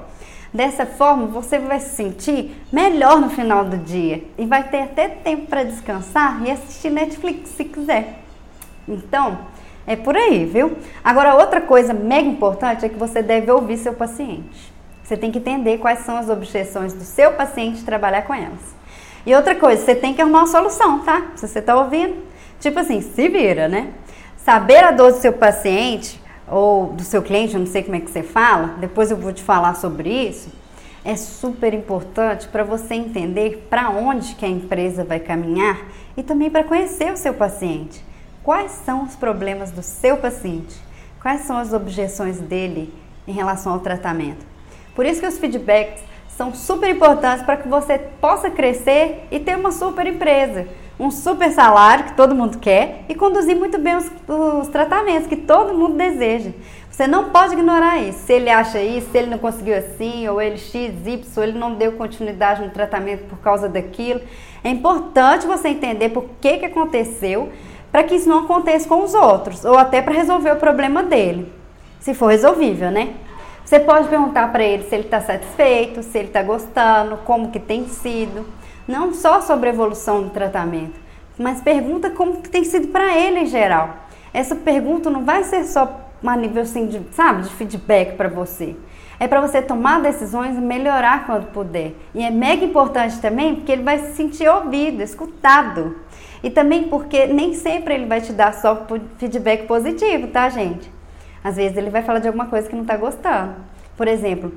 Dessa 0.52 0.84
forma, 0.84 1.26
você 1.26 1.60
vai 1.60 1.78
se 1.78 1.94
sentir 1.94 2.60
melhor 2.72 3.20
no 3.20 3.30
final 3.30 3.64
do 3.64 3.76
dia 3.76 4.24
e 4.36 4.44
vai 4.44 4.64
ter 4.64 4.82
até 4.82 5.08
tempo 5.08 5.46
para 5.46 5.62
descansar 5.62 6.42
e 6.44 6.50
assistir 6.50 6.90
Netflix 6.90 7.50
se 7.50 7.64
quiser. 7.64 8.18
Então, 8.88 9.38
é 9.86 9.94
por 9.94 10.16
aí, 10.16 10.44
viu? 10.44 10.76
Agora, 11.04 11.36
outra 11.36 11.60
coisa 11.60 11.94
mega 11.94 12.28
importante 12.28 12.84
é 12.84 12.88
que 12.88 12.98
você 12.98 13.22
deve 13.22 13.50
ouvir 13.50 13.76
seu 13.76 13.94
paciente. 13.94 14.72
Você 15.04 15.16
tem 15.16 15.30
que 15.30 15.38
entender 15.38 15.78
quais 15.78 16.00
são 16.00 16.16
as 16.16 16.28
objeções 16.28 16.92
do 16.92 17.04
seu 17.04 17.32
paciente 17.32 17.80
e 17.80 17.84
trabalhar 17.84 18.22
com 18.22 18.34
elas. 18.34 18.74
E 19.24 19.34
outra 19.34 19.54
coisa, 19.54 19.84
você 19.84 19.94
tem 19.94 20.14
que 20.14 20.20
arrumar 20.20 20.40
uma 20.40 20.46
solução, 20.46 21.00
tá? 21.00 21.32
Se 21.36 21.46
você 21.46 21.60
está 21.60 21.76
ouvindo, 21.76 22.16
tipo 22.58 22.78
assim, 22.78 23.00
se 23.00 23.28
vira, 23.28 23.68
né? 23.68 23.88
Saber 24.36 24.82
a 24.82 24.90
dor 24.90 25.12
do 25.12 25.18
seu 25.18 25.32
paciente 25.32 26.19
ou 26.50 26.88
do 26.88 27.04
seu 27.04 27.22
cliente, 27.22 27.54
eu 27.54 27.60
não 27.60 27.66
sei 27.66 27.82
como 27.82 27.96
é 27.96 28.00
que 28.00 28.10
você 28.10 28.22
fala, 28.22 28.74
depois 28.78 29.10
eu 29.10 29.16
vou 29.16 29.32
te 29.32 29.42
falar 29.42 29.74
sobre 29.74 30.10
isso. 30.10 30.50
é 31.02 31.16
super 31.16 31.72
importante 31.72 32.46
para 32.48 32.62
você 32.62 32.94
entender 32.94 33.66
para 33.70 33.88
onde 33.88 34.34
que 34.34 34.44
a 34.44 34.48
empresa 34.48 35.02
vai 35.02 35.18
caminhar 35.18 35.78
e 36.14 36.22
também 36.22 36.50
para 36.50 36.62
conhecer 36.62 37.10
o 37.10 37.16
seu 37.16 37.32
paciente. 37.32 38.04
Quais 38.42 38.72
são 38.84 39.04
os 39.04 39.16
problemas 39.16 39.70
do 39.70 39.82
seu 39.82 40.18
paciente? 40.18 40.76
Quais 41.22 41.42
são 41.42 41.56
as 41.56 41.72
objeções 41.72 42.38
dele 42.38 42.92
em 43.26 43.32
relação 43.32 43.72
ao 43.72 43.80
tratamento? 43.80 44.44
Por 44.94 45.06
isso 45.06 45.20
que 45.20 45.26
os 45.26 45.38
feedbacks 45.38 46.02
são 46.28 46.54
super 46.54 46.90
importantes 46.90 47.44
para 47.44 47.56
que 47.56 47.68
você 47.68 47.98
possa 47.98 48.50
crescer 48.50 49.26
e 49.30 49.38
ter 49.38 49.56
uma 49.56 49.70
super 49.70 50.06
empresa, 50.06 50.66
um 51.00 51.10
super 51.10 51.50
salário 51.50 52.04
que 52.04 52.12
todo 52.12 52.34
mundo 52.34 52.58
quer 52.58 53.06
e 53.08 53.14
conduzir 53.14 53.56
muito 53.56 53.78
bem 53.78 53.96
os, 53.96 54.10
os 54.28 54.68
tratamentos 54.68 55.26
que 55.26 55.36
todo 55.36 55.72
mundo 55.72 55.96
deseja. 55.96 56.50
Você 56.90 57.06
não 57.06 57.30
pode 57.30 57.54
ignorar 57.54 57.96
isso. 57.98 58.18
Se 58.26 58.34
ele 58.34 58.50
acha 58.50 58.82
isso, 58.82 59.10
se 59.10 59.16
ele 59.16 59.30
não 59.30 59.38
conseguiu 59.38 59.74
assim, 59.78 60.28
ou 60.28 60.42
ele 60.42 60.58
X, 60.58 60.92
Y, 61.06 61.22
ou 61.38 61.42
ele 61.42 61.58
não 61.58 61.74
deu 61.74 61.92
continuidade 61.92 62.62
no 62.62 62.68
tratamento 62.68 63.24
por 63.24 63.38
causa 63.38 63.66
daquilo. 63.66 64.20
É 64.62 64.68
importante 64.68 65.46
você 65.46 65.68
entender 65.68 66.10
por 66.10 66.26
que, 66.38 66.58
que 66.58 66.66
aconteceu, 66.66 67.50
para 67.90 68.04
que 68.04 68.16
isso 68.16 68.28
não 68.28 68.40
aconteça 68.40 68.86
com 68.86 69.02
os 69.02 69.14
outros, 69.14 69.64
ou 69.64 69.78
até 69.78 70.02
para 70.02 70.12
resolver 70.12 70.52
o 70.52 70.56
problema 70.56 71.02
dele, 71.02 71.50
se 71.98 72.12
for 72.12 72.26
resolvível, 72.26 72.90
né? 72.90 73.14
Você 73.64 73.80
pode 73.80 74.08
perguntar 74.08 74.52
para 74.52 74.62
ele 74.62 74.82
se 74.82 74.94
ele 74.94 75.04
está 75.04 75.20
satisfeito, 75.20 76.02
se 76.02 76.18
ele 76.18 76.28
está 76.28 76.42
gostando, 76.42 77.16
como 77.24 77.50
que 77.50 77.58
tem 77.58 77.88
sido. 77.88 78.59
Não 78.86 79.12
só 79.14 79.40
sobre 79.40 79.68
evolução 79.68 80.22
do 80.22 80.30
tratamento, 80.30 80.98
mas 81.38 81.60
pergunta 81.60 82.10
como 82.10 82.42
que 82.42 82.48
tem 82.48 82.64
sido 82.64 82.88
para 82.88 83.16
ele 83.16 83.40
em 83.40 83.46
geral. 83.46 83.96
Essa 84.32 84.54
pergunta 84.54 85.10
não 85.10 85.24
vai 85.24 85.44
ser 85.44 85.64
só 85.64 86.08
a 86.24 86.36
nível 86.36 86.62
assim 86.62 86.86
de, 86.86 87.00
sabe, 87.12 87.42
de 87.42 87.50
feedback 87.50 88.16
para 88.16 88.28
você. 88.28 88.76
É 89.18 89.28
para 89.28 89.40
você 89.40 89.60
tomar 89.60 90.00
decisões 90.00 90.56
e 90.56 90.60
melhorar 90.60 91.26
quando 91.26 91.52
puder. 91.52 91.92
E 92.14 92.22
é 92.22 92.30
mega 92.30 92.64
importante 92.64 93.20
também 93.20 93.54
porque 93.54 93.72
ele 93.72 93.82
vai 93.82 93.98
se 93.98 94.14
sentir 94.14 94.48
ouvido, 94.48 95.02
escutado. 95.02 95.96
E 96.42 96.48
também 96.48 96.84
porque 96.84 97.26
nem 97.26 97.52
sempre 97.52 97.94
ele 97.94 98.06
vai 98.06 98.20
te 98.20 98.32
dar 98.32 98.54
só 98.54 98.86
feedback 99.18 99.66
positivo, 99.66 100.28
tá, 100.28 100.48
gente? 100.48 100.90
Às 101.44 101.56
vezes 101.56 101.76
ele 101.76 101.90
vai 101.90 102.02
falar 102.02 102.18
de 102.18 102.28
alguma 102.28 102.46
coisa 102.46 102.68
que 102.68 102.74
não 102.74 102.82
está 102.82 102.96
gostando. 102.96 103.56
Por 103.94 104.08
exemplo, 104.08 104.52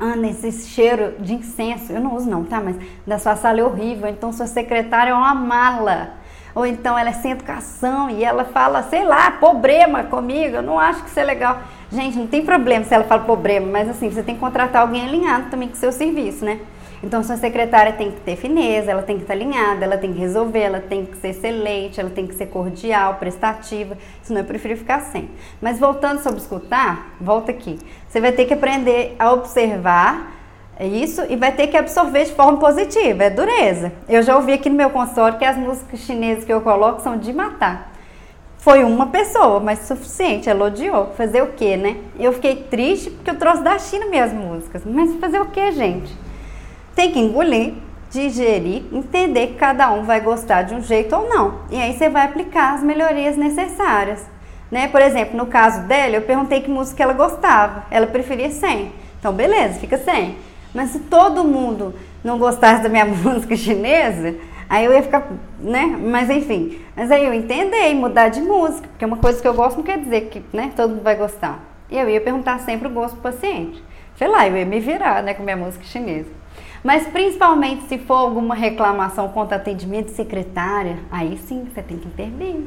Ana, 0.00 0.28
esse 0.28 0.66
cheiro 0.66 1.14
de 1.20 1.34
incenso, 1.34 1.92
eu 1.92 2.00
não 2.00 2.16
uso 2.16 2.28
não, 2.28 2.42
tá? 2.44 2.60
Mas 2.60 2.76
da 3.06 3.18
sua 3.18 3.36
sala 3.36 3.60
é 3.60 3.64
horrível, 3.64 4.08
então 4.08 4.32
sua 4.32 4.46
secretária 4.46 5.10
é 5.10 5.14
uma 5.14 5.34
mala 5.34 6.20
ou 6.54 6.66
então 6.66 6.98
ela 6.98 7.10
é 7.10 7.12
sem 7.12 7.32
educação 7.32 8.10
e 8.10 8.24
ela 8.24 8.44
fala, 8.44 8.82
sei 8.84 9.04
lá, 9.04 9.30
problema 9.30 10.04
comigo, 10.04 10.56
eu 10.56 10.62
não 10.62 10.78
acho 10.78 11.02
que 11.02 11.10
isso 11.10 11.20
é 11.20 11.24
legal. 11.24 11.60
Gente, 11.92 12.18
não 12.18 12.26
tem 12.26 12.44
problema 12.44 12.84
se 12.84 12.94
ela 12.94 13.04
fala 13.04 13.22
problema, 13.22 13.66
mas 13.66 13.88
assim, 13.88 14.10
você 14.10 14.22
tem 14.22 14.34
que 14.34 14.40
contratar 14.40 14.82
alguém 14.82 15.04
alinhado 15.04 15.50
também 15.50 15.68
com 15.68 15.74
o 15.74 15.78
seu 15.78 15.92
serviço, 15.92 16.44
né? 16.44 16.60
Então, 17.02 17.22
sua 17.22 17.36
secretária 17.36 17.94
tem 17.94 18.10
que 18.10 18.20
ter 18.20 18.36
fineza, 18.36 18.90
ela 18.90 19.02
tem 19.02 19.16
que 19.16 19.22
estar 19.22 19.32
alinhada, 19.32 19.84
ela 19.84 19.96
tem 19.96 20.12
que 20.12 20.18
resolver, 20.18 20.60
ela 20.60 20.80
tem 20.80 21.06
que 21.06 21.16
ser 21.16 21.28
excelente, 21.28 21.98
ela 21.98 22.10
tem 22.10 22.26
que 22.26 22.34
ser 22.34 22.46
cordial, 22.46 23.14
prestativa, 23.14 23.96
senão 24.22 24.42
eu 24.42 24.46
prefiro 24.46 24.76
ficar 24.76 25.00
sem. 25.00 25.30
Mas 25.62 25.78
voltando 25.78 26.22
sobre 26.22 26.40
escutar, 26.40 27.14
volta 27.18 27.50
aqui. 27.50 27.78
Você 28.06 28.20
vai 28.20 28.32
ter 28.32 28.44
que 28.44 28.52
aprender 28.52 29.16
a 29.18 29.32
observar 29.32 30.36
isso 30.78 31.22
e 31.28 31.36
vai 31.36 31.52
ter 31.52 31.68
que 31.68 31.76
absorver 31.76 32.24
de 32.24 32.32
forma 32.32 32.58
positiva, 32.58 33.24
é 33.24 33.30
dureza. 33.30 33.92
Eu 34.06 34.22
já 34.22 34.36
ouvi 34.36 34.52
aqui 34.52 34.68
no 34.68 34.76
meu 34.76 34.90
consultório 34.90 35.38
que 35.38 35.44
as 35.44 35.56
músicas 35.56 36.00
chinesas 36.00 36.44
que 36.44 36.52
eu 36.52 36.60
coloco 36.60 37.00
são 37.00 37.16
de 37.16 37.32
matar. 37.32 37.92
Foi 38.58 38.84
uma 38.84 39.06
pessoa, 39.06 39.58
mas 39.58 39.80
suficiente, 39.80 40.50
ela 40.50 40.66
odiou. 40.66 41.14
Fazer 41.16 41.42
o 41.42 41.52
quê, 41.52 41.78
né? 41.78 41.96
Eu 42.18 42.30
fiquei 42.34 42.56
triste 42.56 43.08
porque 43.08 43.30
eu 43.30 43.38
trouxe 43.38 43.62
da 43.62 43.78
China 43.78 44.04
minhas 44.04 44.34
músicas. 44.34 44.82
Mas 44.84 45.14
fazer 45.14 45.40
o 45.40 45.46
quê, 45.46 45.72
gente? 45.72 46.14
Tem 47.00 47.12
que 47.12 47.18
engolir, 47.18 47.72
digerir, 48.10 48.82
entender 48.92 49.46
que 49.46 49.54
cada 49.54 49.90
um 49.90 50.02
vai 50.02 50.20
gostar 50.20 50.64
de 50.64 50.74
um 50.74 50.82
jeito 50.82 51.16
ou 51.16 51.26
não. 51.30 51.60
E 51.70 51.80
aí 51.80 51.96
você 51.96 52.10
vai 52.10 52.26
aplicar 52.26 52.74
as 52.74 52.82
melhorias 52.82 53.38
necessárias. 53.38 54.26
Né? 54.70 54.86
Por 54.86 55.00
exemplo, 55.00 55.34
no 55.34 55.46
caso 55.46 55.80
dela, 55.84 56.16
eu 56.16 56.20
perguntei 56.20 56.60
que 56.60 56.68
música 56.68 57.02
ela 57.02 57.14
gostava. 57.14 57.84
Ela 57.90 58.06
preferia 58.06 58.50
100. 58.50 58.92
Então, 59.18 59.32
beleza, 59.32 59.80
fica 59.80 59.96
100. 59.96 60.36
Mas 60.74 60.90
se 60.90 60.98
todo 60.98 61.42
mundo 61.42 61.94
não 62.22 62.38
gostasse 62.38 62.82
da 62.82 62.90
minha 62.90 63.06
música 63.08 63.56
chinesa, 63.56 64.34
aí 64.68 64.84
eu 64.84 64.92
ia 64.92 65.02
ficar, 65.02 65.26
né? 65.58 65.86
Mas 65.86 66.28
enfim, 66.28 66.82
mas 66.94 67.10
aí 67.10 67.24
eu 67.24 67.32
entendei 67.32 67.94
mudar 67.94 68.28
de 68.28 68.42
música, 68.42 68.86
porque 68.88 69.06
uma 69.06 69.16
coisa 69.16 69.40
que 69.40 69.48
eu 69.48 69.54
gosto 69.54 69.78
não 69.78 69.84
quer 69.84 70.00
dizer 70.00 70.28
que, 70.28 70.44
né, 70.54 70.70
todo 70.76 70.90
mundo 70.90 71.02
vai 71.02 71.16
gostar. 71.16 71.64
E 71.90 71.98
eu 71.98 72.10
ia 72.10 72.20
perguntar 72.20 72.58
sempre 72.58 72.88
o 72.88 72.90
gosto 72.90 73.14
do 73.14 73.22
paciente. 73.22 73.82
Sei 74.18 74.28
lá, 74.28 74.46
eu 74.46 74.54
ia 74.54 74.66
me 74.66 74.80
virar, 74.80 75.22
né, 75.22 75.32
com 75.32 75.42
minha 75.42 75.56
música 75.56 75.82
chinesa. 75.82 76.40
Mas 76.82 77.06
principalmente 77.06 77.84
se 77.84 77.98
for 77.98 78.14
alguma 78.14 78.54
reclamação 78.54 79.28
contra 79.28 79.56
atendimento 79.56 80.10
secretária, 80.10 80.98
aí 81.10 81.36
sim 81.36 81.64
você 81.64 81.82
tem 81.82 81.98
que 81.98 82.08
intervir, 82.08 82.64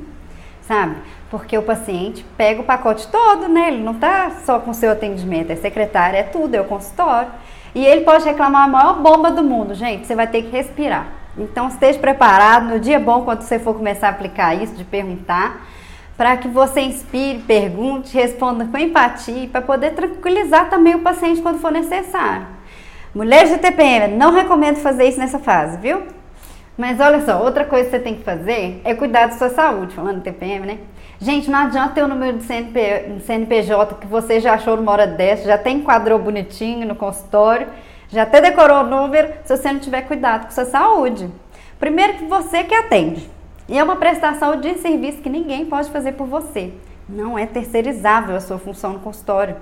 sabe? 0.61 0.97
Porque 1.31 1.57
o 1.57 1.63
paciente 1.63 2.23
pega 2.37 2.61
o 2.61 2.65
pacote 2.65 3.07
todo, 3.07 3.47
né? 3.47 3.69
Ele 3.69 3.83
não 3.83 3.95
tá 3.95 4.31
só 4.45 4.59
com 4.59 4.71
o 4.71 4.73
seu 4.73 4.91
atendimento, 4.91 5.51
é 5.51 5.55
secretária, 5.55 6.17
é 6.19 6.23
tudo, 6.23 6.53
é 6.53 6.61
o 6.61 6.65
consultório. 6.65 7.31
E 7.73 7.83
ele 7.83 8.01
pode 8.01 8.23
reclamar 8.23 8.65
a 8.65 8.67
maior 8.67 9.01
bomba 9.01 9.31
do 9.31 9.43
mundo, 9.43 9.73
gente. 9.73 10.05
Você 10.05 10.15
vai 10.15 10.27
ter 10.27 10.43
que 10.43 10.51
respirar. 10.51 11.07
Então 11.35 11.67
esteja 11.67 11.97
preparado 11.97 12.67
no 12.67 12.79
dia 12.79 12.99
bom 12.99 13.23
quando 13.23 13.41
você 13.41 13.57
for 13.57 13.73
começar 13.73 14.07
a 14.07 14.11
aplicar 14.11 14.53
isso, 14.53 14.75
de 14.75 14.83
perguntar, 14.83 15.65
para 16.15 16.37
que 16.37 16.47
você 16.47 16.81
inspire, 16.81 17.39
pergunte, 17.39 18.13
responda 18.15 18.65
com 18.65 18.77
empatia, 18.77 19.49
para 19.49 19.61
poder 19.61 19.95
tranquilizar 19.95 20.69
também 20.69 20.93
o 20.93 20.99
paciente 20.99 21.41
quando 21.41 21.59
for 21.59 21.71
necessário. 21.71 22.45
Mulheres 23.13 23.51
de 23.51 23.59
TPM, 23.59 24.15
não 24.15 24.31
recomendo 24.31 24.77
fazer 24.77 25.07
isso 25.07 25.19
nessa 25.19 25.37
fase, 25.37 25.77
viu? 25.77 26.01
Mas 26.75 26.99
olha 26.99 27.21
só, 27.21 27.43
outra 27.43 27.63
coisa 27.63 27.85
que 27.85 27.91
você 27.91 27.99
tem 27.99 28.15
que 28.15 28.23
fazer 28.23 28.81
é 28.83 28.95
cuidar 28.95 29.27
da 29.27 29.33
sua 29.33 29.49
saúde, 29.49 29.93
falando 29.93 30.17
de 30.17 30.23
TPM, 30.23 30.65
né? 30.65 30.79
Gente, 31.19 31.47
não 31.47 31.59
adianta 31.59 31.93
ter 31.93 32.03
o 32.03 32.07
número 32.07 32.39
de 32.39 32.43
CNP, 32.43 33.19
CNPJ 33.23 33.95
que 34.01 34.07
você 34.07 34.39
já 34.39 34.55
achou 34.55 34.75
numa 34.75 34.91
hora 34.91 35.05
dessa, 35.05 35.45
já 35.45 35.53
até 35.53 35.69
enquadrou 35.69 36.17
bonitinho 36.17 36.87
no 36.87 36.95
consultório, 36.95 37.67
já 38.09 38.23
até 38.23 38.41
decorou 38.41 38.79
o 38.79 38.87
número, 38.87 39.31
se 39.45 39.55
você 39.55 39.71
não 39.71 39.79
tiver 39.79 40.01
cuidado 40.01 40.45
com 40.45 40.51
sua 40.51 40.65
saúde. 40.65 41.29
Primeiro 41.79 42.13
que 42.13 42.25
você 42.25 42.63
que 42.63 42.73
atende. 42.73 43.29
E 43.69 43.77
é 43.77 43.83
uma 43.83 43.97
prestação 43.97 44.59
de 44.59 44.73
serviço 44.79 45.21
que 45.21 45.29
ninguém 45.29 45.67
pode 45.67 45.91
fazer 45.91 46.13
por 46.13 46.25
você. 46.25 46.73
Não 47.07 47.37
é 47.37 47.45
terceirizável 47.45 48.35
a 48.35 48.39
sua 48.39 48.57
função 48.57 48.93
no 48.93 48.99
consultório. 49.01 49.57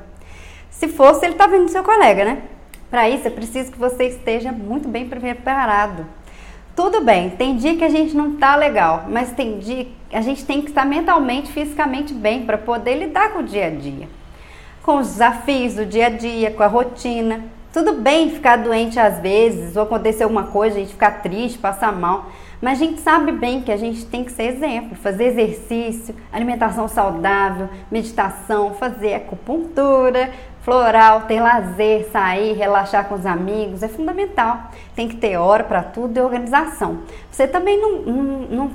Se 0.69 0.87
fosse, 0.87 1.25
ele 1.25 1.33
está 1.33 1.47
vindo 1.47 1.67
seu 1.67 1.83
colega, 1.83 2.23
né? 2.23 2.43
Para 2.91 3.09
isso, 3.09 3.25
é 3.27 3.31
preciso 3.31 3.71
que 3.71 3.79
você 3.79 4.03
esteja 4.03 4.51
muito 4.51 4.87
bem 4.87 5.09
preparado 5.09 6.05
tudo 6.75 7.01
bem, 7.01 7.29
tem 7.29 7.57
dia 7.57 7.75
que 7.75 7.83
a 7.83 7.89
gente 7.89 8.15
não 8.15 8.37
tá 8.37 8.55
legal, 8.55 9.05
mas 9.09 9.31
tem 9.31 9.59
dia 9.59 9.85
que 10.09 10.15
a 10.15 10.21
gente 10.21 10.45
tem 10.45 10.61
que 10.61 10.69
estar 10.69 10.85
mentalmente, 10.85 11.51
fisicamente 11.51 12.13
bem 12.13 12.45
para 12.45 12.57
poder 12.57 12.95
lidar 12.95 13.33
com 13.33 13.39
o 13.39 13.43
dia 13.43 13.67
a 13.67 13.69
dia. 13.69 14.07
Com 14.81 14.97
os 14.97 15.09
desafios 15.09 15.75
do 15.75 15.85
dia 15.85 16.07
a 16.07 16.09
dia, 16.09 16.49
com 16.49 16.63
a 16.63 16.67
rotina. 16.67 17.43
Tudo 17.73 17.93
bem 17.93 18.29
ficar 18.29 18.57
doente 18.57 18.99
às 18.99 19.19
vezes, 19.19 19.75
ou 19.75 19.83
acontecer 19.83 20.23
alguma 20.23 20.45
coisa, 20.45 20.77
a 20.77 20.79
gente 20.79 20.93
ficar 20.93 21.21
triste, 21.21 21.59
passar 21.59 21.91
mal, 21.91 22.31
mas 22.61 22.81
a 22.81 22.85
gente 22.85 23.01
sabe 23.01 23.31
bem 23.31 23.61
que 23.61 23.71
a 23.71 23.77
gente 23.77 24.05
tem 24.05 24.23
que 24.23 24.31
ser 24.31 24.43
exemplo, 24.43 24.95
fazer 24.95 25.25
exercício, 25.25 26.15
alimentação 26.31 26.87
saudável, 26.87 27.69
meditação, 27.91 28.73
fazer 28.73 29.13
acupuntura, 29.13 30.31
Floral, 30.61 31.21
ter 31.21 31.41
lazer, 31.41 32.07
sair, 32.11 32.53
relaxar 32.53 33.07
com 33.07 33.15
os 33.15 33.25
amigos, 33.25 33.81
é 33.81 33.87
fundamental. 33.87 34.69
Tem 34.95 35.07
que 35.07 35.15
ter 35.15 35.35
hora 35.35 35.63
para 35.63 35.81
tudo 35.81 36.17
e 36.17 36.21
organização. 36.21 36.99
Você 37.31 37.47
também 37.47 37.81
não, 37.81 38.01
não, 38.01 38.23
não, 38.23 38.71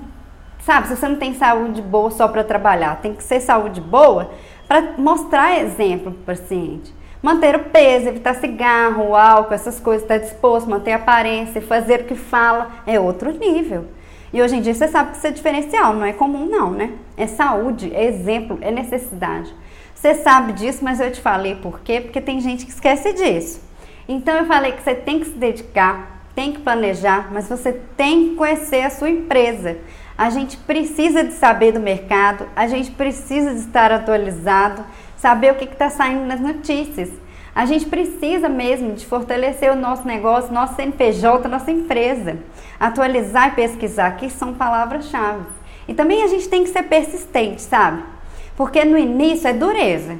sabe, 0.60 0.88
se 0.88 0.96
você 0.96 1.08
não 1.08 1.16
tem 1.16 1.34
saúde 1.34 1.80
boa 1.80 2.10
só 2.10 2.26
para 2.26 2.42
trabalhar, 2.42 3.00
tem 3.00 3.14
que 3.14 3.22
ser 3.22 3.38
saúde 3.38 3.80
boa 3.80 4.30
para 4.66 4.94
mostrar 4.98 5.60
exemplo 5.60 6.10
para 6.10 6.34
o 6.34 6.36
paciente. 6.36 6.92
Manter 7.22 7.54
o 7.54 7.60
peso, 7.60 8.08
evitar 8.08 8.34
cigarro, 8.34 9.14
álcool, 9.14 9.54
essas 9.54 9.78
coisas, 9.78 10.02
estar 10.02 10.18
disposto, 10.18 10.68
manter 10.68 10.92
a 10.92 10.96
aparência, 10.96 11.62
fazer 11.62 12.00
o 12.00 12.04
que 12.04 12.16
fala, 12.16 12.70
é 12.84 12.98
outro 12.98 13.30
nível. 13.30 13.86
E 14.32 14.42
hoje 14.42 14.56
em 14.56 14.60
dia 14.60 14.74
você 14.74 14.88
sabe 14.88 15.12
que 15.12 15.18
isso 15.18 15.26
é 15.26 15.30
diferencial, 15.30 15.94
não 15.94 16.04
é 16.04 16.12
comum 16.12 16.46
não, 16.46 16.72
né? 16.72 16.92
É 17.16 17.28
saúde, 17.28 17.94
é 17.94 18.04
exemplo, 18.04 18.58
é 18.60 18.72
necessidade. 18.72 19.54
Você 19.96 20.14
sabe 20.14 20.52
disso, 20.52 20.84
mas 20.84 21.00
eu 21.00 21.10
te 21.10 21.22
falei 21.22 21.54
por 21.56 21.80
quê? 21.80 22.02
Porque 22.02 22.20
tem 22.20 22.38
gente 22.38 22.66
que 22.66 22.70
esquece 22.70 23.14
disso. 23.14 23.60
Então 24.06 24.36
eu 24.36 24.44
falei 24.44 24.72
que 24.72 24.82
você 24.82 24.94
tem 24.94 25.18
que 25.18 25.24
se 25.24 25.32
dedicar, 25.32 26.20
tem 26.34 26.52
que 26.52 26.60
planejar, 26.60 27.30
mas 27.32 27.48
você 27.48 27.72
tem 27.72 28.28
que 28.28 28.34
conhecer 28.36 28.82
a 28.82 28.90
sua 28.90 29.08
empresa. 29.08 29.78
A 30.16 30.28
gente 30.28 30.58
precisa 30.58 31.24
de 31.24 31.32
saber 31.32 31.72
do 31.72 31.80
mercado, 31.80 32.46
a 32.54 32.66
gente 32.66 32.90
precisa 32.90 33.54
de 33.54 33.60
estar 33.60 33.90
atualizado, 33.90 34.84
saber 35.16 35.52
o 35.52 35.56
que 35.56 35.64
está 35.64 35.88
saindo 35.88 36.26
nas 36.26 36.40
notícias. 36.40 37.10
A 37.54 37.64
gente 37.64 37.86
precisa 37.86 38.50
mesmo 38.50 38.92
de 38.92 39.06
fortalecer 39.06 39.72
o 39.72 39.76
nosso 39.76 40.06
negócio, 40.06 40.52
nosso 40.52 40.76
CNPJ, 40.76 41.48
nossa 41.48 41.70
empresa. 41.70 42.36
Atualizar 42.78 43.48
e 43.48 43.52
pesquisar, 43.52 44.10
que 44.18 44.28
são 44.28 44.52
palavras-chave. 44.52 45.42
E 45.88 45.94
também 45.94 46.22
a 46.22 46.26
gente 46.26 46.50
tem 46.50 46.64
que 46.64 46.68
ser 46.68 46.82
persistente, 46.82 47.62
sabe? 47.62 48.15
Porque 48.56 48.84
no 48.84 48.98
início 48.98 49.48
é 49.48 49.52
dureza. 49.52 50.18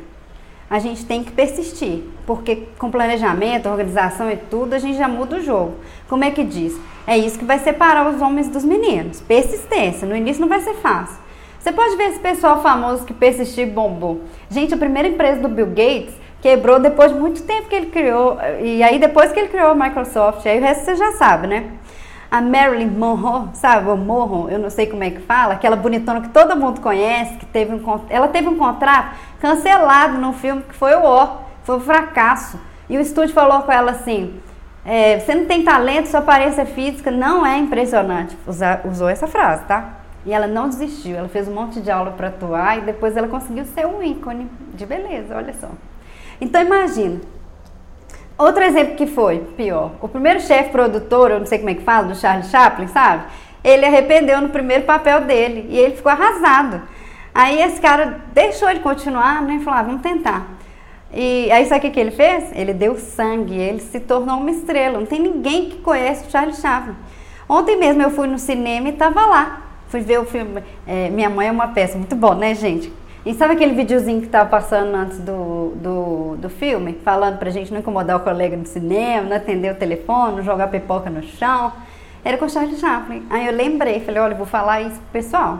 a 0.69 0.79
gente 0.81 1.07
tem 1.07 1.23
que 1.23 1.31
persistir, 1.31 2.03
porque 2.27 2.65
com 2.77 2.91
planejamento, 2.91 3.69
organização 3.69 4.31
e 4.31 4.37
tudo, 4.37 4.75
a 4.75 4.79
gente 4.79 4.99
já 4.99 5.07
muda 5.07 5.37
o 5.37 5.41
jogo. 5.41 5.77
Como 6.09 6.25
é 6.25 6.31
que 6.31 6.43
diz? 6.43 6.77
É 7.07 7.17
isso 7.17 7.39
que 7.39 7.45
vai 7.45 7.59
separar 7.61 8.09
os 8.09 8.21
homens 8.21 8.49
dos 8.49 8.65
meninos. 8.65 9.21
Persistência. 9.21 10.09
No 10.09 10.17
início 10.17 10.41
não 10.41 10.49
vai 10.49 10.61
ser 10.61 10.75
fácil. 10.75 11.19
Você 11.59 11.73
pode 11.73 11.97
ver 11.97 12.11
esse 12.11 12.19
pessoal 12.19 12.63
famoso 12.63 13.05
que 13.05 13.15
persistiu 13.15 13.65
e 13.65 13.71
bombou. 13.71 14.21
Gente, 14.51 14.75
a 14.75 14.77
primeira 14.77 15.09
empresa 15.09 15.41
do 15.41 15.49
Bill 15.49 15.67
Gates 15.67 16.15
quebrou 16.41 16.79
depois 16.79 17.13
de 17.13 17.19
muito 17.19 17.43
tempo 17.43 17.69
que 17.69 17.75
ele 17.75 17.87
criou. 17.87 18.39
E 18.61 18.83
aí 18.83 18.99
depois 18.99 19.33
que 19.33 19.39
ele 19.39 19.49
criou 19.49 19.71
a 19.71 19.75
Microsoft, 19.75 20.47
aí 20.47 20.59
o 20.59 20.63
resto 20.63 20.85
você 20.85 20.97
já 20.97 21.13
sabe, 21.13 21.47
né? 21.47 21.71
A 22.37 22.41
Marilyn 22.43 22.91
Monroe, 22.91 23.49
sabe? 23.55 23.89
O 23.89 24.49
eu 24.51 24.59
não 24.59 24.69
sei 24.69 24.87
como 24.87 25.03
é 25.03 25.09
que 25.09 25.21
fala, 25.23 25.55
aquela 25.55 25.75
bonitona 25.75 26.21
que 26.21 26.29
todo 26.29 26.55
mundo 26.55 26.83
conhece, 26.83 27.39
que 27.39 27.47
teve 27.47 27.75
um 27.75 28.01
ela 28.11 28.29
teve 28.29 28.47
um 28.47 28.59
contrato 28.59 29.17
cancelado 29.41 30.19
num 30.19 30.35
filme 30.35 30.61
que 30.61 30.75
foi 30.75 30.95
o 30.95 31.03
ó, 31.03 31.39
foi 31.63 31.77
um 31.77 31.81
fracasso. 31.81 32.61
E 32.91 32.99
o 32.99 33.01
estúdio 33.01 33.33
falou 33.33 33.63
com 33.63 33.73
ela 33.73 33.93
assim: 33.93 34.39
é, 34.85 35.19
você 35.19 35.35
não 35.35 35.47
tem 35.47 35.65
talento, 35.65 36.09
sua 36.09 36.21
aparência 36.21 36.67
física 36.67 37.11
não 37.11 37.47
é 37.47 37.57
impressionante. 37.57 38.37
Usa, 38.47 38.83
usou 38.85 39.09
essa 39.09 39.27
frase, 39.27 39.65
tá? 39.65 39.95
E 40.27 40.33
ela 40.35 40.47
não 40.47 40.69
desistiu, 40.69 41.17
ela 41.17 41.29
fez 41.29 41.49
um 41.49 41.55
monte 41.55 41.81
de 41.81 41.91
aula 41.91 42.11
para 42.11 42.29
atuar 42.29 42.77
e 42.77 42.81
depois 42.83 43.17
ela 43.17 43.29
conseguiu 43.29 43.65
ser 43.65 43.87
um 43.87 44.03
ícone 44.03 44.47
de 44.75 44.85
beleza, 44.85 45.35
olha 45.35 45.55
só. 45.55 45.71
Então 46.39 46.61
imagina, 46.61 47.19
Outro 48.39 48.63
exemplo 48.63 48.97
que 48.97 49.07
foi 49.07 49.39
pior. 49.57 49.93
O 50.01 50.09
primeiro 50.09 50.41
chefe 50.41 50.71
produtor, 50.71 51.31
eu 51.31 51.39
não 51.39 51.47
sei 51.47 51.59
como 51.59 51.71
é 51.71 51.75
que 51.75 51.83
fala, 51.83 52.09
do 52.09 52.15
Charlie 52.15 52.47
Chaplin, 52.47 52.87
sabe? 52.89 53.25
Ele 53.65 53.87
arrependeu 53.87 54.41
no 54.41 54.51
primeiro 54.51 54.85
papel 54.85 55.23
dele 55.23 55.67
e 55.71 55.79
ele 55.79 55.97
ficou 55.97 56.13
arrasado. 56.13 56.83
Aí 57.35 57.61
esse 57.63 57.81
cara 57.81 58.21
deixou 58.35 58.69
ele 58.71 58.81
continuar, 58.81 59.43
né? 59.43 59.61
Falou, 59.65 59.81
ah, 59.81 59.83
vamos 59.83 60.03
tentar. 60.03 60.47
E 61.13 61.51
aí 61.51 61.65
sabe 61.67 61.89
o 61.89 61.91
que 61.91 61.99
ele 61.99 62.11
fez? 62.11 62.51
Ele 62.55 62.75
deu 62.75 62.99
sangue, 62.99 63.55
ele 63.55 63.81
se 63.81 64.01
tornou 64.01 64.37
uma 64.37 64.51
estrela. 64.51 64.99
Não 64.99 65.07
tem 65.07 65.21
ninguém 65.21 65.71
que 65.71 65.79
conhece 65.79 66.27
o 66.27 66.31
Charlie 66.31 66.55
Chaplin. 66.55 66.95
Ontem 67.49 67.77
mesmo 67.77 68.03
eu 68.03 68.11
fui 68.11 68.27
no 68.27 68.39
cinema 68.39 68.89
e 68.89 68.93
estava 68.93 69.25
lá. 69.25 69.63
Fui 69.89 70.01
ver 70.01 70.19
o 70.19 70.27
filme 70.27 70.63
é, 70.87 71.09
Minha 71.09 71.31
Mãe 71.31 71.49
é 71.49 71.51
uma 71.53 71.69
peça. 71.69 71.97
Muito 71.97 72.15
bom, 72.15 72.35
né, 72.35 72.55
gente? 72.55 72.93
E 73.27 73.35
sabe 73.35 73.55
aquele 73.55 73.75
videozinho 73.75 74.21
que 74.21 74.27
estava 74.27 74.49
passando 74.49 74.95
antes 74.95 75.19
do, 75.19 75.73
do, 75.75 76.37
do 76.37 76.49
filme? 76.49 76.97
Falando 77.05 77.39
pra 77.39 77.51
gente 77.51 77.73
não 77.73 77.81
incomodar 77.81 78.19
o 78.19 78.21
colega 78.21 78.57
no 78.57 78.65
cinema, 78.65 79.29
não 79.29 79.37
atender 79.37 79.73
o 79.73 79.75
telefone, 79.75 80.37
não 80.37 80.45
jogar 80.45 80.69
pipoca 80.69 81.11
no 81.11 81.21
chão. 81.25 81.73
Era 82.25 82.39
com 82.39 82.45
o 82.45 82.49
Charlie 82.49 82.77
Chaplin. 82.77 83.27
Aí 83.29 83.49
eu 83.49 83.53
lembrei, 83.53 83.99
falei, 83.99 84.23
olha, 84.23 84.37
vou 84.37 84.47
falar 84.47 84.83
isso 84.83 85.01
pro 85.01 85.21
pessoal. 85.21 85.59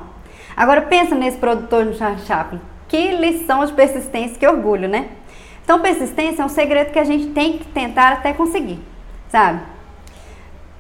Agora 0.57 0.83
pensa 0.83 1.17
nesse 1.17 1.39
produtor 1.39 1.85
do 1.85 1.95
Charlie 1.95 2.25
Chaplin. 2.25 2.61
Que 2.87 3.17
lição 3.17 3.67
de 3.67 3.73
persistência, 3.73 4.39
que 4.39 4.47
orgulho, 4.47 4.89
né? 4.89 5.09
Então 5.65 5.81
persistência 5.81 6.43
é 6.43 6.45
um 6.47 6.49
segredo 6.49 6.93
que 6.93 7.01
a 7.01 7.05
gente 7.05 7.31
tem 7.31 7.59
que 7.59 7.65
tentar 7.65 8.13
até 8.13 8.33
conseguir, 8.33 8.79
sabe? 9.29 9.59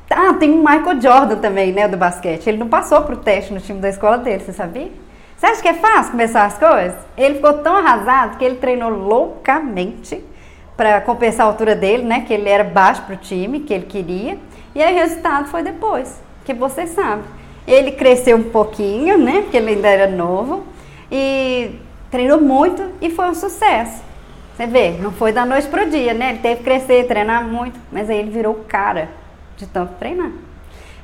Ah, 0.08 0.34
tem 0.34 0.52
o 0.52 0.58
Michael 0.58 1.00
Jordan 1.00 1.38
também, 1.38 1.72
né, 1.72 1.88
do 1.88 1.96
basquete. 1.96 2.46
Ele 2.46 2.58
não 2.58 2.68
passou 2.68 3.02
pro 3.02 3.16
teste 3.16 3.52
no 3.52 3.58
time 3.58 3.80
da 3.80 3.88
escola 3.88 4.18
dele, 4.18 4.44
você 4.44 4.52
sabia? 4.52 5.04
Você 5.36 5.46
acha 5.46 5.60
que 5.60 5.68
é 5.68 5.74
fácil 5.74 6.12
começar 6.12 6.46
as 6.46 6.56
coisas? 6.56 6.96
Ele 7.16 7.34
ficou 7.34 7.52
tão 7.54 7.76
arrasado 7.76 8.38
que 8.38 8.44
ele 8.44 8.56
treinou 8.56 8.88
loucamente 8.88 10.24
para 10.74 11.00
compensar 11.02 11.44
a 11.44 11.50
altura 11.50 11.76
dele, 11.76 12.04
né? 12.04 12.22
Que 12.26 12.32
ele 12.32 12.48
era 12.48 12.64
baixo 12.64 13.02
para 13.02 13.14
o 13.14 13.18
time, 13.18 13.60
que 13.60 13.74
ele 13.74 13.84
queria. 13.84 14.38
E 14.74 14.82
aí 14.82 14.94
o 14.94 14.98
resultado 14.98 15.48
foi 15.48 15.62
depois, 15.62 16.22
que 16.44 16.54
você 16.54 16.86
sabe. 16.86 17.22
Ele 17.66 17.92
cresceu 17.92 18.38
um 18.38 18.44
pouquinho, 18.44 19.18
né? 19.18 19.42
Porque 19.42 19.58
ele 19.58 19.72
ainda 19.72 19.88
era 19.88 20.06
novo. 20.06 20.64
E 21.12 21.80
treinou 22.10 22.40
muito 22.40 22.92
e 23.02 23.10
foi 23.10 23.26
um 23.28 23.34
sucesso. 23.34 24.02
Você 24.56 24.66
vê, 24.66 24.92
não 24.92 25.12
foi 25.12 25.32
da 25.32 25.44
noite 25.44 25.68
para 25.68 25.84
o 25.84 25.90
dia, 25.90 26.14
né? 26.14 26.30
Ele 26.30 26.38
teve 26.38 26.56
que 26.56 26.64
crescer, 26.64 27.06
treinar 27.06 27.44
muito, 27.44 27.78
mas 27.92 28.08
aí 28.08 28.18
ele 28.18 28.30
virou 28.30 28.64
cara 28.66 29.10
de 29.54 29.66
tanto 29.66 29.92
treinar. 29.98 30.30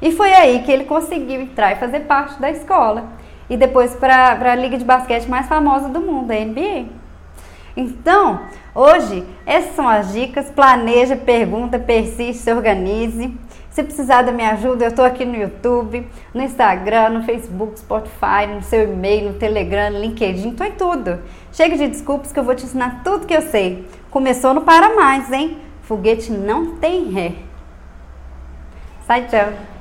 E 0.01 0.11
foi 0.11 0.33
aí 0.33 0.62
que 0.62 0.72
ele 0.72 0.85
conseguiu 0.85 1.39
entrar 1.39 1.72
e 1.72 1.76
fazer 1.76 2.01
parte 2.01 2.41
da 2.41 2.51
escola 2.51 3.20
e 3.53 3.57
depois 3.59 3.94
para 3.94 4.30
a 4.30 4.55
liga 4.55 4.78
de 4.78 4.84
basquete 4.84 5.28
mais 5.28 5.46
famosa 5.46 5.86
do 5.90 6.00
mundo, 6.00 6.30
a 6.30 6.34
NBA. 6.34 6.86
Então, 7.76 8.40
hoje, 8.74 9.26
essas 9.44 9.76
são 9.76 9.86
as 9.86 10.11
dicas. 10.11 10.50
Planeja, 10.50 11.16
pergunta, 11.16 11.78
persiste, 11.78 12.42
se 12.42 12.50
organize. 12.50 13.36
Se 13.68 13.82
precisar 13.82 14.22
da 14.22 14.32
minha 14.32 14.53
ajuda, 14.53 14.86
eu 14.86 14.88
estou 14.88 15.05
aqui 15.05 15.26
no 15.26 15.36
YouTube, 15.36 16.07
no 16.32 16.42
Instagram, 16.42 17.11
no 17.11 17.24
Facebook, 17.24 17.78
Spotify, 17.78 18.46
no 18.48 18.62
seu 18.62 18.84
e-mail, 18.84 19.32
no 19.32 19.38
Telegram, 19.38 19.90
no 19.90 19.98
LinkedIn, 19.98 20.50
estou 20.50 20.66
em 20.66 20.72
tudo. 20.72 21.20
Chega 21.53 21.76
de 21.76 21.88
desculpas 21.88 22.32
que 22.32 22.38
eu 22.38 22.44
vou 22.44 22.55
te 22.55 22.64
ensinar 22.64 23.03
tudo 23.05 23.26
que 23.26 23.36
eu 23.36 23.42
sei. 23.42 23.86
Começou 24.11 24.55
no 24.55 24.62
Para 24.62 24.94
Mais, 24.94 25.30
hein? 25.30 25.59
Foguete 25.82 26.32
não 26.32 26.76
tem 26.76 27.11
ré. 27.11 27.32
Sai, 29.07 29.26
tchau. 29.26 29.72